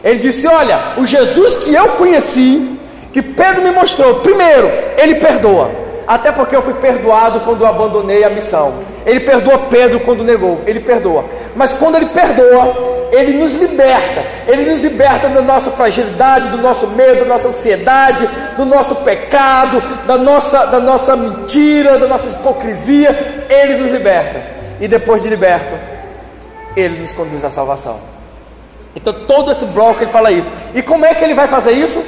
Ele 0.03 0.19
disse: 0.19 0.47
Olha, 0.47 0.95
o 0.99 1.07
Jesus 1.07 1.57
que 1.57 1.75
eu 1.75 1.91
conheci, 1.91 2.79
que 3.13 3.23
Pedro 3.23 3.63
me 3.63 3.71
mostrou, 3.71 4.17
primeiro, 4.17 4.69
ele 4.99 5.15
perdoa, 5.15 5.71
até 6.07 6.33
porque 6.33 6.55
eu 6.55 6.63
fui 6.63 6.75
perdoado 6.75 7.41
quando 7.41 7.63
eu 7.63 7.69
abandonei 7.69 8.25
a 8.25 8.31
missão. 8.31 8.75
Ele 9.07 9.21
perdoa 9.21 9.59
Pedro 9.71 10.01
quando 10.01 10.25
negou, 10.25 10.61
ele 10.67 10.81
perdoa. 10.81 11.25
Mas 11.55 11.73
quando 11.73 11.97
ele 11.97 12.07
perdoa, 12.07 13.09
ele 13.13 13.35
nos 13.35 13.55
liberta. 13.55 14.25
Ele 14.47 14.71
nos 14.71 14.85
liberta 14.85 15.29
da 15.29 15.41
nossa 15.41 15.71
fragilidade, 15.71 16.49
do 16.51 16.59
nosso 16.59 16.87
medo, 16.89 17.21
da 17.21 17.27
nossa 17.27 17.49
ansiedade, 17.49 18.29
do 18.57 18.65
nosso 18.65 18.97
pecado, 18.97 19.83
da 20.07 20.17
nossa, 20.17 20.67
da 20.67 20.81
nossa 20.81 21.17
mentira, 21.17 21.99
da 21.99 22.07
nossa 22.07 22.29
hipocrisia. 22.29 23.47
Ele 23.49 23.83
nos 23.83 23.93
liberta. 23.93 24.41
E 24.81 24.89
depois 24.89 25.23
de 25.23 25.29
liberto, 25.29 25.75
ele 26.77 26.99
nos 26.99 27.13
conduz 27.13 27.45
à 27.45 27.51
salvação. 27.51 27.99
Então 28.95 29.13
todo 29.27 29.51
esse 29.51 29.65
bloco 29.67 30.03
ele 30.03 30.11
fala 30.11 30.31
isso. 30.31 30.51
E 30.75 30.83
como 30.83 31.05
é 31.05 31.15
que 31.15 31.23
ele 31.23 31.35
vai 31.35 31.49
fazer 31.49 31.73
isso? 31.73 32.03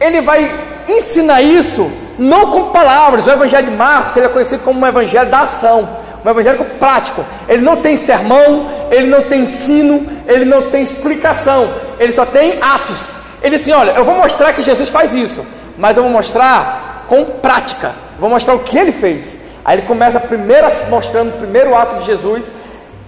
Ele 0.00 0.20
vai 0.20 0.54
ensinar 0.88 1.42
isso 1.42 1.90
não 2.18 2.50
com 2.50 2.70
palavras. 2.70 3.26
O 3.26 3.30
Evangelho 3.30 3.70
de 3.70 3.76
Marcos 3.76 4.16
ele 4.16 4.26
é 4.26 4.28
conhecido 4.28 4.62
como 4.62 4.80
um 4.80 4.86
Evangelho 4.86 5.30
da 5.30 5.40
ação 5.40 6.01
um 6.24 6.30
evangélico 6.30 6.64
prático. 6.78 7.24
Ele 7.48 7.62
não 7.62 7.76
tem 7.76 7.96
sermão, 7.96 8.70
ele 8.90 9.06
não 9.06 9.22
tem 9.22 9.42
ensino, 9.42 10.06
ele 10.26 10.44
não 10.44 10.70
tem 10.70 10.82
explicação, 10.82 11.72
ele 11.98 12.12
só 12.12 12.24
tem 12.24 12.58
atos. 12.60 13.14
Ele 13.42 13.56
assim: 13.56 13.72
olha, 13.72 13.92
eu 13.92 14.04
vou 14.04 14.14
mostrar 14.14 14.52
que 14.52 14.62
Jesus 14.62 14.88
faz 14.88 15.14
isso, 15.14 15.44
mas 15.76 15.96
eu 15.96 16.02
vou 16.02 16.12
mostrar 16.12 17.04
com 17.08 17.24
prática, 17.24 17.92
vou 18.18 18.30
mostrar 18.30 18.54
o 18.54 18.60
que 18.60 18.78
ele 18.78 18.92
fez. 18.92 19.38
Aí 19.64 19.78
ele 19.78 19.86
começa 19.86 20.18
primeiro 20.18 20.68
mostrando 20.88 21.30
o 21.30 21.38
primeiro 21.38 21.74
ato 21.74 22.00
de 22.00 22.06
Jesus, 22.06 22.50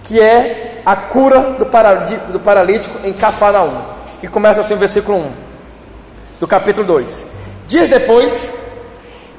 que 0.03 0.19
é 0.19 0.81
a 0.85 0.95
cura 0.95 1.39
do, 1.39 1.65
do 2.31 2.39
paralítico 2.39 2.99
em 3.03 3.11
Cafarnaum. 3.11 3.77
E 4.21 4.27
começa 4.27 4.61
assim 4.61 4.73
o 4.73 4.77
versículo 4.77 5.17
1 5.17 5.31
do 6.39 6.47
capítulo 6.47 6.85
2. 6.85 7.25
Dias 7.67 7.87
depois, 7.87 8.53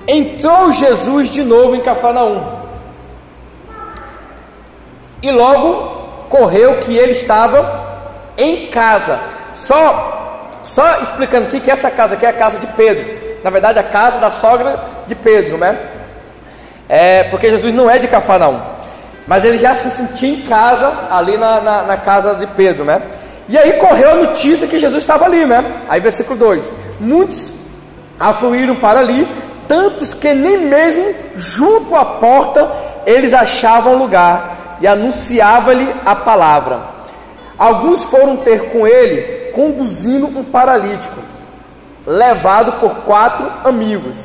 entrou 0.06 0.72
Jesus 0.72 1.30
de 1.30 1.42
novo 1.42 1.74
em 1.74 1.80
Cafarnaum 1.80 2.65
e 5.22 5.30
logo 5.30 6.26
correu 6.28 6.76
que 6.78 6.96
ele 6.96 7.12
estava 7.12 7.86
em 8.36 8.66
casa. 8.66 9.18
Só, 9.54 10.50
só 10.64 11.00
explicando 11.00 11.46
aqui 11.46 11.60
que 11.60 11.70
essa 11.70 11.90
casa 11.90 12.14
aqui 12.14 12.26
é 12.26 12.28
a 12.28 12.32
casa 12.32 12.58
de 12.58 12.66
Pedro. 12.68 13.26
na 13.42 13.50
verdade, 13.50 13.78
a 13.78 13.82
casa 13.82 14.18
da 14.18 14.28
sogra 14.28 14.78
de 15.06 15.14
Pedro, 15.14 15.56
né? 15.56 15.78
É, 16.88 17.24
porque 17.24 17.50
Jesus 17.50 17.72
não 17.72 17.90
é 17.90 17.98
de 17.98 18.06
Cafarnaum, 18.06 18.60
mas 19.26 19.44
ele 19.44 19.58
já 19.58 19.74
se 19.74 19.90
sentia 19.90 20.30
em 20.30 20.42
casa 20.42 20.92
ali 21.10 21.36
na, 21.36 21.60
na, 21.60 21.82
na 21.82 21.96
casa 21.96 22.34
de 22.34 22.46
Pedro, 22.46 22.84
né? 22.84 23.02
E 23.48 23.56
aí 23.56 23.74
correu 23.74 24.10
a 24.10 24.14
notícia 24.14 24.66
que 24.66 24.78
Jesus 24.78 25.02
estava 25.02 25.24
ali, 25.24 25.44
né? 25.44 25.82
Aí 25.88 26.00
versículo 26.00 26.38
2: 26.38 26.72
Muitos 27.00 27.52
afluíram 28.18 28.76
para 28.76 29.00
ali, 29.00 29.28
tantos 29.68 30.14
que 30.14 30.32
nem 30.34 30.58
mesmo 30.58 31.14
junto 31.34 31.94
à 31.94 32.04
porta 32.04 32.70
eles 33.04 33.32
achavam 33.32 33.96
lugar, 33.96 34.55
e 34.80 34.86
anunciava-lhe 34.86 35.94
a 36.04 36.14
palavra. 36.14 36.80
Alguns 37.58 38.04
foram 38.04 38.36
ter 38.36 38.70
com 38.70 38.86
ele, 38.86 39.50
conduzindo 39.52 40.26
um 40.26 40.44
paralítico, 40.44 41.18
levado 42.06 42.72
por 42.74 42.96
quatro 42.96 43.50
amigos. 43.64 44.16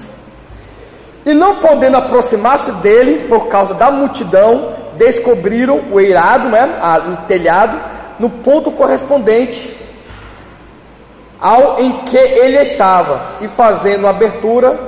E 1.25 1.33
não 1.33 1.57
podendo 1.57 1.97
aproximar-se 1.97 2.71
dele 2.73 3.27
por 3.27 3.47
causa 3.47 3.73
da 3.73 3.89
multidão, 3.89 4.73
descobriram 4.97 5.81
o 5.91 5.99
eirado, 5.99 6.49
né, 6.49 6.79
o 7.13 7.27
telhado, 7.27 7.79
no 8.19 8.29
ponto 8.29 8.71
correspondente 8.71 9.77
ao 11.41 11.79
em 11.79 12.03
que 12.03 12.17
ele 12.17 12.61
estava, 12.61 13.19
e 13.41 13.47
fazendo 13.47 14.05
abertura, 14.05 14.79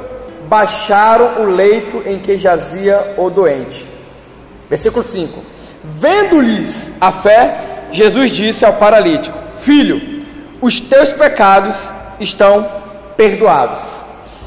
baixaram 0.48 1.42
o 1.42 1.46
leito 1.46 2.04
em 2.06 2.20
que 2.20 2.38
jazia 2.38 3.16
o 3.18 3.28
doente. 3.32 3.88
Versículo 4.70 5.04
5: 5.04 5.53
Vendo-lhes 6.04 6.92
a 7.00 7.14
fé, 7.14 7.56
Jesus 7.94 8.30
disse 8.30 8.66
ao 8.66 8.74
paralítico: 8.74 9.38
Filho, 9.60 10.26
os 10.60 10.82
teus 10.82 11.14
pecados 11.14 11.90
estão 12.20 12.68
perdoados. 13.16 14.02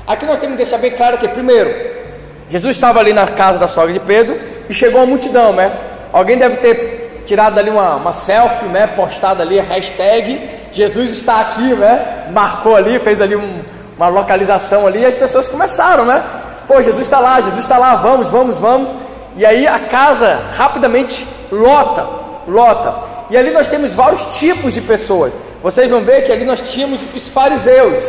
Aqui 0.06 0.26
nós 0.26 0.38
temos 0.38 0.58
que 0.58 0.62
deixar 0.64 0.76
bem 0.76 0.90
claro 0.90 1.16
que, 1.16 1.26
primeiro, 1.26 1.74
Jesus 2.50 2.76
estava 2.76 3.00
ali 3.00 3.14
na 3.14 3.26
casa 3.26 3.58
da 3.58 3.66
sogra 3.66 3.90
de 3.90 4.00
Pedro 4.00 4.38
e 4.68 4.74
chegou 4.74 5.00
a 5.00 5.06
multidão, 5.06 5.54
né? 5.54 5.72
Alguém 6.12 6.36
deve 6.36 6.58
ter 6.58 7.22
tirado 7.24 7.58
ali 7.58 7.70
uma, 7.70 7.96
uma 7.96 8.12
selfie, 8.12 8.66
né? 8.66 8.88
Postado 8.88 9.40
ali 9.40 9.58
hashtag 9.58 10.50
Jesus 10.72 11.10
está 11.10 11.40
aqui, 11.40 11.72
né? 11.72 12.26
Marcou 12.32 12.76
ali, 12.76 12.98
fez 12.98 13.18
ali 13.18 13.34
um, 13.34 13.62
uma 13.96 14.08
localização 14.08 14.86
ali 14.86 15.00
e 15.00 15.06
as 15.06 15.14
pessoas 15.14 15.48
começaram, 15.48 16.04
né? 16.04 16.22
Pô, 16.68 16.82
Jesus 16.82 17.00
está 17.00 17.18
lá, 17.18 17.40
Jesus 17.40 17.60
está 17.60 17.78
lá, 17.78 17.94
vamos, 17.94 18.28
vamos, 18.28 18.58
vamos. 18.58 18.90
E 19.38 19.46
aí 19.46 19.66
a 19.66 19.78
casa 19.78 20.38
rapidamente 20.54 21.35
lota, 21.50 22.06
lota. 22.46 22.94
E 23.30 23.36
ali 23.36 23.50
nós 23.50 23.68
temos 23.68 23.94
vários 23.94 24.22
tipos 24.38 24.74
de 24.74 24.80
pessoas. 24.80 25.32
Vocês 25.62 25.90
vão 25.90 26.02
ver 26.02 26.22
que 26.22 26.32
ali 26.32 26.44
nós 26.44 26.60
tínhamos 26.60 27.00
os 27.14 27.28
fariseus. 27.28 28.02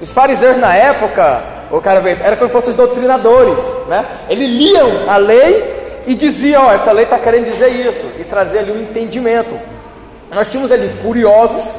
Os 0.00 0.10
fariseus 0.10 0.56
na 0.58 0.74
época, 0.74 1.42
o 1.70 1.80
cara 1.80 2.02
era 2.08 2.36
como 2.36 2.48
se 2.48 2.52
fossem 2.52 2.70
os 2.70 2.76
doutrinadores, 2.76 3.76
né? 3.88 4.04
Eles 4.28 4.48
liam 4.48 5.08
a 5.08 5.16
lei 5.16 6.02
e 6.06 6.14
diziam, 6.14 6.66
ó, 6.66 6.72
essa 6.72 6.92
lei 6.92 7.04
está 7.04 7.18
querendo 7.18 7.44
dizer 7.44 7.68
isso 7.68 8.06
e 8.18 8.24
trazer 8.24 8.60
ali 8.60 8.72
um 8.72 8.80
entendimento. 8.80 9.58
Nós 10.30 10.48
tínhamos 10.48 10.70
ali 10.70 10.88
curiosos, 11.02 11.78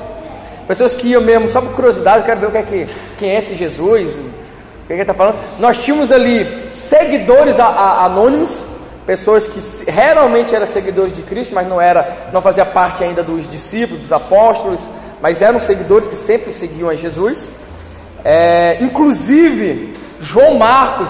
pessoas 0.68 0.94
que 0.94 1.10
iam 1.10 1.22
mesmo 1.22 1.48
só 1.48 1.62
por 1.62 1.74
curiosidade, 1.74 2.26
quero 2.26 2.40
ver 2.40 2.48
o 2.48 2.52
que 2.52 2.58
é 2.58 2.64
que, 2.64 2.88
quem 3.18 3.32
é 3.32 3.38
esse 3.38 3.56
Jesus, 3.56 4.18
o 4.18 4.88
que, 4.88 4.94
é 4.94 4.96
que 4.96 5.02
está 5.02 5.14
falando. 5.14 5.38
Nós 5.60 5.78
tínhamos 5.78 6.12
ali 6.12 6.68
seguidores 6.70 7.60
a, 7.60 7.66
a, 7.66 8.06
anônimos, 8.06 8.64
pessoas 9.08 9.48
que 9.48 9.90
realmente 9.90 10.54
eram 10.54 10.66
seguidores 10.66 11.14
de 11.14 11.22
Cristo, 11.22 11.56
mas 11.56 11.66
não 11.66 11.80
era, 11.80 12.28
não 12.34 12.42
fazia 12.42 12.66
parte 12.66 13.06
ainda 13.06 13.24
dos 13.24 13.50
discípulos, 13.50 14.02
dos 14.02 14.12
apóstolos, 14.12 14.82
mas 15.22 15.42
eram 15.42 15.62
seguidores 15.62 16.08
que 16.08 16.14
sempre 16.14 16.52
seguiam 16.52 16.90
a 16.90 16.96
Jesus. 16.96 17.50
É, 18.26 18.78
inclusive, 18.82 19.94
João 20.20 20.56
Marcos, 20.56 21.10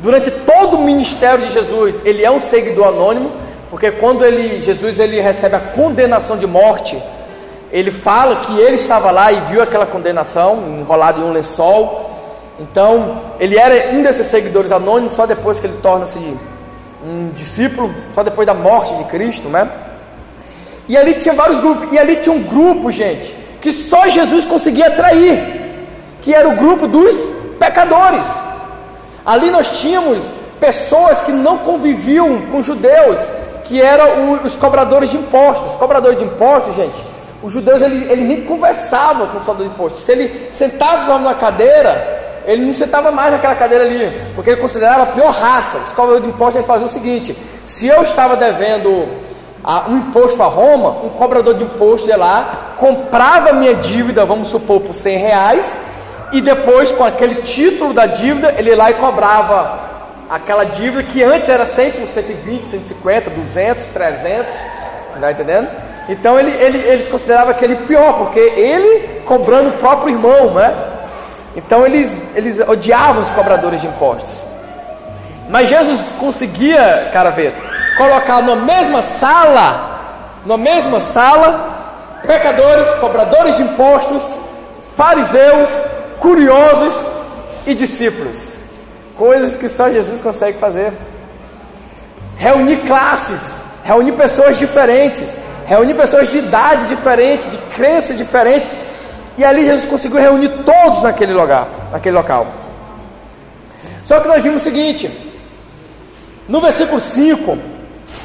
durante 0.00 0.28
todo 0.28 0.76
o 0.76 0.82
ministério 0.82 1.46
de 1.46 1.52
Jesus, 1.52 1.94
ele 2.04 2.24
é 2.24 2.30
um 2.30 2.40
seguidor 2.40 2.88
anônimo, 2.88 3.30
porque 3.70 3.92
quando 3.92 4.24
ele, 4.24 4.60
Jesus 4.60 4.98
ele 4.98 5.20
recebe 5.20 5.54
a 5.54 5.60
condenação 5.60 6.36
de 6.36 6.48
morte, 6.48 7.00
ele 7.70 7.92
fala 7.92 8.40
que 8.40 8.58
ele 8.58 8.74
estava 8.74 9.12
lá 9.12 9.30
e 9.30 9.40
viu 9.42 9.62
aquela 9.62 9.86
condenação, 9.86 10.64
enrolado 10.80 11.20
em 11.20 11.24
um 11.24 11.32
lençol. 11.32 12.10
Então, 12.58 13.20
ele 13.38 13.56
era 13.56 13.94
um 13.94 14.02
desses 14.02 14.26
seguidores 14.26 14.72
anônimos 14.72 15.12
só 15.12 15.26
depois 15.26 15.60
que 15.60 15.66
ele 15.68 15.78
torna-se 15.80 16.18
um 17.08 17.30
discípulo, 17.34 17.94
só 18.14 18.22
depois 18.22 18.46
da 18.46 18.54
morte 18.54 18.94
de 18.96 19.04
Cristo, 19.04 19.48
né? 19.48 19.68
E 20.88 20.96
ali 20.96 21.14
tinha 21.14 21.34
vários 21.34 21.58
grupos, 21.58 21.92
e 21.92 21.98
ali 21.98 22.16
tinha 22.16 22.34
um 22.34 22.42
grupo, 22.42 22.90
gente, 22.92 23.34
que 23.60 23.72
só 23.72 24.08
Jesus 24.08 24.44
conseguia 24.44 24.88
atrair 24.88 25.58
que 26.20 26.34
era 26.34 26.48
o 26.48 26.56
grupo 26.56 26.86
dos 26.86 27.14
pecadores. 27.58 28.26
Ali 29.24 29.50
nós 29.50 29.80
tínhamos 29.80 30.32
pessoas 30.60 31.22
que 31.22 31.32
não 31.32 31.58
conviviam 31.58 32.42
com 32.50 32.62
judeus, 32.62 33.18
que 33.64 33.80
eram 33.80 34.32
os 34.44 34.56
cobradores 34.56 35.10
de 35.10 35.16
impostos. 35.16 35.72
Os 35.72 35.78
cobradores 35.78 36.18
de 36.18 36.24
impostos, 36.24 36.74
gente, 36.74 37.00
os 37.42 37.52
judeus 37.52 37.82
ele, 37.82 38.10
ele 38.10 38.24
nem 38.24 38.42
conversavam 38.42 39.28
com 39.28 39.38
o 39.38 39.40
cobrador 39.40 39.68
de 39.68 39.74
impostos. 39.74 40.02
Se 40.02 40.12
ele 40.12 40.48
sentava 40.52 41.18
na 41.18 41.34
cadeira, 41.34 42.27
ele 42.48 42.64
não 42.64 42.72
sentava 42.72 43.12
mais 43.12 43.30
naquela 43.30 43.54
cadeira 43.54 43.84
ali, 43.84 44.32
porque 44.34 44.48
ele 44.48 44.60
considerava 44.60 45.02
a 45.02 45.06
pior 45.06 45.30
raça. 45.30 45.76
Os 45.76 45.92
cobradores 45.92 46.22
de 46.22 46.30
impostos 46.30 46.56
ele 46.56 46.66
faziam 46.66 46.86
o 46.86 46.88
seguinte: 46.88 47.36
se 47.62 47.86
eu 47.86 48.02
estava 48.02 48.36
devendo 48.36 49.06
a, 49.62 49.86
um 49.86 49.98
imposto 49.98 50.42
a 50.42 50.46
Roma, 50.46 51.04
um 51.04 51.10
cobrador 51.10 51.52
de 51.52 51.64
imposto 51.64 52.08
ia 52.08 52.16
lá, 52.16 52.72
comprava 52.78 53.52
minha 53.52 53.74
dívida, 53.74 54.24
vamos 54.24 54.48
supor, 54.48 54.80
por 54.80 54.94
100 54.94 55.18
reais, 55.18 55.78
e 56.32 56.40
depois, 56.40 56.90
com 56.90 57.04
aquele 57.04 57.42
título 57.42 57.92
da 57.92 58.06
dívida, 58.06 58.54
ele 58.56 58.70
ia 58.70 58.76
lá 58.76 58.90
e 58.90 58.94
cobrava 58.94 59.80
aquela 60.30 60.64
dívida 60.64 61.02
que 61.02 61.22
antes 61.22 61.50
era 61.50 61.66
100 61.66 61.90
por 61.92 62.08
120, 62.08 62.66
150, 62.66 63.28
200, 63.28 63.88
300, 63.88 64.54
está 65.16 65.32
entendendo? 65.32 65.68
Então 66.08 66.40
ele, 66.40 66.50
ele, 66.52 66.78
eles 66.78 67.06
consideravam 67.08 67.50
aquele 67.50 67.76
pior, 67.76 68.14
porque 68.14 68.40
ele 68.40 69.20
cobrando 69.26 69.68
o 69.68 69.72
próprio 69.72 70.14
irmão, 70.14 70.54
né? 70.54 70.87
Então 71.58 71.84
eles, 71.84 72.16
eles 72.36 72.60
odiavam 72.60 73.20
os 73.20 73.30
cobradores 73.30 73.80
de 73.80 73.88
impostos. 73.88 74.44
Mas 75.48 75.68
Jesus 75.68 76.00
conseguia, 76.20 77.10
caraveto, 77.12 77.64
colocar 77.96 78.40
na 78.42 78.54
mesma 78.54 79.02
sala, 79.02 80.38
na 80.46 80.56
mesma 80.56 81.00
sala, 81.00 82.20
pecadores, 82.24 82.88
cobradores 83.00 83.56
de 83.56 83.62
impostos, 83.62 84.40
fariseus, 84.96 85.68
curiosos 86.20 86.94
e 87.66 87.74
discípulos. 87.74 88.56
Coisas 89.16 89.56
que 89.56 89.68
só 89.68 89.90
Jesus 89.90 90.20
consegue 90.20 90.58
fazer. 90.58 90.92
Reunir 92.36 92.76
classes, 92.86 93.64
reunir 93.82 94.12
pessoas 94.12 94.58
diferentes, 94.58 95.40
reunir 95.66 95.94
pessoas 95.94 96.30
de 96.30 96.38
idade 96.38 96.86
diferente, 96.86 97.48
de 97.48 97.58
crença 97.74 98.14
diferente. 98.14 98.70
E 99.38 99.44
ali 99.44 99.64
Jesus 99.64 99.88
conseguiu 99.88 100.18
reunir 100.18 100.48
todos 100.64 101.00
naquele 101.00 101.32
lugar, 101.32 101.68
naquele 101.92 102.16
local. 102.16 102.48
Só 104.02 104.18
que 104.18 104.26
nós 104.26 104.42
vimos 104.42 104.60
o 104.60 104.64
seguinte: 104.64 105.08
no 106.48 106.60
versículo 106.60 106.98
5, 106.98 107.56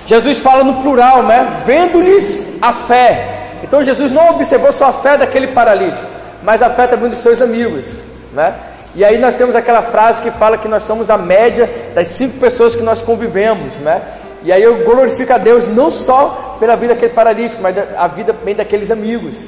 Jesus 0.08 0.40
fala 0.40 0.64
no 0.64 0.82
plural, 0.82 1.22
né? 1.22 1.62
Vendo-lhes 1.66 2.58
a 2.60 2.74
fé. 2.74 3.52
Então 3.62 3.84
Jesus 3.84 4.12
não 4.12 4.32
observou 4.32 4.72
só 4.72 4.86
a 4.86 4.94
fé 4.94 5.16
daquele 5.16 5.48
paralítico, 5.50 6.06
mas 6.42 6.64
afeta 6.64 6.98
muito 6.98 7.14
os 7.14 7.20
seus 7.20 7.40
amigos, 7.44 8.00
né? 8.34 8.56
E 8.96 9.06
aí 9.06 9.20
nós 9.20 9.36
temos 9.36 9.56
aquela 9.56 9.84
frase 9.84 10.20
que 10.20 10.32
fala 10.32 10.58
que 10.58 10.68
nós 10.68 10.82
somos 10.82 11.12
a 11.12 11.18
média 11.18 11.70
das 11.94 12.08
cinco 12.08 12.40
pessoas 12.40 12.76
que 12.76 12.82
nós 12.82 13.04
convivemos, 13.04 13.78
né? 13.78 14.02
E 14.44 14.52
aí 14.52 14.64
eu 14.64 14.84
glorifico 14.84 15.32
a 15.32 15.38
Deus 15.38 15.68
não 15.68 15.92
só 15.92 16.58
pela 16.60 16.76
vida 16.76 16.96
daquele 16.96 17.14
paralítico, 17.14 17.62
mas 17.62 17.76
a 17.78 18.08
vida 18.08 18.34
também 18.34 18.56
daqueles 18.56 18.90
amigos 18.90 19.46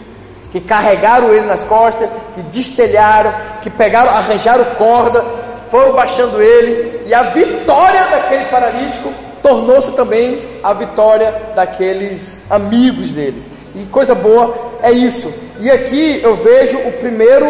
que 0.56 0.62
carregaram 0.62 1.34
ele 1.34 1.46
nas 1.46 1.64
costas, 1.64 2.08
que 2.34 2.42
destelharam, 2.44 3.34
que 3.62 3.70
pegaram, 3.70 4.10
arranjaram 4.10 4.64
corda, 4.78 5.22
foram 5.70 5.92
baixando 5.92 6.42
ele, 6.42 7.02
e 7.06 7.14
a 7.14 7.24
vitória 7.24 8.06
daquele 8.06 8.46
paralítico 8.46 9.14
tornou-se 9.44 9.92
também 9.92 10.42
a 10.64 10.72
vitória 10.72 11.36
daqueles 11.54 12.42
amigos 12.50 13.12
deles. 13.12 13.44
E 13.76 13.86
coisa 13.88 14.16
boa 14.16 14.56
é 14.82 14.94
isso. 14.94 15.30
E 15.60 15.70
aqui 15.70 16.22
eu 16.24 16.38
vejo 16.38 16.78
o 16.78 16.92
primeiro 16.94 17.46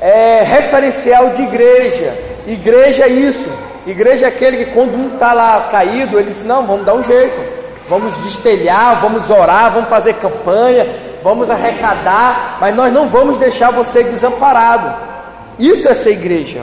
é, 0.00 0.42
referencial 0.44 1.28
de 1.34 1.42
igreja. 1.42 2.16
Igreja 2.46 3.04
é 3.04 3.08
isso. 3.08 3.50
Igreja 3.86 4.24
é 4.24 4.28
aquele 4.28 4.64
que 4.64 4.70
quando 4.70 4.94
um 4.94 5.12
está 5.12 5.34
lá 5.34 5.68
caído, 5.70 6.18
ele 6.18 6.30
diz, 6.30 6.42
não, 6.42 6.66
vamos 6.66 6.86
dar 6.86 6.94
um 6.94 7.04
jeito. 7.04 7.38
Vamos 7.86 8.16
destelhar, 8.24 8.98
vamos 9.02 9.28
orar, 9.28 9.70
vamos 9.74 9.90
fazer 9.90 10.14
campanha, 10.14 11.11
vamos 11.22 11.50
arrecadar, 11.50 12.58
mas 12.60 12.74
nós 12.74 12.92
não 12.92 13.06
vamos 13.08 13.38
deixar 13.38 13.70
você 13.70 14.02
desamparado. 14.02 14.94
Isso 15.58 15.88
é 15.88 15.94
ser 15.94 16.12
igreja. 16.12 16.62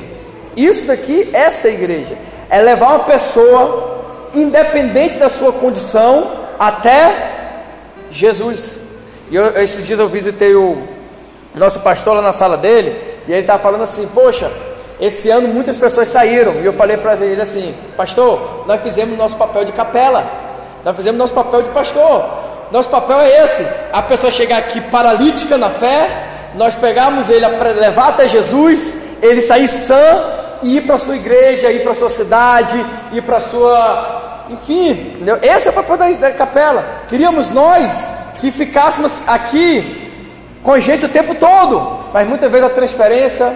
Isso 0.56 0.86
daqui 0.86 1.30
é 1.34 1.50
ser 1.52 1.74
igreja. 1.74 2.18
É 2.50 2.62
levar 2.62 2.90
uma 2.90 3.04
pessoa, 3.06 4.30
independente 4.34 5.18
da 5.18 5.30
sua 5.30 5.52
condição, 5.54 6.32
até 6.60 7.30
Jesus. 8.12 8.82
E 9.32 9.36
eu, 9.36 9.56
esses 9.62 9.86
dias 9.86 10.00
eu 10.00 10.10
visitei 10.10 10.56
o 10.56 10.78
nosso 11.56 11.80
pastor 11.80 12.16
lá 12.16 12.22
na 12.22 12.32
sala 12.32 12.58
dele, 12.58 12.96
E 13.28 13.32
ele 13.32 13.42
estava 13.42 13.62
falando 13.62 13.84
assim: 13.84 14.08
Poxa, 14.14 14.52
esse 15.00 15.30
ano 15.30 15.48
muitas 15.48 15.78
pessoas 15.78 16.10
saíram. 16.10 16.56
E 16.62 16.66
eu 16.66 16.74
falei 16.74 16.98
para 16.98 17.16
ele 17.26 17.42
assim: 17.42 17.74
Pastor, 17.96 18.66
nós 18.68 18.82
fizemos 18.82 19.18
nosso 19.18 19.38
papel 19.38 19.64
de 19.64 19.72
capela. 19.72 20.26
Nós 20.84 20.96
fizemos 20.96 21.18
nosso 21.18 21.34
papel 21.34 21.62
de 21.62 21.70
pastor. 21.70 22.49
Nosso 22.72 22.90
papel 22.90 23.20
é 23.20 23.44
esse: 23.44 23.66
a 23.92 24.02
pessoa 24.02 24.32
chegar 24.32 24.58
aqui 24.58 24.82
paralítica 24.82 25.58
na 25.58 25.70
fé, 25.70 26.28
nós 26.56 26.76
pegarmos 26.76 27.30
ele 27.30 27.48
para 27.50 27.72
levar 27.72 28.10
até 28.10 28.28
Jesus, 28.28 28.98
ele 29.22 29.42
sair 29.42 29.68
sã 29.68 30.24
e 30.62 30.78
ir 30.78 30.82
para 30.82 30.96
a 30.96 31.00
sua 31.00 31.16
igreja, 31.16 31.72
ir 31.72 31.82
para 31.82 31.92
a 31.92 31.96
sua 31.96 32.10
cidade, 32.10 32.86
ir 33.14 33.22
para 33.22 33.38
a 33.38 33.40
sua. 33.40 34.46
Enfim, 34.50 35.18
esse 35.42 35.68
é 35.68 35.72
o 35.72 35.74
papel 35.74 35.98
da, 35.98 36.10
da 36.12 36.32
capela. 36.32 36.86
Queríamos 37.08 37.52
nós 37.52 38.12
que 38.40 38.52
ficássemos 38.52 39.22
aqui 39.28 40.12
com 40.64 40.78
gente 40.80 41.06
o 41.06 41.10
tempo 41.10 41.36
todo, 41.36 42.00
mas 42.14 42.28
muitas 42.28 42.52
vezes 42.52 42.66
a 42.66 42.70
transferência, 42.70 43.56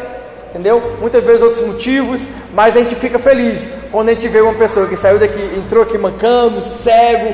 entendeu? 0.50 0.98
Muitas 1.02 1.24
vezes 1.24 1.42
outros 1.42 1.66
motivos, 1.66 2.22
mas 2.54 2.76
a 2.78 2.80
gente 2.80 2.96
fica 2.96 3.18
feliz 3.18 3.68
quando 3.92 4.10
a 4.10 4.14
gente 4.14 4.28
vê 4.28 4.42
uma 4.42 4.54
pessoa 4.54 4.88
que 4.88 4.96
saiu 4.96 5.20
daqui, 5.20 5.42
entrou 5.58 5.84
aqui 5.84 5.98
mancando, 5.98 6.62
cego, 6.62 7.34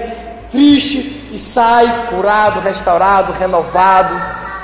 triste 0.51 1.29
e 1.31 1.37
sai 1.37 2.07
curado, 2.09 2.59
restaurado, 2.59 3.33
renovado, 3.33 4.15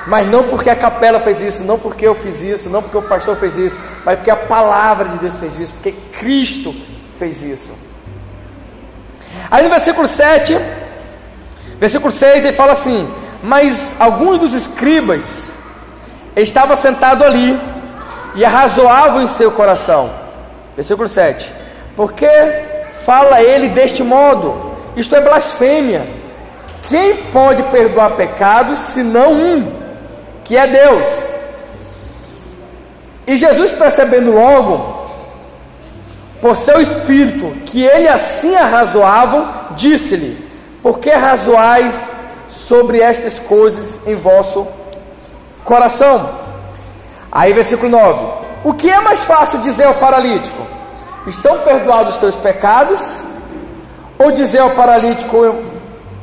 mas 0.08 0.28
não 0.28 0.44
porque 0.44 0.70
a 0.70 0.76
capela 0.76 1.20
fez 1.20 1.42
isso, 1.42 1.64
não 1.64 1.80
porque 1.80 2.08
eu 2.08 2.14
fiz 2.14 2.42
isso, 2.42 2.70
não 2.70 2.82
porque 2.82 2.98
o 2.98 3.02
pastor 3.02 3.36
fez 3.38 3.58
isso, 3.58 3.78
mas 4.04 4.16
porque 4.18 4.30
a 4.30 4.36
palavra 4.36 5.10
de 5.10 5.18
Deus 5.18 5.38
fez 5.38 5.60
isso, 5.60 5.74
porque 5.74 5.94
Cristo 6.12 6.76
fez 7.18 7.42
isso. 7.42 7.72
Aí 9.50 9.64
no 9.64 9.70
versículo 9.70 10.08
7, 10.08 10.58
versículo 11.80 12.12
6, 12.12 12.46
ele 12.46 12.56
fala 12.56 12.74
assim: 12.74 13.08
Mas 13.44 13.96
alguns 14.00 14.40
dos 14.40 14.54
escribas 14.54 15.52
estavam 16.36 16.76
sentados 16.76 17.26
ali 17.26 17.60
e 18.36 18.46
arrazoavam 18.46 19.22
em 19.22 19.28
seu 19.28 19.52
coração. 19.52 20.12
Versículo 20.76 21.08
7: 21.08 21.52
Porque 21.96 22.28
fala 23.06 23.42
ele 23.42 23.70
deste 23.70 24.04
modo? 24.04 24.75
Isto 24.96 25.16
é 25.16 25.22
blasfêmia. 25.22 26.08
Quem 26.90 27.26
pode 27.32 27.64
perdoar 27.64 28.12
pecados 28.12 28.78
senão 28.80 29.34
um? 29.34 29.86
que 30.46 30.56
é 30.56 30.66
Deus. 30.66 31.06
E 33.28 33.36
Jesus, 33.36 33.72
percebendo 33.72 34.32
logo, 34.32 35.10
por 36.40 36.56
seu 36.56 36.80
espírito, 36.80 37.64
que 37.66 37.84
ele 37.84 38.08
assim 38.08 38.56
arrazoavam, 38.56 39.52
disse-lhe: 39.72 40.48
Por 40.82 41.00
que 41.00 41.10
razoais 41.10 42.08
sobre 42.48 43.02
estas 43.02 43.40
coisas 43.40 44.00
em 44.06 44.16
vosso 44.16 44.68
coração? 45.64 46.30
Aí, 47.32 47.52
versículo 47.52 47.90
9: 47.90 48.26
O 48.64 48.74
que 48.74 48.90
é 48.90 49.02
mais 49.02 49.24
fácil 49.24 49.60
dizer 49.60 49.86
ao 49.86 49.96
paralítico? 49.96 50.66
Estão 51.26 51.62
perdoados 51.62 52.14
os 52.14 52.20
teus 52.20 52.36
pecados? 52.36 53.24
Ou 54.18 54.32
dizer 54.32 54.60
ao 54.60 54.72
paralítico, 54.72 55.56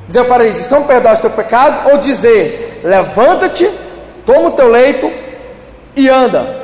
dizer 0.07 0.20
ao 0.20 0.26
paralítico, 0.26 0.62
estão 0.62 0.84
perdoados 0.84 1.18
os 1.18 1.22
teus 1.22 1.34
pecados? 1.34 1.93
Ou 1.93 1.99
dizer, 1.99 2.80
levanta-te 2.84 3.70
toma 4.24 4.49
o 4.49 4.53
teu 4.53 4.68
leito 4.68 5.11
e 5.97 6.09
anda. 6.09 6.62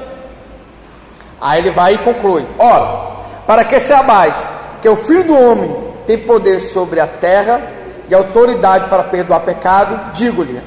Aí 1.41 1.61
ele 1.61 1.70
vai 1.70 1.95
e 1.95 1.99
conclui: 1.99 2.47
Ora, 2.59 3.16
para 3.47 3.64
que 3.64 3.79
saibais 3.79 4.49
que 4.81 4.89
o 4.89 4.97
Filho 4.97 5.24
do 5.24 5.37
Homem 5.37 5.74
tem 6.07 6.18
poder 6.18 6.59
sobre 6.61 7.01
a 7.01 7.07
terra 7.07 7.61
e 8.09 8.14
autoridade 8.14 8.89
para 8.89 9.05
perdoar 9.05 9.41
pecado, 9.41 10.12
digo-lhe: 10.12 10.61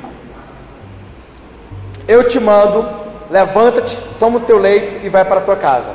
Eu 2.07 2.27
te 2.27 2.39
mando, 2.39 2.87
levanta-te, 3.29 3.97
toma 4.19 4.37
o 4.37 4.41
teu 4.41 4.57
leito 4.57 5.05
e 5.05 5.09
vai 5.09 5.25
para 5.25 5.39
a 5.39 5.43
tua 5.43 5.55
casa. 5.55 5.89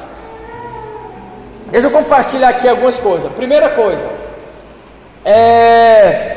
Deixa 1.71 1.89
eu 1.89 1.91
compartilhar 1.91 2.51
aqui 2.51 2.69
algumas 2.69 2.97
coisas. 2.99 3.31
Primeira 3.33 3.71
coisa, 3.71 4.09
é, 5.27 6.37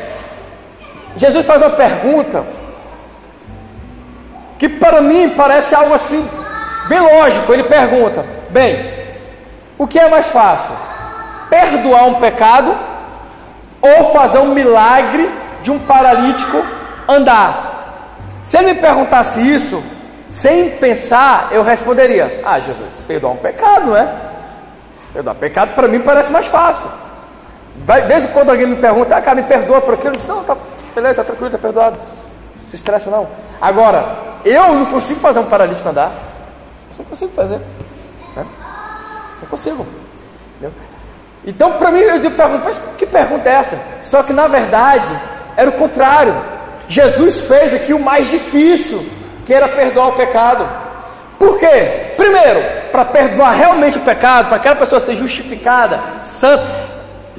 Jesus 1.16 1.46
faz 1.46 1.62
uma 1.62 1.70
pergunta 1.70 2.44
que 4.58 4.68
para 4.68 5.00
mim 5.00 5.30
parece 5.30 5.76
algo 5.76 5.94
assim, 5.94 6.28
bem 6.88 7.00
lógico. 7.00 7.54
Ele 7.54 7.64
pergunta: 7.64 8.26
bem, 8.50 8.92
o 9.78 9.86
que 9.86 10.00
é 10.00 10.10
mais 10.10 10.30
fácil? 10.30 10.76
Perdoar 11.50 12.06
um 12.08 12.16
pecado 12.16 12.76
ou 13.80 14.12
fazer 14.12 14.40
um 14.40 14.54
milagre 14.54 15.30
de 15.62 15.70
um 15.70 15.78
paralítico 15.78 16.64
andar? 17.08 17.68
Se 18.42 18.58
ele 18.58 18.74
me 18.74 18.80
perguntasse 18.80 19.40
isso, 19.40 19.84
sem 20.32 20.72
pensar, 20.72 21.50
eu 21.52 21.64
responderia: 21.64 22.42
Ah, 22.44 22.60
Jesus, 22.60 23.02
perdoar 23.08 23.34
um 23.34 23.38
pecado, 23.38 23.92
né? 23.92 24.12
Perdoar 25.14 25.36
pecado 25.36 25.76
para 25.76 25.88
mim 25.88 26.00
parece 26.00 26.32
mais 26.32 26.48
fácil. 26.48 26.90
Vai, 27.86 28.04
desde 28.04 28.28
quando 28.30 28.50
alguém 28.50 28.68
me 28.68 28.76
pergunta, 28.76 29.16
ah, 29.16 29.22
cara, 29.22 29.36
me 29.36 29.48
perdoa 29.48 29.82
por 29.82 29.94
aquilo, 29.94 30.14
eu 30.14 30.18
disse, 30.18 30.28
não, 30.28 30.44
tá, 30.44 30.56
beleza, 30.94 31.16
tá 31.16 31.24
tranquilo, 31.24 31.52
tá 31.52 31.58
perdoado. 31.58 32.00
Não 32.58 32.70
se 32.70 32.76
estressa 32.76 33.10
não. 33.10 33.28
Agora, 33.62 34.06
eu 34.46 34.74
não 34.74 34.86
consigo 34.86 35.20
fazer 35.20 35.40
um 35.40 35.46
paralítico 35.46 35.88
andar. 35.88 36.12
Não 36.98 37.06
consigo 37.06 37.32
fazer. 37.34 37.60
Né? 38.36 38.46
Não 39.42 39.48
consigo. 39.50 39.86
Entendeu? 40.58 40.74
Então, 41.46 41.74
para 41.74 41.92
mim, 41.92 42.00
eu 42.00 42.32
pergunto, 42.32 42.62
mas 42.66 42.82
que 42.98 43.06
pergunta 43.06 43.50
é 43.50 43.54
essa? 43.54 43.80
Só 44.02 44.22
que 44.24 44.34
na 44.34 44.48
verdade 44.48 45.18
era 45.56 45.70
o 45.70 45.74
contrário. 45.74 46.36
Jesus 46.88 47.42
fez 47.42 47.74
aqui 47.74 47.94
o 47.94 48.00
mais 48.00 48.30
difícil, 48.30 49.06
que 49.46 49.54
era 49.54 49.68
perdoar 49.68 50.10
o 50.10 50.14
pecado. 50.14 50.68
Por 51.38 51.58
quê? 51.58 52.14
Primeiro, 52.18 52.62
para 52.92 53.06
perdoar 53.06 53.52
realmente 53.52 53.98
o 53.98 54.02
pecado, 54.02 54.48
para 54.48 54.58
aquela 54.58 54.76
pessoa 54.76 55.00
ser 55.00 55.16
justificada, 55.16 56.00
santa, 56.22 56.68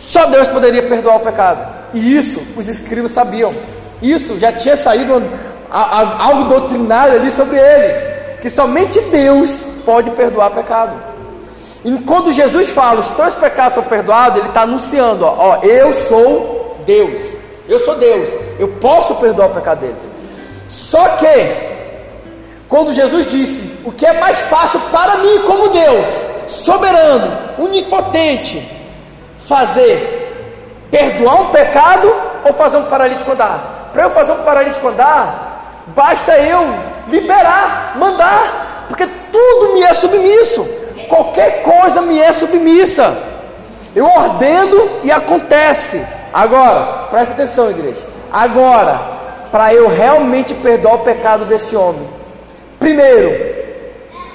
só 0.01 0.25
Deus 0.25 0.49
poderia 0.49 0.83
perdoar 0.83 1.17
o 1.17 1.21
pecado. 1.21 1.69
E 1.93 2.17
isso 2.17 2.41
os 2.57 2.67
escribas 2.67 3.11
sabiam. 3.11 3.55
Isso 4.01 4.39
já 4.39 4.51
tinha 4.51 4.75
saído 4.75 5.23
algo 5.71 6.45
doutrinário 6.45 7.17
ali 7.17 7.31
sobre 7.31 7.59
ele, 7.59 8.39
que 8.41 8.49
somente 8.49 8.99
Deus 8.99 9.51
pode 9.85 10.11
perdoar 10.13 10.53
pecado. 10.53 10.97
E 11.85 11.93
quando 11.99 12.33
Jesus 12.33 12.71
fala, 12.71 13.01
os 13.01 13.11
teus 13.11 13.35
pecados 13.35 13.77
estão 13.77 13.85
perdoados, 13.85 14.39
ele 14.39 14.49
está 14.49 14.63
anunciando, 14.63 15.27
ó, 15.27 15.35
ó, 15.39 15.57
eu 15.63 15.93
sou 15.93 16.79
Deus, 16.87 17.21
eu 17.69 17.79
sou 17.79 17.97
Deus, 17.97 18.29
eu 18.59 18.69
posso 18.69 19.15
perdoar 19.17 19.51
o 19.51 19.55
pecado 19.55 19.81
deles. 19.81 20.11
Só 20.67 21.09
que, 21.11 21.57
quando 22.71 22.95
Jesus 22.95 23.31
disse, 23.31 23.71
o 23.85 23.93
que 23.93 24.07
é 24.07 24.19
mais 24.19 24.41
fácil 24.41 24.81
para 24.91 25.19
mim, 25.19 25.41
como 25.47 25.69
Deus, 25.69 26.09
soberano, 26.47 27.37
onipotente, 27.59 28.80
fazer, 29.51 30.89
perdoar 30.91 31.43
um 31.43 31.47
pecado 31.51 32.11
ou 32.45 32.53
fazer 32.53 32.77
um 32.77 32.85
paralítico 32.85 33.33
andar? 33.33 33.91
Para 33.93 34.05
eu 34.05 34.11
fazer 34.11 34.33
um 34.33 34.43
paralítico 34.45 34.89
andar, 34.89 35.51
Basta 35.95 36.39
eu 36.39 36.75
liberar, 37.09 37.95
mandar, 37.97 38.87
porque 38.89 39.09
tudo 39.33 39.75
me 39.75 39.83
é 39.83 39.93
submisso, 39.95 40.65
qualquer 41.09 41.63
coisa 41.63 42.01
me 42.01 42.21
é 42.21 42.33
submissa. 42.33 43.17
Eu 43.95 44.05
ordeno 44.05 44.89
e 45.03 45.11
acontece. 45.11 46.05
Agora, 46.33 47.09
presta 47.11 47.35
atenção, 47.35 47.71
igreja. 47.71 48.07
Agora, 48.33 49.01
para 49.51 49.75
eu 49.75 49.89
realmente 49.89 50.55
perdoar 50.55 50.95
o 50.95 50.99
pecado 51.01 51.45
desse 51.45 51.75
homem, 51.75 52.09
primeiro, 52.79 53.31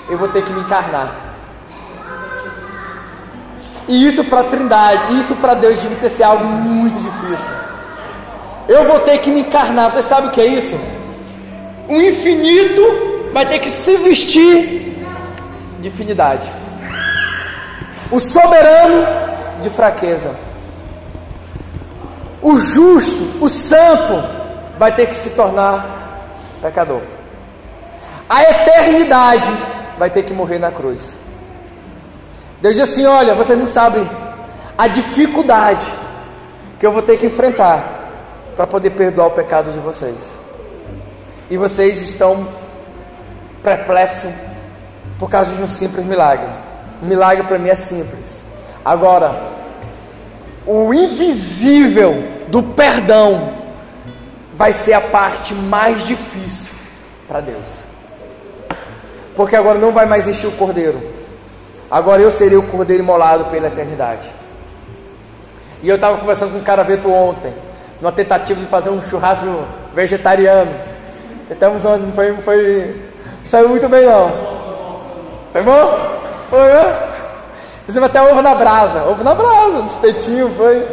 eu 0.10 0.18
vou 0.18 0.28
ter 0.28 0.44
que 0.44 0.52
me 0.52 0.60
encarnar. 0.60 1.25
E 3.88 4.06
isso 4.06 4.24
para 4.24 4.40
a 4.40 4.44
Trindade, 4.44 5.20
isso 5.20 5.36
para 5.36 5.54
Deus 5.54 5.80
devia 5.80 5.98
ter 5.98 6.10
sido 6.10 6.24
algo 6.24 6.46
muito 6.46 7.00
difícil. 7.00 7.52
Eu 8.68 8.86
vou 8.86 9.00
ter 9.02 9.20
que 9.20 9.30
me 9.30 9.42
encarnar. 9.42 9.92
Você 9.92 10.02
sabe 10.02 10.28
o 10.28 10.32
que 10.32 10.42
é 10.42 10.48
isso? 10.48 10.76
o 11.88 12.02
infinito 12.02 12.82
vai 13.32 13.46
ter 13.46 13.60
que 13.60 13.70
se 13.70 13.98
vestir 13.98 14.98
de 15.80 15.90
finidade. 15.90 16.52
O 18.12 18.20
soberano 18.20 19.06
de 19.62 19.70
fraqueza. 19.70 20.36
O 22.42 22.58
justo, 22.58 23.44
o 23.44 23.50
santo, 23.50 24.24
vai 24.78 24.94
ter 24.94 25.08
que 25.08 25.16
se 25.16 25.32
tornar 25.32 26.22
pecador. 26.62 27.02
A 28.30 28.44
eternidade 28.44 29.52
vai 29.98 30.10
ter 30.10 30.24
que 30.24 30.34
morrer 30.34 30.60
na 30.60 30.72
cruz. 30.72 31.18
Deus 32.62 32.76
diz 32.76 32.90
assim: 32.90 33.06
olha, 33.06 33.34
vocês 33.34 33.58
não 33.58 33.66
sabem 33.66 34.10
a 34.78 34.88
dificuldade 34.88 35.86
que 36.80 36.86
eu 36.86 36.92
vou 36.92 37.02
ter 37.02 37.18
que 37.18 37.26
enfrentar 37.26 38.12
para 38.56 38.68
poder 38.68 38.92
perdoar 38.92 39.28
o 39.28 39.32
pecado 39.32 39.72
de 39.72 39.80
vocês 39.80 40.34
e 41.50 41.58
vocês 41.58 42.02
estão 42.02 42.48
perplexos 43.64 44.32
por 45.20 45.30
causa 45.30 45.52
de 45.54 45.62
um 45.62 45.68
simples 45.68 46.06
milagre. 46.06 46.50
Um 47.02 47.08
milagre 47.08 47.44
para 47.44 47.58
mim 47.58 47.70
é 47.70 47.76
simples. 47.76 48.44
Agora, 48.84 49.42
o 50.66 50.94
invisível 50.94 52.24
do 52.48 52.62
perdão 52.64 53.54
vai 54.54 54.72
ser 54.72 54.94
a 54.94 55.02
parte 55.02 55.54
mais 55.54 56.06
difícil 56.06 56.74
para 57.28 57.42
Deus. 57.42 57.84
porque 59.36 59.56
agora 59.56 59.78
não 59.78 59.92
vai 59.92 60.06
mais 60.06 60.28
existir 60.28 60.48
o 60.48 60.52
cordeiro. 60.54 61.15
Agora 61.96 62.22
eu 62.22 62.30
serei 62.30 62.58
o 62.58 62.64
cordeiro 62.64 63.02
imolado 63.02 63.46
pela 63.46 63.68
eternidade. 63.68 64.30
E 65.82 65.88
eu 65.88 65.96
estava 65.96 66.18
conversando 66.18 66.52
com 66.52 66.58
um 66.58 66.62
cara 66.62 66.84
veto 66.84 67.10
ontem, 67.10 67.54
numa 68.02 68.12
tentativa 68.12 68.60
de 68.60 68.66
fazer 68.66 68.90
um 68.90 69.02
churrasco 69.02 69.46
vegetariano. 69.94 70.74
Tentamos 71.48 71.86
ontem, 71.86 72.12
foi, 72.12 72.34
foi. 72.42 73.02
Saiu 73.46 73.70
muito 73.70 73.88
bem 73.88 74.06
não. 74.06 74.30
Foi 75.54 75.64
bom? 75.64 76.20
Foi, 76.50 76.68
né? 76.68 76.98
Fizemos 77.86 78.10
até 78.10 78.22
ovo 78.22 78.42
na 78.42 78.56
brasa. 78.56 79.06
Ovo 79.06 79.24
na 79.24 79.34
brasa, 79.34 79.80
no 79.80 79.88
espetinho, 79.88 80.50
foi. 80.50 80.86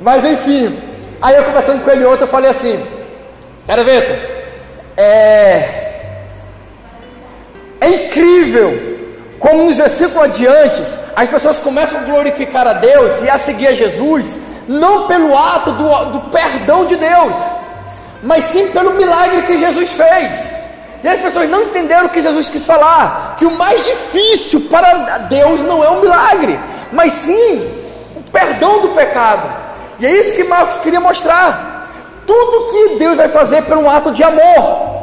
Mas 0.00 0.24
enfim. 0.24 0.76
Aí 1.22 1.36
eu 1.36 1.44
conversando 1.44 1.84
com 1.84 1.90
ele 1.92 2.04
ontem, 2.04 2.24
eu 2.24 2.28
falei 2.28 2.50
assim, 2.50 2.84
cara 3.64 3.84
Veto, 3.84 4.12
é. 4.96 5.84
É 7.80 7.88
incrível 7.88 8.93
como 9.44 9.64
nos 9.64 9.76
versículos 9.76 10.24
adiante 10.24 10.82
as 11.14 11.28
pessoas 11.28 11.58
começam 11.58 11.98
a 11.98 12.02
glorificar 12.04 12.66
a 12.66 12.72
Deus 12.72 13.20
e 13.20 13.28
a 13.28 13.36
seguir 13.36 13.66
a 13.66 13.74
Jesus, 13.74 14.38
não 14.66 15.06
pelo 15.06 15.36
ato 15.36 15.70
do, 15.72 16.04
do 16.12 16.20
perdão 16.30 16.86
de 16.86 16.96
Deus, 16.96 17.34
mas 18.22 18.44
sim 18.44 18.68
pelo 18.68 18.94
milagre 18.94 19.42
que 19.42 19.58
Jesus 19.58 19.90
fez. 19.90 20.34
E 21.02 21.08
as 21.08 21.20
pessoas 21.20 21.50
não 21.50 21.64
entenderam 21.64 22.06
o 22.06 22.08
que 22.08 22.22
Jesus 22.22 22.48
quis 22.48 22.64
falar: 22.64 23.34
que 23.36 23.44
o 23.44 23.50
mais 23.50 23.84
difícil 23.84 24.62
para 24.62 25.18
Deus 25.18 25.60
não 25.60 25.84
é 25.84 25.90
um 25.90 26.00
milagre, 26.00 26.58
mas 26.90 27.12
sim 27.12 27.70
o 28.16 28.22
perdão 28.32 28.80
do 28.80 28.88
pecado. 28.94 29.46
E 30.00 30.06
é 30.06 30.10
isso 30.20 30.34
que 30.34 30.44
Marcos 30.44 30.78
queria 30.78 31.00
mostrar. 31.00 31.90
Tudo 32.26 32.70
que 32.70 32.98
Deus 32.98 33.18
vai 33.18 33.28
fazer 33.28 33.60
por 33.64 33.76
um 33.76 33.90
ato 33.90 34.10
de 34.10 34.24
amor. 34.24 34.94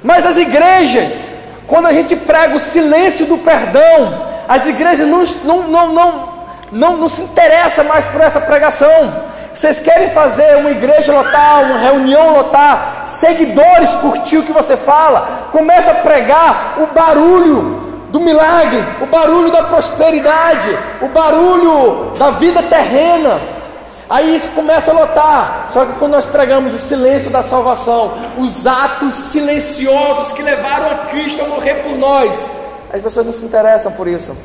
Mas 0.00 0.24
as 0.24 0.36
igrejas, 0.36 1.33
quando 1.66 1.86
a 1.86 1.92
gente 1.92 2.14
prega 2.14 2.56
o 2.56 2.60
silêncio 2.60 3.26
do 3.26 3.38
perdão, 3.38 4.26
as 4.48 4.66
igrejas 4.66 5.06
não, 5.06 5.24
não, 5.44 5.68
não, 5.68 6.28
não, 6.70 6.96
não, 6.96 7.08
se 7.08 7.22
interessam 7.22 7.84
mais 7.84 8.04
por 8.06 8.20
essa 8.20 8.40
pregação. 8.40 9.24
Vocês 9.54 9.80
querem 9.80 10.10
fazer 10.10 10.56
uma 10.56 10.70
igreja 10.70 11.12
lotar, 11.12 11.62
uma 11.62 11.78
reunião 11.78 12.34
lotar, 12.34 13.04
seguidores 13.06 13.94
curtir 13.96 14.38
o 14.38 14.42
que 14.42 14.52
você 14.52 14.76
fala, 14.76 15.48
começa 15.52 15.92
a 15.92 15.94
pregar 15.94 16.74
o 16.80 16.86
barulho 16.88 17.84
do 18.10 18.20
milagre, 18.20 18.84
o 19.00 19.06
barulho 19.06 19.50
da 19.50 19.62
prosperidade, 19.62 20.76
o 21.00 21.08
barulho 21.08 22.12
da 22.18 22.30
vida 22.32 22.62
terrena. 22.62 23.40
Aí 24.08 24.36
isso 24.36 24.48
começa 24.50 24.90
a 24.90 24.94
lotar. 24.94 25.68
Só 25.70 25.84
que 25.84 25.92
quando 25.94 26.12
nós 26.12 26.24
pregamos 26.24 26.74
o 26.74 26.78
silêncio 26.78 27.30
da 27.30 27.42
salvação, 27.42 28.14
os 28.38 28.66
atos 28.66 29.14
silenciosos 29.14 30.32
que 30.32 30.42
levaram 30.42 30.90
a 30.90 30.94
Cristo 31.06 31.42
a 31.42 31.48
morrer 31.48 31.74
por 31.76 31.96
nós, 31.96 32.50
as 32.92 33.00
pessoas 33.00 33.26
não 33.26 33.32
se 33.32 33.44
interessam 33.44 33.92
por 33.92 34.06
isso. 34.06 34.36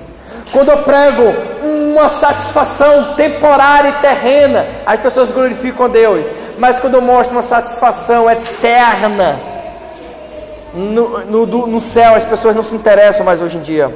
Quando 0.52 0.70
eu 0.70 0.78
prego 0.80 1.24
uma 1.64 2.10
satisfação 2.10 3.14
temporária 3.16 3.90
e 3.90 3.94
terrena, 3.94 4.66
as 4.86 5.00
pessoas 5.00 5.32
glorificam 5.32 5.86
a 5.86 5.90
Deus. 5.90 6.28
Mas 6.58 6.80
quando 6.80 6.96
eu 6.96 7.02
mostro 7.02 7.36
uma 7.36 7.42
satisfação 7.42 8.30
eterna 8.30 9.40
no, 10.74 11.26
no, 11.26 11.68
no 11.68 11.82
céu, 11.82 12.16
as 12.16 12.26
pessoas 12.26 12.56
não 12.56 12.64
se 12.64 12.76
interessam 12.76 13.26
mais 13.26 13.42
hoje 13.42 13.58
em 13.58 13.62
dia. 13.62 13.94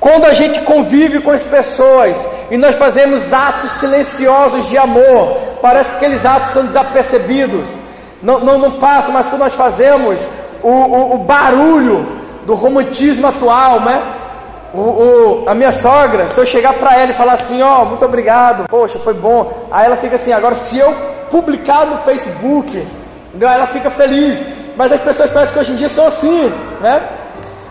Quando 0.00 0.24
a 0.24 0.32
gente 0.32 0.60
convive 0.62 1.20
com 1.20 1.30
as 1.30 1.42
pessoas 1.42 2.26
e 2.50 2.56
nós 2.56 2.74
fazemos 2.74 3.34
atos 3.34 3.72
silenciosos 3.72 4.66
de 4.70 4.78
amor, 4.78 5.36
parece 5.60 5.90
que 5.90 5.96
aqueles 5.98 6.24
atos 6.24 6.52
são 6.52 6.64
desapercebidos, 6.64 7.68
não, 8.22 8.40
não, 8.40 8.58
não 8.58 8.70
passam, 8.72 9.12
mas 9.12 9.28
quando 9.28 9.42
nós 9.42 9.52
fazemos 9.52 10.26
o, 10.62 10.68
o, 10.68 11.14
o 11.16 11.18
barulho 11.18 12.06
do 12.46 12.54
romantismo 12.54 13.26
atual, 13.26 13.80
né? 13.80 14.02
O, 14.72 15.44
a 15.46 15.54
minha 15.54 15.72
sogra, 15.72 16.30
se 16.30 16.38
eu 16.38 16.46
chegar 16.46 16.74
para 16.74 16.96
ela 16.96 17.10
e 17.10 17.14
falar 17.14 17.34
assim, 17.34 17.60
ó, 17.60 17.82
oh, 17.82 17.84
muito 17.86 18.04
obrigado, 18.04 18.68
poxa, 18.68 18.98
foi 19.00 19.12
bom. 19.14 19.66
Aí 19.70 19.84
ela 19.84 19.96
fica 19.96 20.14
assim, 20.14 20.32
agora 20.32 20.54
se 20.54 20.78
eu 20.78 20.94
publicar 21.30 21.84
no 21.84 21.98
Facebook, 21.98 22.86
ela 23.38 23.66
fica 23.66 23.90
feliz. 23.90 24.40
Mas 24.76 24.92
as 24.92 25.00
pessoas 25.00 25.28
parecem 25.28 25.52
que 25.52 25.60
hoje 25.60 25.72
em 25.72 25.76
dia 25.76 25.88
são 25.88 26.06
assim, 26.06 26.52
né? 26.80 27.02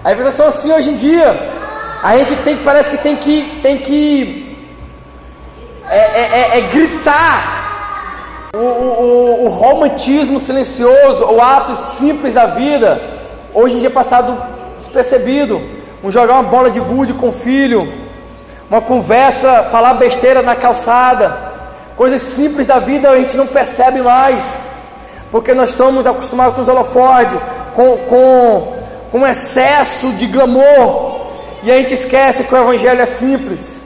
As 0.03 0.13
pessoas 0.13 0.33
são 0.35 0.47
assim 0.47 0.71
hoje 0.71 0.91
em 0.91 0.95
dia. 0.95 1.58
A 2.01 2.17
gente 2.17 2.35
tem, 2.37 2.57
parece 2.57 2.89
que 2.89 2.97
tem 2.97 3.15
que, 3.15 3.59
tem 3.61 3.77
que 3.77 4.57
é, 5.89 5.97
é, 5.97 6.21
é, 6.21 6.57
é 6.57 6.61
gritar 6.61 8.49
o, 8.53 8.57
o, 8.57 9.45
o 9.45 9.49
romantismo 9.49 10.39
silencioso, 10.39 11.25
o 11.25 11.41
ato 11.41 11.75
simples 11.97 12.33
da 12.33 12.45
vida. 12.45 13.01
Hoje 13.53 13.75
em 13.75 13.79
dia 13.79 13.89
é 13.89 13.91
passado 13.91 14.41
despercebido. 14.77 15.61
Um 16.03 16.09
jogar 16.09 16.35
uma 16.35 16.43
bola 16.43 16.71
de 16.71 16.79
gude 16.79 17.13
com 17.13 17.29
o 17.29 17.33
filho, 17.33 17.91
uma 18.69 18.79
conversa, 18.79 19.67
falar 19.69 19.95
besteira 19.95 20.41
na 20.41 20.55
calçada, 20.55 21.37
coisas 21.97 22.21
simples 22.21 22.65
da 22.65 22.79
vida 22.79 23.09
a 23.09 23.17
gente 23.17 23.35
não 23.35 23.45
percebe 23.45 24.01
mais, 24.01 24.57
porque 25.29 25.53
nós 25.53 25.71
estamos 25.71 26.07
acostumados 26.07 26.55
com 26.55 26.61
os 26.61 26.69
holofotes, 26.69 27.45
com, 27.75 27.97
com, 27.97 28.73
com 29.11 29.27
excesso 29.27 30.13
de 30.13 30.25
glamour, 30.27 31.18
e 31.63 31.71
a 31.71 31.75
gente 31.75 31.93
esquece 31.93 32.43
que 32.43 32.53
o 32.53 32.57
Evangelho 32.57 33.01
é 33.01 33.05
simples, 33.05 33.81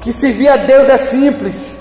que 0.00 0.12
servir 0.12 0.48
a 0.48 0.56
Deus 0.56 0.88
é 0.88 0.96
simples, 0.96 1.78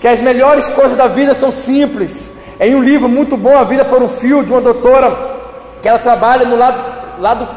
que 0.00 0.08
as 0.08 0.20
melhores 0.20 0.68
coisas 0.70 0.96
da 0.96 1.06
vida 1.06 1.34
são 1.34 1.52
simples. 1.52 2.30
Em 2.58 2.74
um 2.74 2.82
livro 2.82 3.08
muito 3.08 3.36
bom, 3.36 3.56
A 3.56 3.64
Vida 3.64 3.84
por 3.84 4.02
um 4.02 4.08
Fio, 4.08 4.42
de 4.42 4.52
uma 4.52 4.60
doutora 4.60 5.36
que 5.82 5.88
ela 5.88 5.98
trabalha 5.98 6.46
no 6.46 6.56
lado, 6.56 6.82
lado 7.20 7.48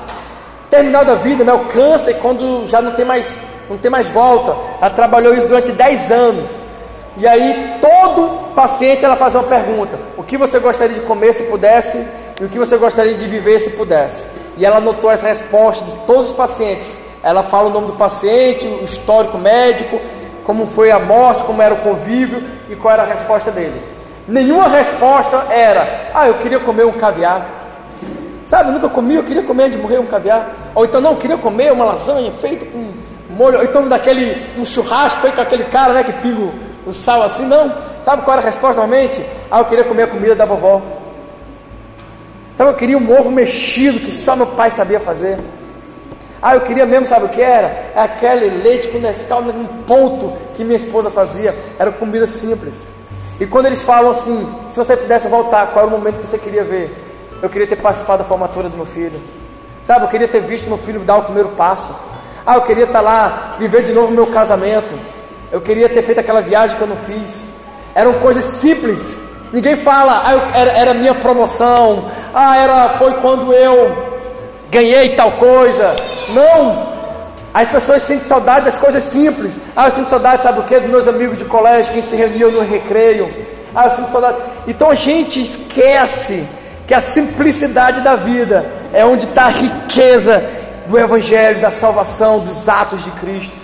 terminal 0.69 1.05
da 1.05 1.15
vida, 1.15 1.43
né? 1.43 1.53
o 1.53 1.65
câncer, 1.65 2.15
quando 2.15 2.67
já 2.67 2.81
não 2.81 2.91
tem 2.91 3.05
mais, 3.05 3.45
não 3.69 3.77
tem 3.77 3.89
mais 3.89 4.09
volta. 4.09 4.55
Ela 4.79 4.89
trabalhou 4.89 5.33
isso 5.33 5.47
durante 5.47 5.71
10 5.71 6.11
anos. 6.11 6.49
E 7.17 7.27
aí 7.27 7.77
todo 7.81 8.53
paciente 8.53 9.03
ela 9.03 9.15
faz 9.15 9.33
uma 9.35 9.43
pergunta: 9.43 9.97
o 10.17 10.23
que 10.23 10.37
você 10.37 10.59
gostaria 10.59 10.95
de 10.95 11.01
comer 11.01 11.33
se 11.33 11.43
pudesse 11.43 12.05
e 12.39 12.45
o 12.45 12.49
que 12.49 12.59
você 12.59 12.77
gostaria 12.77 13.13
de 13.13 13.27
viver 13.27 13.59
se 13.59 13.71
pudesse? 13.71 14.25
E 14.61 14.65
ela 14.65 14.77
anotou 14.77 15.09
as 15.09 15.23
respostas 15.23 15.91
de 15.91 15.99
todos 16.01 16.29
os 16.29 16.35
pacientes. 16.35 16.99
Ela 17.23 17.41
fala 17.41 17.69
o 17.69 17.71
nome 17.71 17.87
do 17.87 17.93
paciente, 17.93 18.67
o 18.67 18.83
histórico 18.83 19.35
médico, 19.39 19.99
como 20.43 20.67
foi 20.67 20.91
a 20.91 20.99
morte, 20.99 21.43
como 21.43 21.63
era 21.63 21.73
o 21.73 21.77
convívio 21.77 22.43
e 22.69 22.75
qual 22.75 22.93
era 22.93 23.01
a 23.01 23.05
resposta 23.07 23.49
dele. 23.49 23.81
Nenhuma 24.27 24.67
resposta 24.67 25.47
era: 25.49 26.11
ah, 26.13 26.27
eu 26.27 26.35
queria 26.35 26.59
comer 26.59 26.85
um 26.85 26.91
caviar. 26.91 27.43
Sabe, 28.45 28.69
eu 28.69 28.73
nunca 28.73 28.87
comi, 28.87 29.15
eu 29.15 29.23
queria 29.23 29.41
comer 29.41 29.63
antes 29.63 29.77
de 29.77 29.81
morrer 29.81 29.97
um 29.97 30.05
caviar. 30.05 30.51
Ou 30.75 30.85
então 30.85 31.01
não, 31.01 31.11
eu 31.11 31.17
queria 31.17 31.37
comer 31.37 31.73
uma 31.73 31.85
lasanha 31.85 32.31
feita 32.31 32.63
com 32.67 32.91
molho, 33.31 33.57
ou 33.57 33.63
então 33.63 33.87
daquele, 33.87 34.45
um 34.59 34.65
churrasco 34.65 35.21
feito 35.21 35.37
com 35.37 35.41
aquele 35.41 35.63
cara, 35.63 35.93
né, 35.93 36.03
que 36.03 36.13
pinga 36.13 36.51
o 36.85 36.93
sal 36.93 37.23
assim, 37.23 37.47
não. 37.47 37.73
Sabe 38.03 38.21
qual 38.21 38.37
era 38.37 38.43
a 38.43 38.45
resposta 38.45 38.79
normalmente? 38.79 39.25
Ah, 39.49 39.57
eu 39.57 39.65
queria 39.65 39.85
comer 39.85 40.03
a 40.03 40.07
comida 40.07 40.35
da 40.35 40.45
vovó. 40.45 41.00
Sabe, 42.61 42.73
eu 42.73 42.75
queria 42.75 42.95
um 42.95 43.19
ovo 43.19 43.31
mexido 43.31 43.99
que 43.99 44.11
só 44.11 44.35
meu 44.35 44.45
pai 44.45 44.69
sabia 44.69 44.99
fazer. 44.99 45.39
Ah, 46.39 46.53
eu 46.53 46.61
queria 46.61 46.85
mesmo, 46.85 47.07
sabe 47.07 47.25
o 47.25 47.29
que 47.29 47.41
era? 47.41 47.91
É 47.95 48.01
aquele 48.01 48.61
leite 48.61 48.89
com 48.89 48.99
Nescau 48.99 49.41
num 49.41 49.65
ponto 49.65 50.31
que 50.53 50.63
minha 50.63 50.77
esposa 50.77 51.09
fazia. 51.09 51.55
Era 51.79 51.91
comida 51.91 52.27
simples. 52.27 52.91
E 53.39 53.47
quando 53.47 53.65
eles 53.65 53.81
falam 53.81 54.11
assim, 54.11 54.47
se 54.69 54.77
você 54.77 54.95
pudesse 54.95 55.27
voltar, 55.27 55.71
qual 55.73 55.87
era 55.87 55.95
o 55.95 55.97
momento 55.97 56.19
que 56.19 56.27
você 56.27 56.37
queria 56.37 56.63
ver? 56.63 57.03
Eu 57.41 57.49
queria 57.49 57.65
ter 57.65 57.77
participado 57.77 58.21
da 58.21 58.29
formatura 58.29 58.69
do 58.69 58.77
meu 58.77 58.85
filho. 58.85 59.19
Sabe, 59.83 60.05
eu 60.05 60.09
queria 60.09 60.27
ter 60.27 60.41
visto 60.41 60.67
meu 60.67 60.77
filho 60.77 60.99
dar 60.99 61.17
o 61.17 61.23
primeiro 61.23 61.49
passo. 61.49 61.91
Ah, 62.45 62.57
eu 62.57 62.61
queria 62.61 62.83
estar 62.83 63.01
lá, 63.01 63.55
viver 63.57 63.81
de 63.81 63.91
novo 63.91 64.11
meu 64.11 64.27
casamento. 64.27 64.93
Eu 65.51 65.61
queria 65.61 65.89
ter 65.89 66.03
feito 66.03 66.19
aquela 66.19 66.43
viagem 66.43 66.77
que 66.77 66.83
eu 66.83 66.87
não 66.87 66.97
fiz. 66.97 67.43
Eram 67.95 68.13
coisas 68.19 68.43
simples. 68.43 69.19
Ninguém 69.51 69.75
fala, 69.75 70.21
ah, 70.23 70.33
eu, 70.33 70.41
era, 70.53 70.71
era 70.73 70.93
minha 70.93 71.15
promoção. 71.15 72.20
Ah, 72.33 72.57
era, 72.57 72.89
foi 72.97 73.13
quando 73.15 73.53
eu 73.53 74.11
ganhei 74.69 75.15
tal 75.15 75.33
coisa. 75.33 75.95
Não. 76.29 76.91
As 77.53 77.67
pessoas 77.67 78.01
sentem 78.03 78.25
saudade 78.25 78.65
das 78.65 78.77
coisas 78.77 79.03
simples. 79.03 79.59
Ah, 79.75 79.87
eu 79.87 79.91
sinto 79.91 80.09
saudade, 80.09 80.43
sabe 80.43 80.59
o 80.59 80.63
que? 80.63 80.79
Dos 80.79 80.89
meus 80.89 81.07
amigos 81.07 81.37
de 81.37 81.43
colégio 81.43 81.91
que 81.91 81.99
a 81.99 82.01
gente 82.01 82.09
se 82.09 82.15
reunia 82.15 82.47
no 82.47 82.61
recreio. 82.61 83.33
Ah, 83.75 83.85
eu 83.85 83.89
sinto 83.91 84.11
saudade. 84.11 84.37
Então 84.67 84.89
a 84.89 84.95
gente 84.95 85.41
esquece 85.41 86.45
que 86.87 86.93
a 86.93 87.01
simplicidade 87.01 88.01
da 88.01 88.15
vida 88.15 88.65
é 88.93 89.05
onde 89.05 89.25
está 89.25 89.45
a 89.45 89.49
riqueza 89.49 90.43
do 90.87 90.97
Evangelho, 90.97 91.59
da 91.59 91.69
salvação, 91.69 92.39
dos 92.39 92.67
atos 92.67 93.03
de 93.03 93.11
Cristo. 93.11 93.55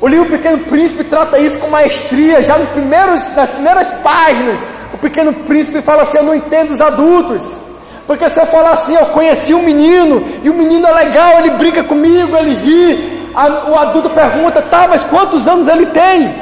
O 0.00 0.08
livro 0.08 0.28
Pequeno 0.28 0.58
Príncipe 0.58 1.04
trata 1.04 1.38
isso 1.38 1.58
com 1.58 1.68
maestria, 1.68 2.42
já 2.42 2.58
primeiros, 2.58 3.30
nas 3.30 3.48
primeiras 3.48 3.88
páginas. 4.02 4.58
O 4.92 4.98
Pequeno 4.98 5.32
Príncipe 5.32 5.80
fala 5.82 6.02
assim: 6.02 6.18
Eu 6.18 6.24
não 6.24 6.34
entendo 6.34 6.70
os 6.70 6.80
adultos. 6.80 7.58
Porque 8.06 8.28
se 8.28 8.38
eu 8.38 8.46
falar 8.46 8.72
assim, 8.72 8.94
eu 8.94 9.06
conheci 9.06 9.54
um 9.54 9.62
menino, 9.62 10.22
e 10.42 10.50
o 10.50 10.54
menino 10.54 10.86
é 10.86 10.92
legal, 10.92 11.38
ele 11.38 11.50
brinca 11.50 11.82
comigo, 11.82 12.36
ele 12.36 12.54
ri. 12.54 13.30
A, 13.34 13.70
o 13.70 13.78
adulto 13.78 14.10
pergunta, 14.10 14.62
tá, 14.62 14.86
mas 14.88 15.02
quantos 15.02 15.48
anos 15.48 15.66
ele 15.66 15.86
tem? 15.86 16.34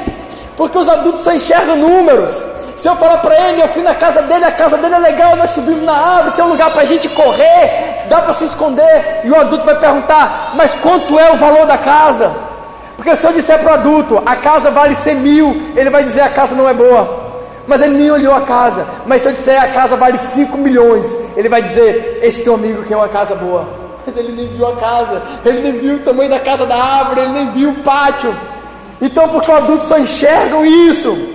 Porque 0.57 0.77
os 0.77 0.87
adultos 0.87 1.21
só 1.21 1.33
enxergam 1.33 1.75
números. 1.75 2.43
Se 2.75 2.87
eu 2.87 2.95
falar 2.97 3.17
para 3.17 3.49
ele, 3.49 3.61
eu 3.61 3.67
fui 3.69 3.81
na 3.81 3.95
casa 3.95 4.21
dele, 4.23 4.43
a 4.45 4.51
casa 4.51 4.77
dele 4.77 4.95
é 4.95 4.99
legal, 4.99 5.35
nós 5.35 5.51
subimos 5.51 5.83
na 5.83 5.93
árvore, 5.93 6.35
tem 6.35 6.43
um 6.43 6.49
lugar 6.49 6.71
para 6.71 6.81
a 6.81 6.85
gente 6.85 7.07
correr, 7.07 8.05
dá 8.09 8.19
para 8.19 8.33
se 8.33 8.43
esconder. 8.43 9.21
E 9.23 9.31
o 9.31 9.39
adulto 9.39 9.65
vai 9.65 9.75
perguntar: 9.75 10.51
Mas 10.55 10.73
quanto 10.73 11.17
é 11.17 11.31
o 11.31 11.37
valor 11.37 11.65
da 11.65 11.77
casa? 11.77 12.31
Porque 12.97 13.15
se 13.15 13.25
eu 13.25 13.31
disser 13.31 13.59
para 13.59 13.71
o 13.71 13.73
adulto, 13.73 14.21
a 14.25 14.35
casa 14.35 14.69
vale 14.69 14.95
100 14.95 15.15
mil, 15.15 15.71
ele 15.75 15.89
vai 15.89 16.03
dizer: 16.03 16.21
A 16.21 16.29
casa 16.29 16.55
não 16.55 16.67
é 16.67 16.73
boa. 16.73 17.22
Mas 17.65 17.81
ele 17.81 17.97
nem 17.97 18.11
olhou 18.11 18.33
a 18.33 18.41
casa. 18.41 18.85
Mas 19.05 19.21
se 19.21 19.29
eu 19.29 19.33
disser 19.33 19.61
a 19.61 19.67
casa 19.69 19.95
vale 19.95 20.17
5 20.17 20.57
milhões, 20.57 21.17
ele 21.35 21.49
vai 21.49 21.61
dizer: 21.61 22.19
Esse 22.21 22.43
teu 22.43 22.55
amigo 22.55 22.83
quer 22.83 22.97
uma 22.97 23.07
casa 23.07 23.35
boa. 23.35 23.67
Mas 24.05 24.17
ele 24.17 24.33
nem 24.33 24.47
viu 24.47 24.67
a 24.67 24.75
casa, 24.75 25.21
ele 25.45 25.61
nem 25.61 25.71
viu 25.79 25.95
o 25.95 25.99
tamanho 25.99 26.29
da 26.29 26.39
casa 26.39 26.65
da 26.65 26.75
árvore, 26.75 27.21
ele 27.21 27.31
nem 27.31 27.51
viu 27.51 27.69
o 27.69 27.75
pátio. 27.75 28.35
Então, 29.01 29.29
porque 29.29 29.49
o 29.49 29.55
adulto 29.55 29.85
só 29.85 29.97
enxergam 29.97 30.65
isso. 30.65 31.29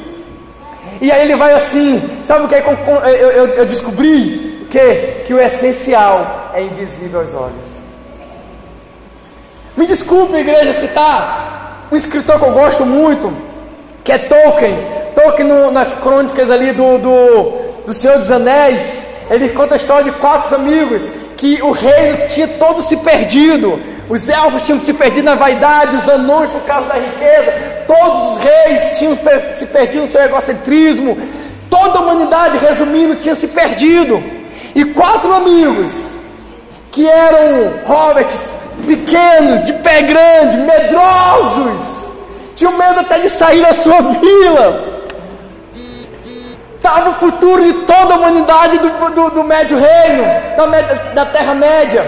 E 1.00 1.10
aí 1.10 1.22
ele 1.22 1.36
vai 1.36 1.54
assim, 1.54 2.18
sabe 2.22 2.44
o 2.44 2.48
que 2.48 2.54
eu, 2.54 3.46
eu 3.54 3.66
descobri? 3.66 4.66
Que, 4.68 5.22
que 5.24 5.32
o 5.32 5.40
essencial 5.40 6.50
é 6.52 6.62
invisível 6.62 7.20
aos 7.20 7.32
olhos. 7.32 7.78
Me 9.74 9.86
desculpe, 9.86 10.36
igreja, 10.36 10.74
citar 10.74 11.86
um 11.90 11.96
escritor 11.96 12.38
que 12.38 12.44
eu 12.44 12.52
gosto 12.52 12.84
muito, 12.84 13.32
que 14.08 14.12
é 14.12 14.16
Tolkien. 14.16 14.74
Tolkien 15.14 15.46
no, 15.46 15.70
nas 15.70 15.92
crônicas 15.92 16.50
ali 16.50 16.72
do, 16.72 16.96
do, 16.96 17.52
do 17.84 17.92
Senhor 17.92 18.16
dos 18.16 18.30
Anéis, 18.30 19.02
ele 19.30 19.50
conta 19.50 19.74
a 19.74 19.76
história 19.76 20.04
de 20.04 20.12
quatro 20.12 20.56
amigos 20.56 21.12
que 21.36 21.60
o 21.60 21.72
reino 21.72 22.26
tinha 22.28 22.48
todo 22.48 22.80
se 22.80 22.96
perdido. 22.96 23.78
Os 24.08 24.26
elfos 24.26 24.62
tinham 24.62 24.82
se 24.82 24.94
perdido 24.94 25.26
na 25.26 25.34
vaidade, 25.34 25.96
os 25.96 26.08
anões 26.08 26.48
por 26.48 26.62
causa 26.62 26.88
da 26.88 26.94
riqueza, 26.94 27.52
todos 27.86 28.30
os 28.30 28.38
reis 28.38 28.98
tinham 28.98 29.18
se 29.52 29.66
perdido 29.66 30.00
no 30.00 30.06
seu 30.06 30.22
egocentrismo, 30.22 31.18
toda 31.68 31.98
a 31.98 32.00
humanidade, 32.00 32.56
resumindo, 32.56 33.16
tinha 33.16 33.34
se 33.34 33.48
perdido. 33.48 34.24
E 34.74 34.86
quatro 34.86 35.34
amigos, 35.34 36.12
que 36.90 37.06
eram 37.06 37.74
hobbits 37.84 38.40
pequenos, 38.86 39.66
de 39.66 39.74
pé 39.74 40.00
grande, 40.00 40.56
medrosos, 40.56 42.07
tinham 42.58 42.76
medo 42.76 42.98
até 42.98 43.20
de 43.20 43.28
sair 43.28 43.62
da 43.62 43.72
sua 43.72 44.00
vila 44.00 44.98
estava 46.74 47.10
o 47.10 47.14
futuro 47.14 47.62
de 47.62 47.72
toda 47.84 48.14
a 48.14 48.16
humanidade 48.16 48.78
do, 48.78 48.88
do, 49.10 49.30
do 49.30 49.44
Médio 49.44 49.78
Reino, 49.78 50.24
da, 50.56 50.66
da 51.12 51.26
Terra-média. 51.26 52.04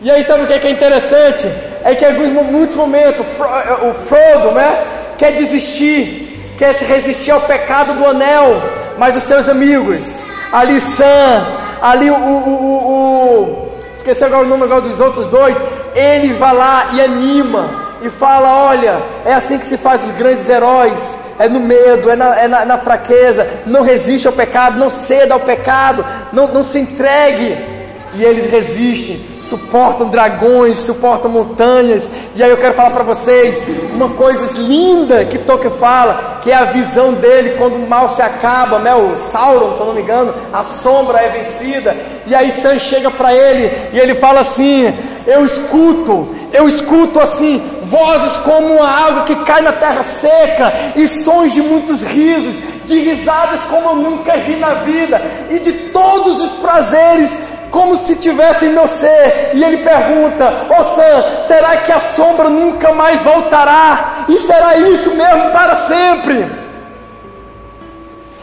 E 0.00 0.10
aí, 0.10 0.22
sabe 0.22 0.44
o 0.44 0.46
que 0.46 0.54
é, 0.54 0.58
que 0.58 0.66
é 0.66 0.70
interessante? 0.70 1.48
É 1.84 1.94
que 1.94 2.04
em 2.04 2.08
alguns, 2.08 2.50
muitos 2.50 2.76
momentos 2.76 3.24
o 3.26 3.94
Frodo 4.08 4.52
né, 4.52 4.84
quer 5.18 5.32
desistir, 5.32 6.54
quer 6.58 6.74
se 6.74 6.84
resistir 6.84 7.32
ao 7.32 7.40
pecado 7.40 7.92
do 7.94 8.06
anel, 8.06 8.62
mas 8.98 9.16
os 9.16 9.24
seus 9.24 9.48
amigos, 9.48 10.24
ali 10.52 10.80
Sam, 10.80 11.46
ali 11.82 12.10
o, 12.10 12.14
o, 12.14 12.18
o, 12.18 12.92
o 12.92 13.78
esqueci 13.94 14.24
agora 14.24 14.44
o 14.44 14.48
nome 14.48 14.64
agora 14.64 14.80
dos 14.80 14.98
outros 15.00 15.26
dois, 15.26 15.56
ele 15.94 16.32
vai 16.34 16.54
lá 16.54 16.88
e 16.94 17.00
anima 17.00 17.85
e 18.02 18.10
fala: 18.10 18.66
Olha, 18.68 19.02
é 19.24 19.32
assim 19.32 19.58
que 19.58 19.66
se 19.66 19.76
faz 19.76 20.04
os 20.04 20.10
grandes 20.12 20.48
heróis 20.48 21.18
é 21.38 21.48
no 21.48 21.60
medo, 21.60 22.10
é 22.10 22.16
na, 22.16 22.38
é 22.38 22.48
na, 22.48 22.64
na 22.64 22.78
fraqueza. 22.78 23.46
Não 23.66 23.82
resiste 23.82 24.26
ao 24.26 24.32
pecado, 24.32 24.78
não 24.78 24.88
ceda 24.90 25.34
ao 25.34 25.40
pecado, 25.40 26.04
não, 26.32 26.48
não 26.48 26.64
se 26.64 26.78
entregue. 26.78 27.76
E 28.14 28.24
eles 28.24 28.50
resistem, 28.50 29.20
suportam 29.42 30.08
dragões, 30.08 30.78
suportam 30.78 31.30
montanhas. 31.30 32.08
E 32.34 32.42
aí 32.42 32.48
eu 32.48 32.56
quero 32.56 32.72
falar 32.72 32.90
para 32.90 33.02
vocês 33.02 33.62
uma 33.92 34.08
coisa 34.08 34.58
linda 34.58 35.22
que 35.26 35.36
Tolkien 35.36 35.70
fala, 35.72 36.38
que 36.40 36.50
é 36.50 36.54
a 36.54 36.64
visão 36.64 37.12
dele 37.12 37.56
quando 37.58 37.74
o 37.74 37.86
mal 37.86 38.08
se 38.08 38.22
acaba, 38.22 38.78
né? 38.78 38.94
o 38.94 39.18
Sauron, 39.18 39.74
se 39.74 39.80
eu 39.80 39.86
não 39.86 39.94
me 39.94 40.00
engano, 40.00 40.32
a 40.50 40.62
sombra 40.62 41.20
é 41.20 41.28
vencida. 41.28 41.94
E 42.26 42.34
aí 42.34 42.50
Sam 42.50 42.78
chega 42.78 43.10
para 43.10 43.34
ele 43.34 43.90
e 43.92 43.98
ele 43.98 44.14
fala 44.14 44.40
assim: 44.40 44.94
Eu 45.26 45.44
escuto, 45.44 46.34
eu 46.56 46.66
escuto 46.66 47.20
assim, 47.20 47.62
vozes 47.82 48.36
como 48.38 48.76
uma 48.76 48.88
água 48.88 49.24
que 49.24 49.36
cai 49.44 49.60
na 49.60 49.72
terra 49.72 50.02
seca, 50.02 50.72
e 50.96 51.06
sons 51.06 51.52
de 51.52 51.60
muitos 51.60 52.02
risos, 52.02 52.56
de 52.86 52.98
risadas 53.00 53.60
como 53.68 53.90
eu 53.90 53.96
nunca 53.96 54.32
ri 54.32 54.56
na 54.56 54.74
vida, 54.74 55.20
e 55.50 55.58
de 55.58 55.72
todos 55.72 56.40
os 56.40 56.50
prazeres 56.52 57.30
como 57.70 57.96
se 57.96 58.16
tivesse 58.16 58.64
em 58.64 58.70
meu 58.70 58.88
ser. 58.88 59.50
E 59.54 59.62
ele 59.62 59.78
pergunta: 59.78 60.66
Ô 60.70 60.80
oh 60.80 60.84
Sam, 60.84 61.42
será 61.46 61.76
que 61.78 61.92
a 61.92 61.98
sombra 61.98 62.48
nunca 62.48 62.92
mais 62.92 63.22
voltará? 63.22 64.24
E 64.28 64.38
será 64.38 64.76
isso 64.78 65.10
mesmo 65.14 65.50
para 65.50 65.76
sempre? 65.76 66.46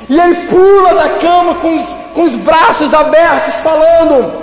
E 0.09 0.19
ele 0.19 0.35
pula 0.47 0.93
da 0.93 1.09
cama 1.19 1.55
com 1.55 1.75
os, 1.75 1.97
com 2.13 2.23
os 2.23 2.35
braços 2.35 2.93
abertos, 2.93 3.55
falando: 3.55 4.33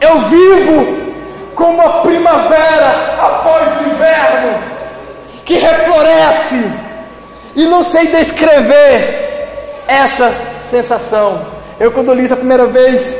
Eu 0.00 0.20
vivo 0.20 1.09
como 1.60 1.82
a 1.82 2.00
primavera 2.00 3.16
após 3.18 3.62
o 3.76 3.90
inverno, 3.90 4.58
que 5.44 5.58
refloresce, 5.58 6.72
e 7.54 7.66
não 7.66 7.82
sei 7.82 8.06
descrever 8.06 9.84
essa 9.86 10.32
sensação. 10.70 11.44
Eu, 11.78 11.92
quando 11.92 12.14
li 12.14 12.24
isso 12.24 12.32
a 12.32 12.38
primeira 12.38 12.66
vez, 12.66 13.14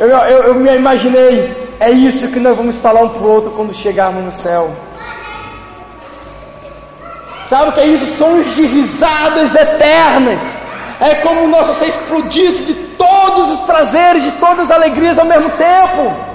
eu, 0.00 0.08
eu, 0.08 0.42
eu 0.42 0.54
me 0.56 0.74
imaginei, 0.74 1.68
é 1.78 1.90
isso 1.92 2.28
que 2.28 2.40
nós 2.40 2.56
vamos 2.56 2.80
falar 2.80 3.00
um 3.02 3.10
para 3.10 3.22
o 3.22 3.30
outro 3.30 3.52
quando 3.52 3.72
chegarmos 3.72 4.24
no 4.24 4.32
céu. 4.32 4.72
Sabe 7.48 7.68
o 7.68 7.72
que 7.72 7.80
é 7.80 7.86
isso? 7.86 8.16
Sons 8.16 8.56
de 8.56 8.66
risadas 8.66 9.54
eternas. 9.54 10.42
É 10.98 11.14
como 11.16 11.42
o 11.42 11.48
nosso 11.48 11.74
ser 11.74 11.86
explodisse 11.86 12.64
de 12.64 12.74
todos 12.74 13.52
os 13.52 13.60
prazeres, 13.60 14.24
de 14.24 14.32
todas 14.32 14.64
as 14.64 14.70
alegrias 14.72 15.16
ao 15.16 15.26
mesmo 15.26 15.50
tempo. 15.50 16.33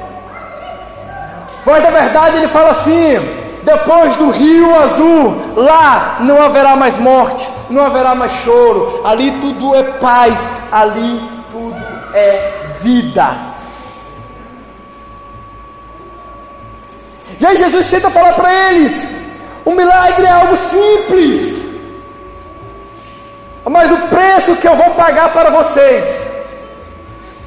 Voz 1.65 1.83
da 1.83 1.91
verdade, 1.91 2.37
ele 2.37 2.47
fala 2.47 2.69
assim: 2.69 3.17
depois 3.63 4.15
do 4.15 4.29
rio 4.29 4.73
azul, 4.79 5.53
lá 5.55 6.17
não 6.21 6.41
haverá 6.41 6.75
mais 6.75 6.97
morte, 6.97 7.47
não 7.69 7.85
haverá 7.85 8.15
mais 8.15 8.31
choro, 8.31 9.01
ali 9.05 9.31
tudo 9.31 9.75
é 9.75 9.83
paz, 9.83 10.39
ali 10.71 11.21
tudo 11.51 11.75
é 12.13 12.67
vida. 12.79 13.49
E 17.39 17.45
aí 17.45 17.57
Jesus 17.57 17.89
tenta 17.89 18.09
falar 18.09 18.33
para 18.33 18.71
eles: 18.71 19.07
o 19.65 19.71
milagre 19.71 20.25
é 20.25 20.31
algo 20.31 20.55
simples, 20.55 21.65
mas 23.69 23.91
o 23.91 23.97
preço 24.07 24.55
que 24.55 24.67
eu 24.67 24.75
vou 24.75 24.91
pagar 24.91 25.33
para 25.33 25.49
vocês, 25.49 26.27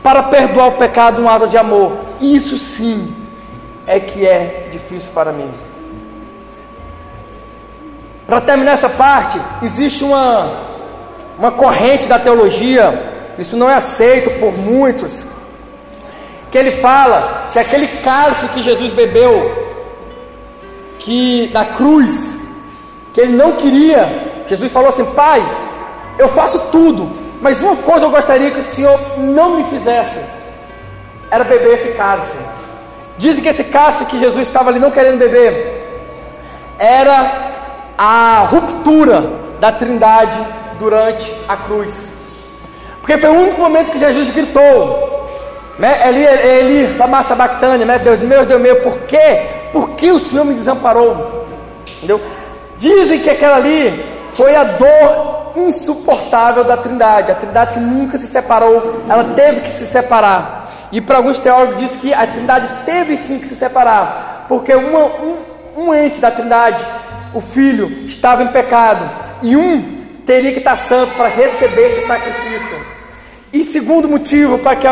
para 0.03 0.25
perdoar 0.25 0.69
o 0.69 0.73
pecado, 0.73 1.23
um 1.23 1.29
ato 1.29 1.49
de 1.49 1.57
amor, 1.57 1.93
isso 2.21 2.57
sim 2.59 3.22
é 3.87 3.99
que 4.01 4.27
é 4.27 4.69
difícil 4.73 5.11
para 5.13 5.33
mim. 5.33 5.51
Para 8.27 8.41
terminar 8.41 8.73
essa 8.73 8.89
parte, 8.89 9.41
existe 9.63 10.05
uma, 10.05 10.51
uma 11.39 11.53
corrente 11.53 12.07
da 12.07 12.19
teologia, 12.19 13.35
isso 13.39 13.57
não 13.57 13.69
é 13.69 13.75
aceito 13.75 14.31
por 14.39 14.57
muitos, 14.57 15.27
que 16.51 16.57
ele 16.57 16.81
fala 16.81 17.47
que 17.53 17.59
aquele 17.59 17.89
cálice 17.89 18.49
que 18.49 18.63
Jesus 18.63 18.93
bebeu, 18.93 19.51
que 20.99 21.51
na 21.53 21.65
cruz, 21.65 22.37
que 23.13 23.21
ele 23.21 23.33
não 23.33 23.53
queria, 23.53 24.45
Jesus 24.49 24.71
falou 24.71 24.91
assim: 24.91 25.05
Pai, 25.07 25.45
eu 26.19 26.29
faço 26.29 26.59
tudo, 26.71 27.11
mas 27.41 27.61
uma 27.61 27.77
coisa 27.77 28.07
eu 28.07 28.11
gostaria 28.11 28.51
que 28.51 28.61
o 28.61 28.63
Senhor 28.63 29.19
não 29.19 29.57
me 29.57 29.65
fizesse, 29.65 30.21
era 31.31 31.43
beber 31.45 31.75
esse 31.75 31.89
cálice. 31.93 32.37
Dizem 33.19 33.43
que 33.43 33.49
esse 33.49 33.65
cálice 33.65 34.05
que 34.07 34.19
Jesus 34.19 34.49
estava 34.49 34.71
ali 34.71 34.79
não 34.79 34.91
querendo 34.91 35.19
beber 35.19 35.81
era 36.79 37.53
a 37.97 38.47
ruptura 38.51 39.23
da 39.61 39.71
trindade 39.71 40.39
durante 40.79 41.33
a 41.49 41.57
cruz. 41.57 42.11
Porque 43.01 43.19
foi 43.19 43.31
o 43.31 43.35
único 43.35 43.61
momento 43.61 43.91
que 43.91 43.99
Jesus 43.99 44.31
gritou, 44.31 45.29
né? 45.79 46.09
Eli, 46.09 46.25
Eli, 46.25 46.87
da 46.95 47.07
massa 47.07 47.35
bactânia, 47.35 47.85
né? 47.85 47.99
Deus 47.99 48.21
meu, 48.21 48.47
Deus 48.47 48.61
meu, 48.61 48.77
por 48.77 48.99
quê? 49.01 49.47
Por 49.73 49.91
que 49.91 50.11
o 50.11 50.19
Senhor 50.19 50.45
me 50.45 50.55
desamparou? 50.55 51.47
Entendeu? 51.97 52.21
Dizem 52.77 53.21
que 53.21 53.31
aquela 53.31 53.57
ali 53.57 54.05
foi 54.33 54.55
a 54.57 54.65
dor 54.65 55.53
insuportável 55.57 56.65
da 56.65 56.77
trindade, 56.77 57.31
a 57.31 57.35
trindade 57.35 57.75
que 57.75 57.81
nunca 57.81 58.17
se 58.17 58.27
separou, 58.27 59.03
ela 59.09 59.25
teve 59.35 59.61
que 59.61 59.71
se 59.71 59.87
separar. 59.87 60.63
E 60.93 61.01
para 61.01 61.17
alguns 61.17 61.39
teólogos 61.39 61.81
diz 61.81 61.97
que 61.97 62.13
a 62.13 62.27
Trindade 62.27 62.85
teve 62.85 63.17
sim 63.17 63.39
que 63.39 63.49
se 63.49 63.57
separar, 63.57 64.45
porque 64.47 64.75
uma, 64.75 65.07
um, 65.07 65.39
um 65.79 65.95
ente 65.95 66.21
da 66.21 66.31
Trindade, 66.31 66.85
o 67.35 67.41
Filho, 67.41 68.05
estava 68.05 68.43
em 68.43 68.49
pecado, 68.49 69.11
e 69.43 69.57
um 69.57 70.03
teria 70.27 70.53
que 70.53 70.59
estar 70.59 70.77
santo 70.77 71.15
para 71.15 71.29
receber 71.29 71.87
esse 71.87 72.07
sacrifício. 72.07 72.87
E 73.53 73.65
segundo 73.65 74.07
motivo, 74.07 74.59
para 74.59 74.77
que 74.77 74.87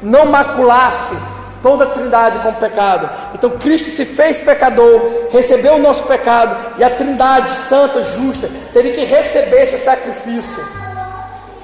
não 0.00 0.26
maculasse 0.26 1.16
toda 1.62 1.84
a 1.84 1.90
trindade 1.90 2.38
com 2.40 2.52
pecado. 2.52 3.08
Então 3.34 3.50
Cristo 3.50 3.88
se 3.88 4.04
fez 4.04 4.38
pecador, 4.38 5.28
recebeu 5.30 5.76
o 5.76 5.78
nosso 5.78 6.04
pecado, 6.04 6.74
e 6.78 6.84
a 6.84 6.90
trindade 6.90 7.50
santa, 7.50 8.04
justa, 8.04 8.48
teria 8.72 8.92
que 8.92 9.04
receber 9.04 9.62
esse 9.62 9.78
sacrifício 9.78 10.62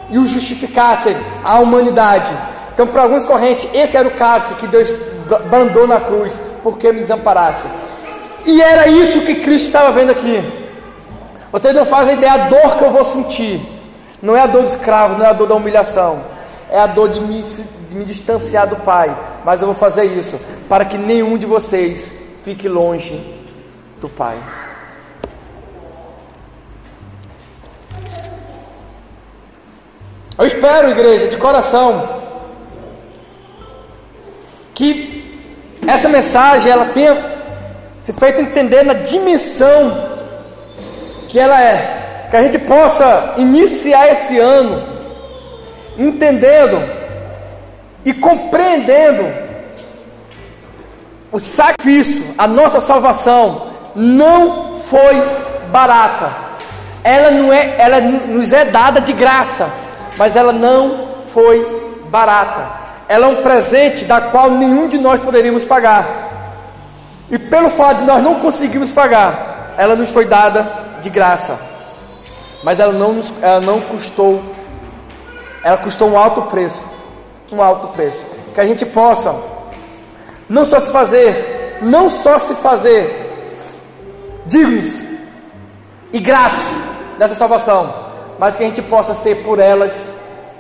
e 0.08 0.18
o 0.18 0.26
justificasse 0.26 1.14
a 1.44 1.58
humanidade. 1.58 2.32
Então, 2.72 2.86
para 2.86 3.02
alguns 3.02 3.24
correntes, 3.24 3.68
esse 3.74 3.96
era 3.96 4.08
o 4.08 4.12
cálice 4.12 4.54
que 4.54 4.66
Deus 4.66 4.90
brandou 5.50 5.86
na 5.86 6.00
cruz, 6.00 6.40
porque 6.62 6.92
me 6.92 7.00
desamparasse. 7.00 7.66
E 8.46 8.60
era 8.62 8.88
isso 8.88 9.20
que 9.20 9.36
Cristo 9.36 9.66
estava 9.66 9.92
vendo 9.92 10.10
aqui. 10.10 10.42
Vocês 11.52 11.74
não 11.74 11.84
fazem 11.84 12.14
ideia 12.14 12.38
da 12.38 12.48
dor 12.48 12.76
que 12.76 12.84
eu 12.84 12.90
vou 12.90 13.04
sentir. 13.04 13.60
Não 14.22 14.36
é 14.36 14.40
a 14.40 14.46
dor 14.46 14.62
do 14.62 14.68
escravo, 14.68 15.18
não 15.18 15.24
é 15.24 15.28
a 15.28 15.32
dor 15.32 15.48
da 15.48 15.54
humilhação. 15.54 16.22
É 16.70 16.78
a 16.78 16.86
dor 16.86 17.08
de 17.08 17.20
me, 17.20 17.42
de 17.42 17.94
me 17.94 18.04
distanciar 18.04 18.66
do 18.66 18.76
Pai. 18.76 19.16
Mas 19.44 19.60
eu 19.60 19.66
vou 19.66 19.74
fazer 19.74 20.04
isso 20.04 20.40
para 20.68 20.84
que 20.84 20.96
nenhum 20.96 21.36
de 21.36 21.46
vocês 21.46 22.12
fique 22.44 22.68
longe 22.68 23.18
do 24.00 24.08
Pai. 24.08 24.38
Eu 30.38 30.46
espero, 30.46 30.90
igreja, 30.90 31.28
de 31.28 31.36
coração, 31.36 32.19
que 34.80 35.38
essa 35.86 36.08
mensagem 36.08 36.72
ela 36.72 36.86
tenha 36.86 37.14
se 38.00 38.14
feito 38.14 38.40
entender 38.40 38.82
na 38.82 38.94
dimensão 38.94 40.08
que 41.28 41.38
ela 41.38 41.60
é, 41.62 42.28
que 42.30 42.36
a 42.36 42.42
gente 42.42 42.58
possa 42.60 43.34
iniciar 43.36 44.10
esse 44.10 44.38
ano 44.38 44.82
entendendo 45.98 46.82
e 48.06 48.14
compreendendo 48.14 49.30
o 51.30 51.38
sacrifício, 51.38 52.24
a 52.38 52.46
nossa 52.46 52.80
salvação 52.80 53.66
não 53.94 54.80
foi 54.86 55.22
barata. 55.70 56.30
Ela 57.04 57.30
não 57.32 57.52
é, 57.52 57.74
ela 57.78 58.00
nos 58.00 58.50
é 58.50 58.64
dada 58.64 58.98
de 58.98 59.12
graça, 59.12 59.70
mas 60.16 60.34
ela 60.34 60.54
não 60.54 61.16
foi 61.34 62.00
barata. 62.10 62.80
Ela 63.10 63.26
é 63.26 63.28
um 63.28 63.42
presente 63.42 64.04
da 64.04 64.20
qual 64.20 64.52
nenhum 64.52 64.86
de 64.86 64.96
nós 64.96 65.18
poderíamos 65.18 65.64
pagar. 65.64 66.30
E 67.28 67.36
pelo 67.36 67.68
fato 67.70 67.98
de 67.98 68.04
nós 68.04 68.22
não 68.22 68.36
conseguirmos 68.36 68.92
pagar, 68.92 69.74
ela 69.76 69.96
nos 69.96 70.12
foi 70.12 70.26
dada 70.26 70.62
de 71.02 71.10
graça. 71.10 71.58
Mas 72.62 72.78
ela 72.78 72.92
não, 72.92 73.14
nos, 73.14 73.32
ela 73.42 73.58
não 73.58 73.80
custou, 73.80 74.40
ela 75.64 75.76
custou 75.78 76.08
um 76.08 76.16
alto 76.16 76.42
preço. 76.42 76.84
Um 77.50 77.60
alto 77.60 77.88
preço. 77.88 78.24
Que 78.54 78.60
a 78.60 78.64
gente 78.64 78.86
possa 78.86 79.34
não 80.48 80.64
só 80.64 80.78
se 80.78 80.92
fazer, 80.92 81.80
não 81.82 82.08
só 82.08 82.38
se 82.38 82.54
fazer 82.54 83.28
dignos 84.46 85.02
e 86.12 86.20
gratos 86.20 86.62
dessa 87.18 87.34
salvação, 87.34 87.92
mas 88.38 88.54
que 88.54 88.62
a 88.62 88.66
gente 88.68 88.82
possa 88.82 89.14
ser 89.14 89.42
por 89.42 89.58
elas, 89.58 90.08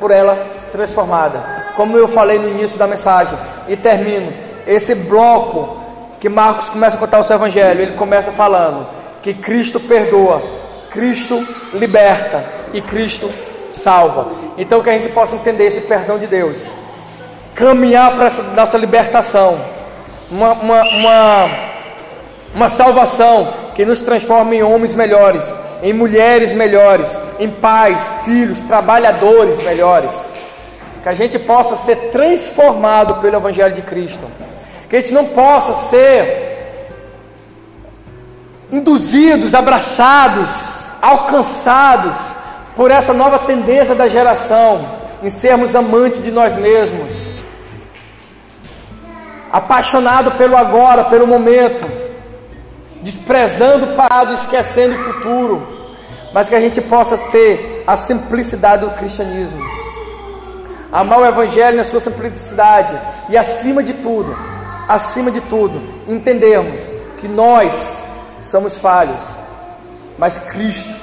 por 0.00 0.10
ela 0.10 0.48
transformada. 0.72 1.59
Como 1.76 1.96
eu 1.96 2.08
falei 2.08 2.38
no 2.38 2.48
início 2.48 2.78
da 2.78 2.86
mensagem 2.86 3.38
e 3.68 3.76
termino 3.76 4.32
esse 4.66 4.94
bloco 4.94 5.78
que 6.20 6.28
Marcos 6.28 6.68
começa 6.68 6.96
a 6.96 7.00
contar 7.00 7.18
o 7.18 7.24
seu 7.24 7.36
evangelho, 7.36 7.80
ele 7.80 7.96
começa 7.96 8.30
falando 8.30 8.86
que 9.22 9.34
Cristo 9.34 9.80
perdoa, 9.80 10.42
Cristo 10.90 11.46
liberta 11.72 12.44
e 12.72 12.80
Cristo 12.80 13.30
salva. 13.70 14.28
Então 14.58 14.82
que 14.82 14.90
a 14.90 14.92
gente 14.92 15.12
possa 15.12 15.34
entender 15.34 15.64
esse 15.64 15.80
perdão 15.82 16.18
de 16.18 16.26
Deus, 16.26 16.70
caminhar 17.54 18.14
para 18.14 18.26
essa 18.26 18.42
nossa 18.42 18.76
libertação, 18.76 19.58
uma, 20.30 20.52
uma, 20.52 20.82
uma, 20.82 21.50
uma 22.54 22.68
salvação 22.68 23.52
que 23.74 23.84
nos 23.84 24.00
transforma 24.00 24.54
em 24.54 24.62
homens 24.62 24.94
melhores, 24.94 25.58
em 25.82 25.92
mulheres 25.92 26.52
melhores, 26.52 27.18
em 27.38 27.48
pais, 27.48 28.06
filhos, 28.24 28.60
trabalhadores 28.60 29.62
melhores. 29.62 30.39
Que 31.02 31.08
a 31.08 31.14
gente 31.14 31.38
possa 31.38 31.76
ser 31.76 32.10
transformado 32.10 33.16
pelo 33.16 33.36
Evangelho 33.36 33.74
de 33.74 33.82
Cristo. 33.82 34.26
Que 34.88 34.96
a 34.96 35.00
gente 35.00 35.12
não 35.12 35.26
possa 35.26 35.72
ser 35.88 36.50
induzidos, 38.70 39.54
abraçados, 39.54 40.48
alcançados 41.00 42.34
por 42.76 42.90
essa 42.90 43.12
nova 43.12 43.40
tendência 43.40 43.94
da 43.94 44.08
geração 44.08 45.00
em 45.22 45.28
sermos 45.28 45.74
amantes 45.76 46.22
de 46.22 46.30
nós 46.30 46.56
mesmos, 46.56 47.42
apaixonado 49.52 50.32
pelo 50.32 50.56
agora, 50.56 51.04
pelo 51.04 51.26
momento, 51.26 51.86
desprezando 53.02 53.86
o 53.86 53.96
passado, 53.96 54.32
esquecendo 54.32 54.94
o 54.94 54.98
futuro, 54.98 55.68
mas 56.32 56.48
que 56.48 56.54
a 56.54 56.60
gente 56.60 56.80
possa 56.80 57.18
ter 57.18 57.82
a 57.86 57.96
simplicidade 57.96 58.86
do 58.86 58.92
cristianismo, 58.92 59.60
amar 60.92 61.20
o 61.20 61.26
Evangelho 61.26 61.76
na 61.76 61.84
sua 61.84 62.00
simplicidade 62.00 62.98
e, 63.28 63.36
acima 63.36 63.82
de 63.82 63.94
tudo, 63.94 64.36
acima 64.88 65.30
de 65.30 65.40
tudo, 65.42 65.80
entendermos 66.08 66.82
que 67.18 67.28
nós 67.28 68.04
somos 68.42 68.78
falhos, 68.78 69.22
mas 70.18 70.38
Cristo 70.38 70.94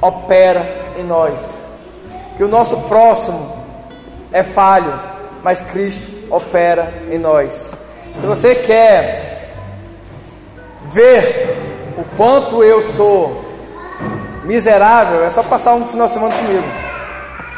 opera 0.00 0.92
em 0.96 1.04
nós. 1.04 1.64
Que 2.36 2.44
o 2.44 2.48
nosso 2.48 2.76
próximo 2.82 3.56
é 4.32 4.42
falho, 4.42 4.92
mas 5.42 5.60
Cristo 5.60 6.06
opera 6.30 6.92
em 7.10 7.18
nós. 7.18 7.74
Se 8.20 8.26
você 8.26 8.54
quer 8.54 9.54
ver 10.88 11.56
o 11.96 12.04
quanto 12.16 12.62
eu 12.62 12.82
sou 12.82 13.44
miserável, 14.44 15.24
é 15.24 15.28
só 15.28 15.42
passar 15.42 15.74
um 15.74 15.86
final 15.86 16.06
de 16.06 16.12
semana 16.12 16.34
comigo. 16.34 16.66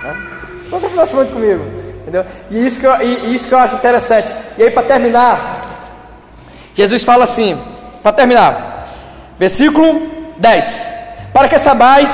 Né? 0.02 0.27
Um 0.72 0.80
final 0.80 1.04
de 1.04 1.10
semana 1.10 1.30
comigo. 1.30 1.64
Entendeu? 2.00 2.24
E 2.50 2.66
isso 2.66 2.80
que 2.80 2.86
eu, 2.86 3.00
e 3.02 3.34
isso 3.34 3.46
que 3.46 3.54
eu 3.54 3.58
acho 3.58 3.76
interessante. 3.76 4.34
E 4.56 4.62
aí, 4.62 4.70
para 4.70 4.82
terminar, 4.82 5.60
Jesus 6.74 7.04
fala 7.04 7.24
assim: 7.24 7.58
para 8.02 8.12
terminar, 8.12 8.88
versículo 9.38 10.00
10: 10.38 10.86
Para 11.32 11.48
que 11.48 11.58
sabais 11.58 12.10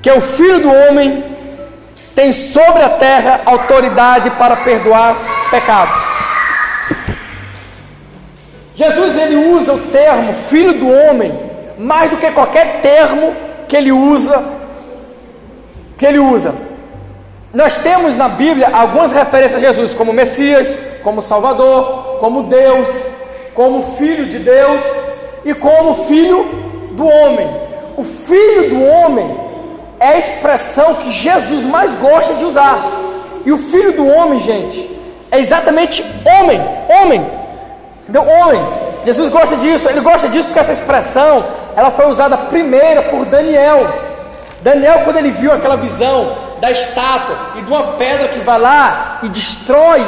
que 0.00 0.10
o 0.10 0.20
Filho 0.20 0.60
do 0.60 0.72
Homem 0.72 1.24
tem 2.14 2.32
sobre 2.32 2.82
a 2.82 2.88
terra 2.90 3.40
autoridade 3.46 4.30
para 4.30 4.56
perdoar 4.56 5.16
pecado. 5.50 5.90
Jesus 8.74 9.16
ele 9.16 9.36
usa 9.36 9.72
o 9.74 9.78
termo 9.78 10.32
Filho 10.48 10.74
do 10.74 10.90
Homem 10.90 11.32
mais 11.78 12.10
do 12.10 12.16
que 12.16 12.30
qualquer 12.30 12.80
termo 12.80 13.34
que 13.68 13.76
ele 13.76 13.92
usa 13.92 14.42
que 15.96 16.06
ele 16.06 16.18
usa 16.18 16.54
nós 17.52 17.76
temos 17.76 18.16
na 18.16 18.28
Bíblia 18.28 18.70
algumas 18.72 19.12
referências 19.12 19.62
a 19.62 19.66
Jesus 19.66 19.94
como 19.94 20.12
Messias, 20.12 20.74
como 21.02 21.20
Salvador, 21.20 22.16
como 22.18 22.44
Deus, 22.44 22.88
como 23.54 23.96
Filho 23.96 24.26
de 24.26 24.38
Deus 24.38 24.82
e 25.44 25.52
como 25.52 26.06
Filho 26.06 26.44
do 26.92 27.06
homem. 27.06 27.48
O 27.96 28.02
Filho 28.02 28.70
do 28.70 28.82
homem 28.82 29.36
é 30.00 30.08
a 30.08 30.18
expressão 30.18 30.94
que 30.94 31.10
Jesus 31.10 31.64
mais 31.66 31.94
gosta 31.94 32.34
de 32.34 32.44
usar. 32.44 32.90
E 33.44 33.52
o 33.52 33.58
Filho 33.58 33.92
do 33.92 34.06
homem, 34.06 34.40
gente, 34.40 34.88
é 35.30 35.38
exatamente 35.38 36.02
homem, 36.24 36.60
homem, 36.88 37.26
entendeu? 38.02 38.24
Homem. 38.26 38.60
Jesus 39.04 39.28
gosta 39.28 39.56
disso, 39.56 39.88
ele 39.88 40.00
gosta 40.00 40.28
disso 40.28 40.44
porque 40.44 40.60
essa 40.60 40.72
expressão 40.72 41.44
ela 41.76 41.90
foi 41.90 42.06
usada 42.06 42.36
primeira 42.36 43.02
por 43.02 43.26
Daniel. 43.26 43.86
Daniel, 44.62 45.00
quando 45.04 45.16
ele 45.16 45.32
viu 45.32 45.52
aquela 45.52 45.76
visão 45.76 46.51
da 46.62 46.70
estátua 46.70 47.54
e 47.56 47.62
de 47.62 47.68
uma 47.68 47.94
pedra 47.94 48.28
que 48.28 48.38
vai 48.38 48.56
lá 48.56 49.18
e 49.24 49.28
destrói 49.28 50.00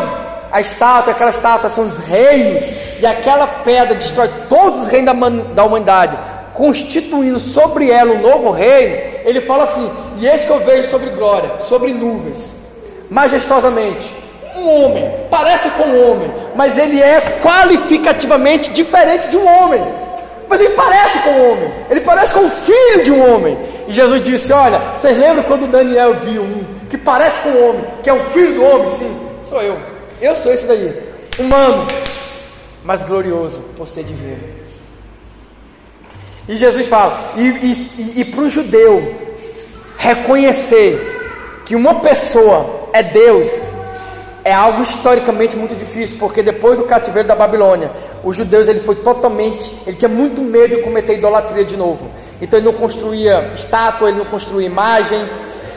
a 0.52 0.60
estátua, 0.60 1.12
aquela 1.12 1.30
estátua 1.30 1.68
são 1.68 1.84
os 1.84 1.98
reinos, 1.98 2.70
e 3.00 3.04
aquela 3.04 3.44
pedra 3.44 3.96
destrói 3.96 4.30
todos 4.48 4.82
os 4.82 4.86
reinos 4.86 5.12
da, 5.12 5.28
da 5.52 5.64
humanidade, 5.64 6.16
constituindo 6.52 7.40
sobre 7.40 7.90
ela 7.90 8.12
um 8.12 8.20
novo 8.20 8.52
reino. 8.52 8.94
Ele 9.24 9.40
fala 9.40 9.64
assim: 9.64 9.90
E 10.18 10.28
esse 10.28 10.46
que 10.46 10.52
eu 10.52 10.60
vejo 10.60 10.88
sobre 10.88 11.10
glória, 11.10 11.58
sobre 11.58 11.92
nuvens, 11.92 12.54
majestosamente, 13.10 14.14
um 14.54 14.84
homem, 14.84 15.10
parece 15.28 15.68
com 15.70 15.82
um 15.82 16.12
homem, 16.12 16.32
mas 16.54 16.78
ele 16.78 17.02
é 17.02 17.40
qualificativamente 17.42 18.70
diferente 18.70 19.26
de 19.26 19.36
um 19.36 19.44
homem. 19.44 19.82
Mas 20.48 20.60
ele 20.60 20.74
parece 20.74 21.18
com 21.20 21.30
um 21.30 21.52
homem, 21.52 21.74
ele 21.90 22.00
parece 22.00 22.34
com 22.34 22.46
o 22.46 22.50
filho 22.50 23.02
de 23.02 23.10
um 23.10 23.34
homem. 23.34 23.58
E 23.88 23.92
Jesus 23.92 24.22
disse: 24.22 24.52
Olha, 24.52 24.78
vocês 24.96 25.16
lembram 25.16 25.42
quando 25.44 25.66
Daniel 25.66 26.14
viu 26.14 26.42
um 26.42 26.64
que 26.88 26.98
parece 26.98 27.40
com 27.40 27.48
um 27.48 27.70
homem, 27.70 27.84
que 28.02 28.10
é 28.10 28.12
o 28.12 28.24
filho 28.30 28.54
do 28.54 28.64
homem? 28.64 28.88
Sim, 28.90 29.20
sou 29.42 29.62
eu. 29.62 29.76
Eu 30.20 30.36
sou 30.36 30.52
esse 30.52 30.66
daí, 30.66 30.94
humano, 31.38 31.86
mas 32.84 33.02
glorioso 33.02 33.60
por 33.76 33.86
ser 33.86 34.04
divino. 34.04 34.42
E 36.48 36.56
Jesus 36.56 36.86
fala: 36.86 37.32
e, 37.36 37.42
e, 37.42 38.20
e 38.20 38.24
para 38.24 38.42
o 38.42 38.50
judeu 38.50 39.24
reconhecer 39.96 41.62
que 41.64 41.74
uma 41.74 41.96
pessoa 41.96 42.88
é 42.92 43.02
Deus, 43.02 43.48
é 44.44 44.52
algo 44.52 44.82
historicamente 44.82 45.56
muito 45.56 45.74
difícil, 45.74 46.18
porque 46.18 46.42
depois 46.42 46.78
do 46.78 46.84
cativeiro 46.84 47.26
da 47.26 47.34
Babilônia, 47.34 47.90
os 48.24 48.36
judeus 48.36 48.68
ele 48.68 48.80
foi 48.80 48.96
totalmente, 48.96 49.72
ele 49.86 49.96
tinha 49.96 50.08
muito 50.08 50.40
medo 50.40 50.76
de 50.76 50.82
cometer 50.82 51.14
idolatria 51.14 51.64
de 51.64 51.76
novo. 51.76 52.10
Então 52.40 52.58
ele 52.58 52.66
não 52.66 52.72
construía 52.72 53.52
estátua, 53.54 54.08
ele 54.08 54.18
não 54.18 54.24
construía 54.24 54.66
imagem, 54.66 55.20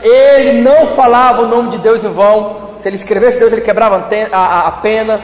ele 0.02 0.60
não 0.60 0.88
falava 0.88 1.42
o 1.42 1.46
nome 1.46 1.70
de 1.70 1.78
Deus 1.78 2.02
em 2.02 2.08
vão. 2.08 2.68
Se 2.78 2.88
ele 2.88 2.96
escrevesse 2.96 3.38
Deus, 3.38 3.52
ele 3.52 3.62
quebrava 3.62 3.96
a, 4.32 4.36
a, 4.36 4.68
a 4.68 4.72
pena. 4.72 5.20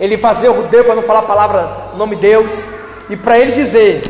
Ele 0.00 0.18
fazia 0.18 0.50
o 0.50 0.56
judeu 0.56 0.84
para 0.84 0.94
não 0.94 1.02
falar 1.02 1.20
a 1.20 1.22
palavra 1.22 1.96
nome 1.96 2.16
Deus. 2.16 2.50
E 3.08 3.16
para 3.16 3.38
ele 3.38 3.52
dizer 3.52 4.02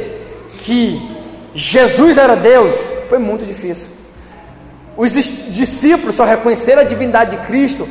que 0.63 1.19
Jesus 1.55 2.17
era 2.17 2.35
Deus, 2.35 2.75
foi 3.09 3.19
muito 3.19 3.45
difícil. 3.45 3.89
Os 4.97 5.13
discípulos 5.13 6.15
só 6.15 6.25
reconheceram 6.25 6.83
a 6.83 6.85
divindade 6.85 7.37
de 7.37 7.47
Cristo 7.47 7.89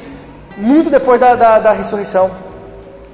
muito 0.57 0.89
depois 0.89 1.19
da, 1.19 1.35
da, 1.35 1.59
da 1.59 1.73
ressurreição. 1.73 2.31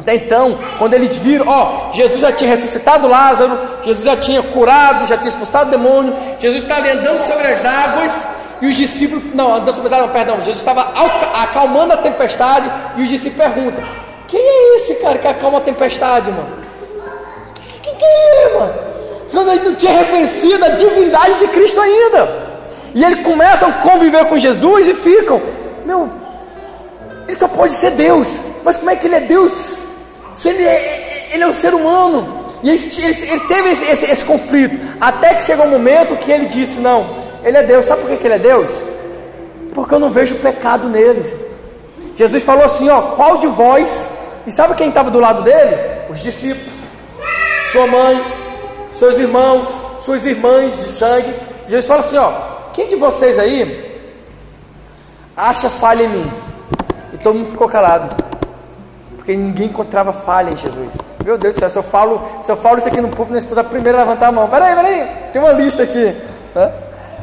Então, 0.08 0.58
quando 0.78 0.94
eles 0.94 1.20
viram, 1.20 1.46
ó, 1.48 1.92
Jesus 1.94 2.22
já 2.22 2.32
tinha 2.32 2.50
ressuscitado 2.50 3.08
Lázaro, 3.08 3.58
Jesus 3.84 4.06
já 4.06 4.16
tinha 4.16 4.42
curado, 4.42 5.06
já 5.06 5.18
tinha 5.18 5.30
expulsado 5.30 5.68
o 5.68 5.72
demônio, 5.72 6.16
Jesus 6.40 6.64
estava 6.64 6.90
andando 6.90 7.20
sobre 7.28 7.48
as 7.48 7.66
águas, 7.66 8.28
e 8.62 8.68
os 8.68 8.76
discípulos, 8.76 9.34
não, 9.34 9.56
andando 9.56 9.74
sobre 9.74 9.88
as 9.88 9.94
águas, 9.94 10.12
perdão, 10.12 10.38
Jesus 10.38 10.58
estava 10.58 10.94
acalmando 11.44 11.94
a 11.94 11.98
tempestade, 11.98 12.72
e 12.98 13.04
os 13.04 13.10
discípulos 13.10 13.54
perguntam: 13.54 13.84
Quem 14.28 14.40
é 14.40 14.78
esse 14.78 14.96
cara 14.96 15.18
que 15.18 15.28
acalma 15.28 15.60
a 15.60 15.62
tempestade, 15.62 16.32
mano? 16.32 16.58
Quem 17.84 17.96
que 17.96 18.06
é, 18.06 18.60
mano? 18.60 18.74
Quando 19.32 19.52
ele 19.52 19.70
não 19.70 19.76
tinha 19.76 19.92
reconhecido 19.92 20.64
a 20.64 20.70
divindade 20.70 21.40
de 21.40 21.48
Cristo 21.50 21.80
ainda. 21.80 22.50
E 22.96 23.04
eles 23.04 23.24
começam 23.24 23.70
a 23.70 23.74
conviver 23.74 24.26
com 24.26 24.38
Jesus 24.38 24.88
e 24.88 24.94
ficam, 24.96 25.40
meu, 25.86 26.10
ele 27.28 27.38
só 27.38 27.48
pode 27.48 27.74
ser 27.74 27.92
Deus, 27.92 28.28
mas 28.64 28.78
como 28.78 28.90
é 28.90 28.96
que 28.96 29.06
ele 29.06 29.16
é 29.16 29.22
Deus? 29.22 29.78
Se 30.32 30.50
ele 30.50 30.64
é, 30.64 31.30
ele 31.32 31.44
é 31.44 31.48
um 31.48 31.54
ser 31.54 31.74
humano. 31.74 32.40
E 32.62 32.70
ele, 32.70 32.82
ele, 32.98 33.32
ele 33.32 33.40
teve 33.42 33.70
esse, 33.70 33.86
esse, 33.86 34.06
esse, 34.06 34.26
conflito, 34.26 34.78
até 35.00 35.36
que 35.36 35.46
chegou 35.46 35.66
um 35.66 35.70
momento 35.70 36.16
que 36.18 36.32
ele 36.32 36.46
disse: 36.46 36.80
Não, 36.80 37.10
ele 37.44 37.58
é 37.58 37.64
Deus. 37.64 37.86
Sabe 37.86 38.02
por 38.02 38.18
que 38.18 38.28
ele 38.28 38.36
é 38.36 38.40
Deus? 38.40 38.70
Porque 39.74 39.94
eu 39.94 40.00
não 40.00 40.10
vejo 40.10 40.36
pecado 40.36 40.90
neles. 40.90 41.28
Jesus 42.18 42.44
falou 42.44 42.66
assim: 42.66 42.90
Ó, 42.90 43.02
qual 43.16 43.38
de 43.38 43.48
vós? 43.48 44.06
E 44.46 44.52
sabe 44.52 44.76
quem 44.76 44.90
estava 44.90 45.10
do 45.10 45.20
lado 45.20 45.44
dele? 45.44 45.78
Os 46.10 46.20
discípulos, 46.20 46.74
sua 47.72 47.88
mãe, 47.88 48.22
seus 48.94 49.18
irmãos, 49.18 49.70
suas 50.00 50.26
irmãs 50.26 50.78
de 50.78 50.90
sangue. 50.90 51.34
Jesus 51.68 51.86
fala 51.86 52.02
assim: 52.02 52.18
Ó, 52.18 52.32
quem 52.74 52.88
de 52.88 52.96
vocês 52.96 53.40
aí 53.40 54.02
acha 55.36 55.70
falha 55.70 56.04
em 56.04 56.10
mim? 56.10 56.32
E 57.14 57.18
todo 57.18 57.36
mundo 57.36 57.52
ficou 57.52 57.70
calado. 57.70 58.29
Porque 59.30 59.40
ninguém 59.40 59.68
encontrava 59.68 60.12
falha 60.12 60.50
em 60.50 60.58
Jesus. 60.58 60.98
Meu 61.24 61.38
Deus 61.38 61.54
do 61.54 61.60
céu, 61.60 61.70
se 61.70 61.78
eu 61.78 61.84
falo, 61.84 62.20
se 62.42 62.52
eu 62.52 62.58
falo 62.58 62.80
isso 62.80 62.88
aqui 62.88 63.00
no 63.00 63.10
público, 63.10 63.30
minha 63.30 63.38
esposa 63.38 63.64
primeiro 63.64 63.96
levantar 63.96 64.30
a 64.30 64.32
mão. 64.32 64.50
Peraí, 64.50 64.76
peraí, 64.76 65.08
tem 65.32 65.40
uma 65.40 65.52
lista 65.52 65.84
aqui. 65.84 66.16
Né? 66.56 66.74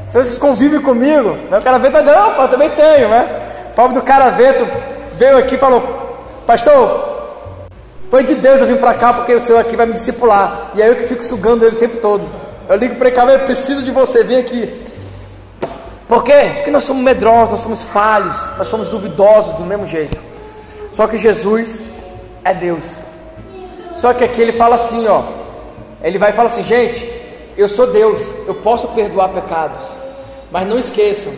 Pessoas 0.05 0.29
que 0.29 0.37
convivem 0.37 0.81
comigo. 0.81 1.31
Né? 1.51 1.59
O 1.59 1.63
cara 1.63 1.81
vai 1.81 1.91
dizer, 1.91 2.17
opa, 2.17 2.47
também 2.47 2.71
tenho, 2.71 3.09
né? 3.09 3.43
O 3.73 3.75
pobre 3.75 3.95
do 3.95 4.03
caraveto 4.03 4.69
veio 5.15 5.37
aqui 5.37 5.57
e 5.57 5.59
falou, 5.59 5.83
pastor, 6.47 7.65
foi 8.09 8.23
de 8.23 8.37
Deus 8.37 8.61
eu 8.61 8.69
vim 8.69 8.77
para 8.77 8.95
cá 8.95 9.13
porque 9.13 9.35
o 9.35 9.41
senhor 9.41 9.59
aqui 9.59 9.75
vai 9.75 9.87
me 9.87 9.95
discipular. 9.95 10.71
E 10.77 10.83
aí 10.85 10.89
eu 10.89 10.95
que 10.95 11.09
fico 11.09 11.25
sugando 11.25 11.67
ele 11.67 11.75
o 11.75 11.79
tempo 11.81 11.97
todo. 11.97 12.25
Eu 12.69 12.77
ligo 12.77 12.95
para 12.95 13.09
ele, 13.09 13.33
eu 13.33 13.47
preciso 13.47 13.83
de 13.83 13.91
você, 13.91 14.23
vem 14.23 14.39
aqui. 14.39 14.81
Por 16.07 16.23
quê? 16.23 16.53
Porque 16.55 16.71
nós 16.71 16.85
somos 16.85 17.03
medrosos, 17.03 17.51
nós 17.51 17.61
somos 17.63 17.83
falhos, 17.83 18.39
nós 18.57 18.69
somos 18.69 18.89
duvidosos 18.91 19.57
do 19.57 19.65
mesmo 19.65 19.89
jeito. 19.89 20.25
Só 20.93 21.09
que 21.09 21.19
Jesus 21.19 21.83
é 22.47 22.55
Deus. 22.55 22.84
Só 23.94 24.14
que 24.14 24.24
aqui 24.24 24.40
ele 24.40 24.53
fala 24.53 24.76
assim, 24.76 25.07
ó. 25.09 25.22
Ele 26.03 26.18
vai 26.18 26.30
e 26.30 26.32
fala 26.32 26.49
assim, 26.49 26.62
gente, 26.62 27.11
eu 27.57 27.68
sou 27.68 27.88
Deus, 27.92 28.34
eu 28.47 28.55
posso 28.55 28.88
perdoar 28.88 29.30
pecados. 29.30 29.88
Mas 30.51 30.66
não 30.66 30.78
esqueçam, 30.78 31.32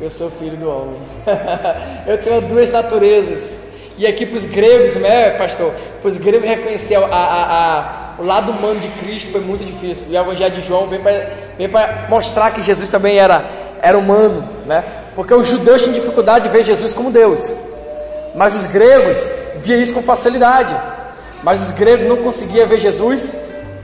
eu 0.00 0.08
sou 0.08 0.30
filho 0.30 0.56
do 0.56 0.70
homem. 0.70 1.00
eu 2.06 2.16
tenho 2.18 2.40
duas 2.42 2.70
naturezas. 2.70 3.60
E 3.98 4.06
aqui 4.06 4.24
para 4.24 4.36
os 4.36 4.44
gregos, 4.44 4.94
né, 4.96 5.30
pastor? 5.30 5.72
Para 6.00 6.08
os 6.08 6.16
gregos 6.16 6.48
reconhecer 6.48 6.96
a, 6.96 7.06
a, 7.06 8.14
a, 8.14 8.14
o 8.18 8.24
lado 8.24 8.52
humano 8.52 8.78
de 8.78 8.88
Cristo 8.88 9.32
foi 9.32 9.40
muito 9.40 9.64
difícil. 9.64 10.06
E 10.10 10.16
o 10.16 10.20
Evangelho 10.20 10.54
de 10.54 10.66
João 10.66 10.86
vem 10.86 11.68
para 11.68 12.06
mostrar 12.08 12.52
que 12.52 12.62
Jesus 12.62 12.88
também 12.88 13.18
era 13.18 13.44
era 13.82 13.98
humano, 13.98 14.48
né? 14.64 14.84
Porque 15.14 15.34
os 15.34 15.48
judeus 15.48 15.82
tinham 15.82 15.94
dificuldade 15.94 16.48
de 16.48 16.56
ver 16.56 16.64
Jesus 16.64 16.94
como 16.94 17.10
Deus, 17.10 17.52
mas 18.34 18.54
os 18.54 18.66
gregos 18.66 19.32
via 19.56 19.76
isso 19.76 19.94
com 19.94 20.02
facilidade. 20.02 20.76
Mas 21.42 21.60
os 21.60 21.72
gregos 21.72 22.06
não 22.06 22.18
conseguiam 22.18 22.66
ver 22.66 22.78
Jesus 22.80 23.34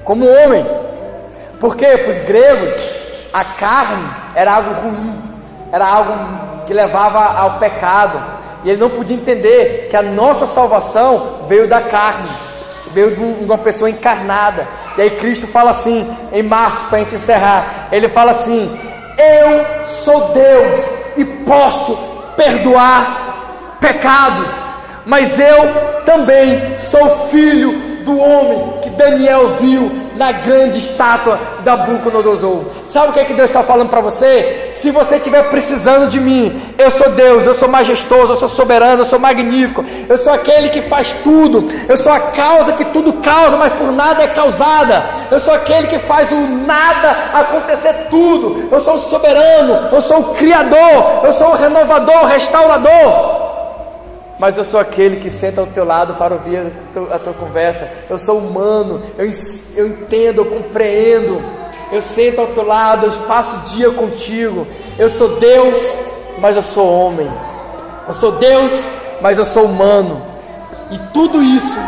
como 0.05 0.26
homem. 0.26 0.64
Por 1.59 1.76
quê? 1.76 1.99
Para 1.99 2.11
os 2.11 2.18
gregos, 2.20 2.74
a 3.32 3.44
carne 3.44 4.09
era 4.34 4.55
algo 4.55 4.72
ruim, 4.72 5.22
era 5.72 5.86
algo 5.86 6.64
que 6.66 6.72
levava 6.72 7.18
ao 7.18 7.59
pecado. 7.59 8.22
E 8.64 8.70
ele 8.70 8.80
não 8.80 8.90
podia 8.90 9.16
entender 9.16 9.88
que 9.90 9.96
a 9.96 10.03
nossa 10.03 10.46
salvação 10.46 11.44
veio 11.49 11.68
da 11.68 11.80
carne, 11.80 12.28
veio 12.92 13.14
de 13.14 13.44
uma 13.44 13.59
pessoa 13.59 13.90
encarnada. 13.90 14.66
E 14.96 15.03
aí 15.03 15.11
Cristo 15.11 15.46
fala 15.46 15.70
assim, 15.70 16.09
em 16.32 16.42
Marcos, 16.42 16.86
para 16.86 16.99
a 16.99 17.01
gente 17.01 17.14
encerrar: 17.16 17.88
Ele 17.90 18.09
fala 18.09 18.32
assim: 18.32 18.78
eu 19.18 19.86
sou 19.86 20.32
Deus 20.32 20.84
e 21.16 21.24
posso 21.24 21.99
perdoar 22.36 23.27
pecados, 23.80 24.50
mas 25.06 25.38
eu 25.38 26.02
também 26.04 26.78
sou 26.78 27.28
filho 27.28 27.88
do 28.04 28.18
homem 28.18 28.74
que 28.82 28.90
Daniel 28.90 29.50
viu 29.60 30.08
na 30.16 30.32
grande 30.32 30.78
estátua 30.78 31.38
da 31.62 31.76
Nabucodonosor. 31.76 32.64
Sabe 32.86 33.10
o 33.10 33.12
que 33.12 33.20
é 33.20 33.24
que 33.24 33.34
Deus 33.34 33.48
está 33.50 33.62
falando 33.62 33.88
para 33.88 34.00
você? 34.00 34.72
Se 34.74 34.90
você 34.90 35.16
estiver 35.16 35.48
precisando 35.50 36.08
de 36.08 36.18
mim, 36.18 36.60
eu 36.76 36.90
sou 36.90 37.10
Deus, 37.10 37.46
eu 37.46 37.54
sou 37.54 37.68
majestoso, 37.68 38.32
eu 38.32 38.36
sou 38.36 38.48
soberano, 38.48 39.02
eu 39.02 39.04
sou 39.04 39.18
magnífico, 39.18 39.84
eu 40.08 40.18
sou 40.18 40.32
aquele 40.32 40.70
que 40.70 40.82
faz 40.82 41.12
tudo, 41.22 41.66
eu 41.88 41.96
sou 41.96 42.12
a 42.12 42.18
causa 42.18 42.72
que 42.72 42.86
tudo 42.86 43.12
causa, 43.14 43.56
mas 43.56 43.72
por 43.74 43.92
nada 43.92 44.22
é 44.22 44.28
causada, 44.28 45.04
eu 45.30 45.38
sou 45.38 45.54
aquele 45.54 45.86
que 45.86 45.98
faz 45.98 46.30
o 46.32 46.40
nada 46.66 47.16
acontecer 47.34 48.08
tudo, 48.10 48.68
eu 48.72 48.80
sou 48.80 48.94
o 48.94 48.98
soberano, 48.98 49.88
eu 49.92 50.00
sou 50.00 50.18
o 50.18 50.34
criador, 50.34 51.20
eu 51.24 51.32
sou 51.32 51.50
o 51.50 51.56
renovador, 51.56 52.24
o 52.24 52.26
restaurador 52.26 53.38
mas 54.39 54.57
eu 54.57 54.62
sou 54.62 54.78
aquele 54.78 55.16
que 55.16 55.28
senta 55.28 55.61
ao 55.61 55.66
teu 55.66 55.84
lado 55.84 56.14
para 56.14 56.34
ouvir 56.34 56.59
a 56.59 56.70
tua, 56.93 57.14
a 57.16 57.18
tua 57.18 57.32
conversa. 57.32 57.91
Eu 58.09 58.18
sou 58.18 58.39
humano, 58.39 59.03
eu, 59.18 59.28
eu 59.74 59.86
entendo, 59.89 60.43
eu 60.43 60.47
compreendo. 60.47 61.43
Eu 61.91 62.01
sento 62.01 62.41
ao 62.41 62.47
teu 62.49 62.64
lado, 62.64 63.07
eu 63.07 63.12
passo 63.26 63.57
o 63.57 63.61
dia 63.61 63.91
contigo. 63.91 64.66
Eu 64.99 65.09
sou 65.09 65.39
Deus, 65.39 65.98
mas 66.39 66.55
eu 66.55 66.62
sou 66.62 66.89
homem. 66.89 67.28
Eu 68.06 68.15
sou 68.15 68.32
Deus, 68.32 68.86
mas 69.20 69.39
eu 69.39 69.44
sou 69.44 69.65
humano. 69.65 70.23
E 70.90 70.98
tudo 71.12 71.43
isso 71.43 71.78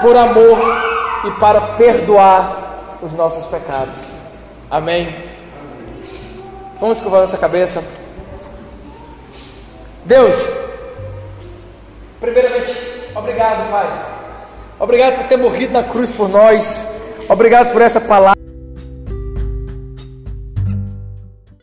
por 0.00 0.16
amor 0.16 0.58
e 1.26 1.30
para 1.32 1.60
perdoar 1.76 2.98
os 3.02 3.12
nossos 3.12 3.46
pecados. 3.46 4.14
Amém. 4.70 5.14
Vamos 6.80 6.98
escovar 6.98 7.20
nossa 7.20 7.36
cabeça. 7.36 7.82
Deus, 10.04 10.36
Primeiramente, 12.20 12.72
obrigado, 13.14 13.70
Pai. 13.70 13.88
Obrigado 14.80 15.16
por 15.16 15.24
ter 15.28 15.36
morrido 15.36 15.72
na 15.72 15.82
cruz 15.84 16.10
por 16.10 16.28
nós. 16.28 16.86
Obrigado 17.28 17.72
por 17.72 17.82
essa 17.82 18.00
palavra. 18.00 18.47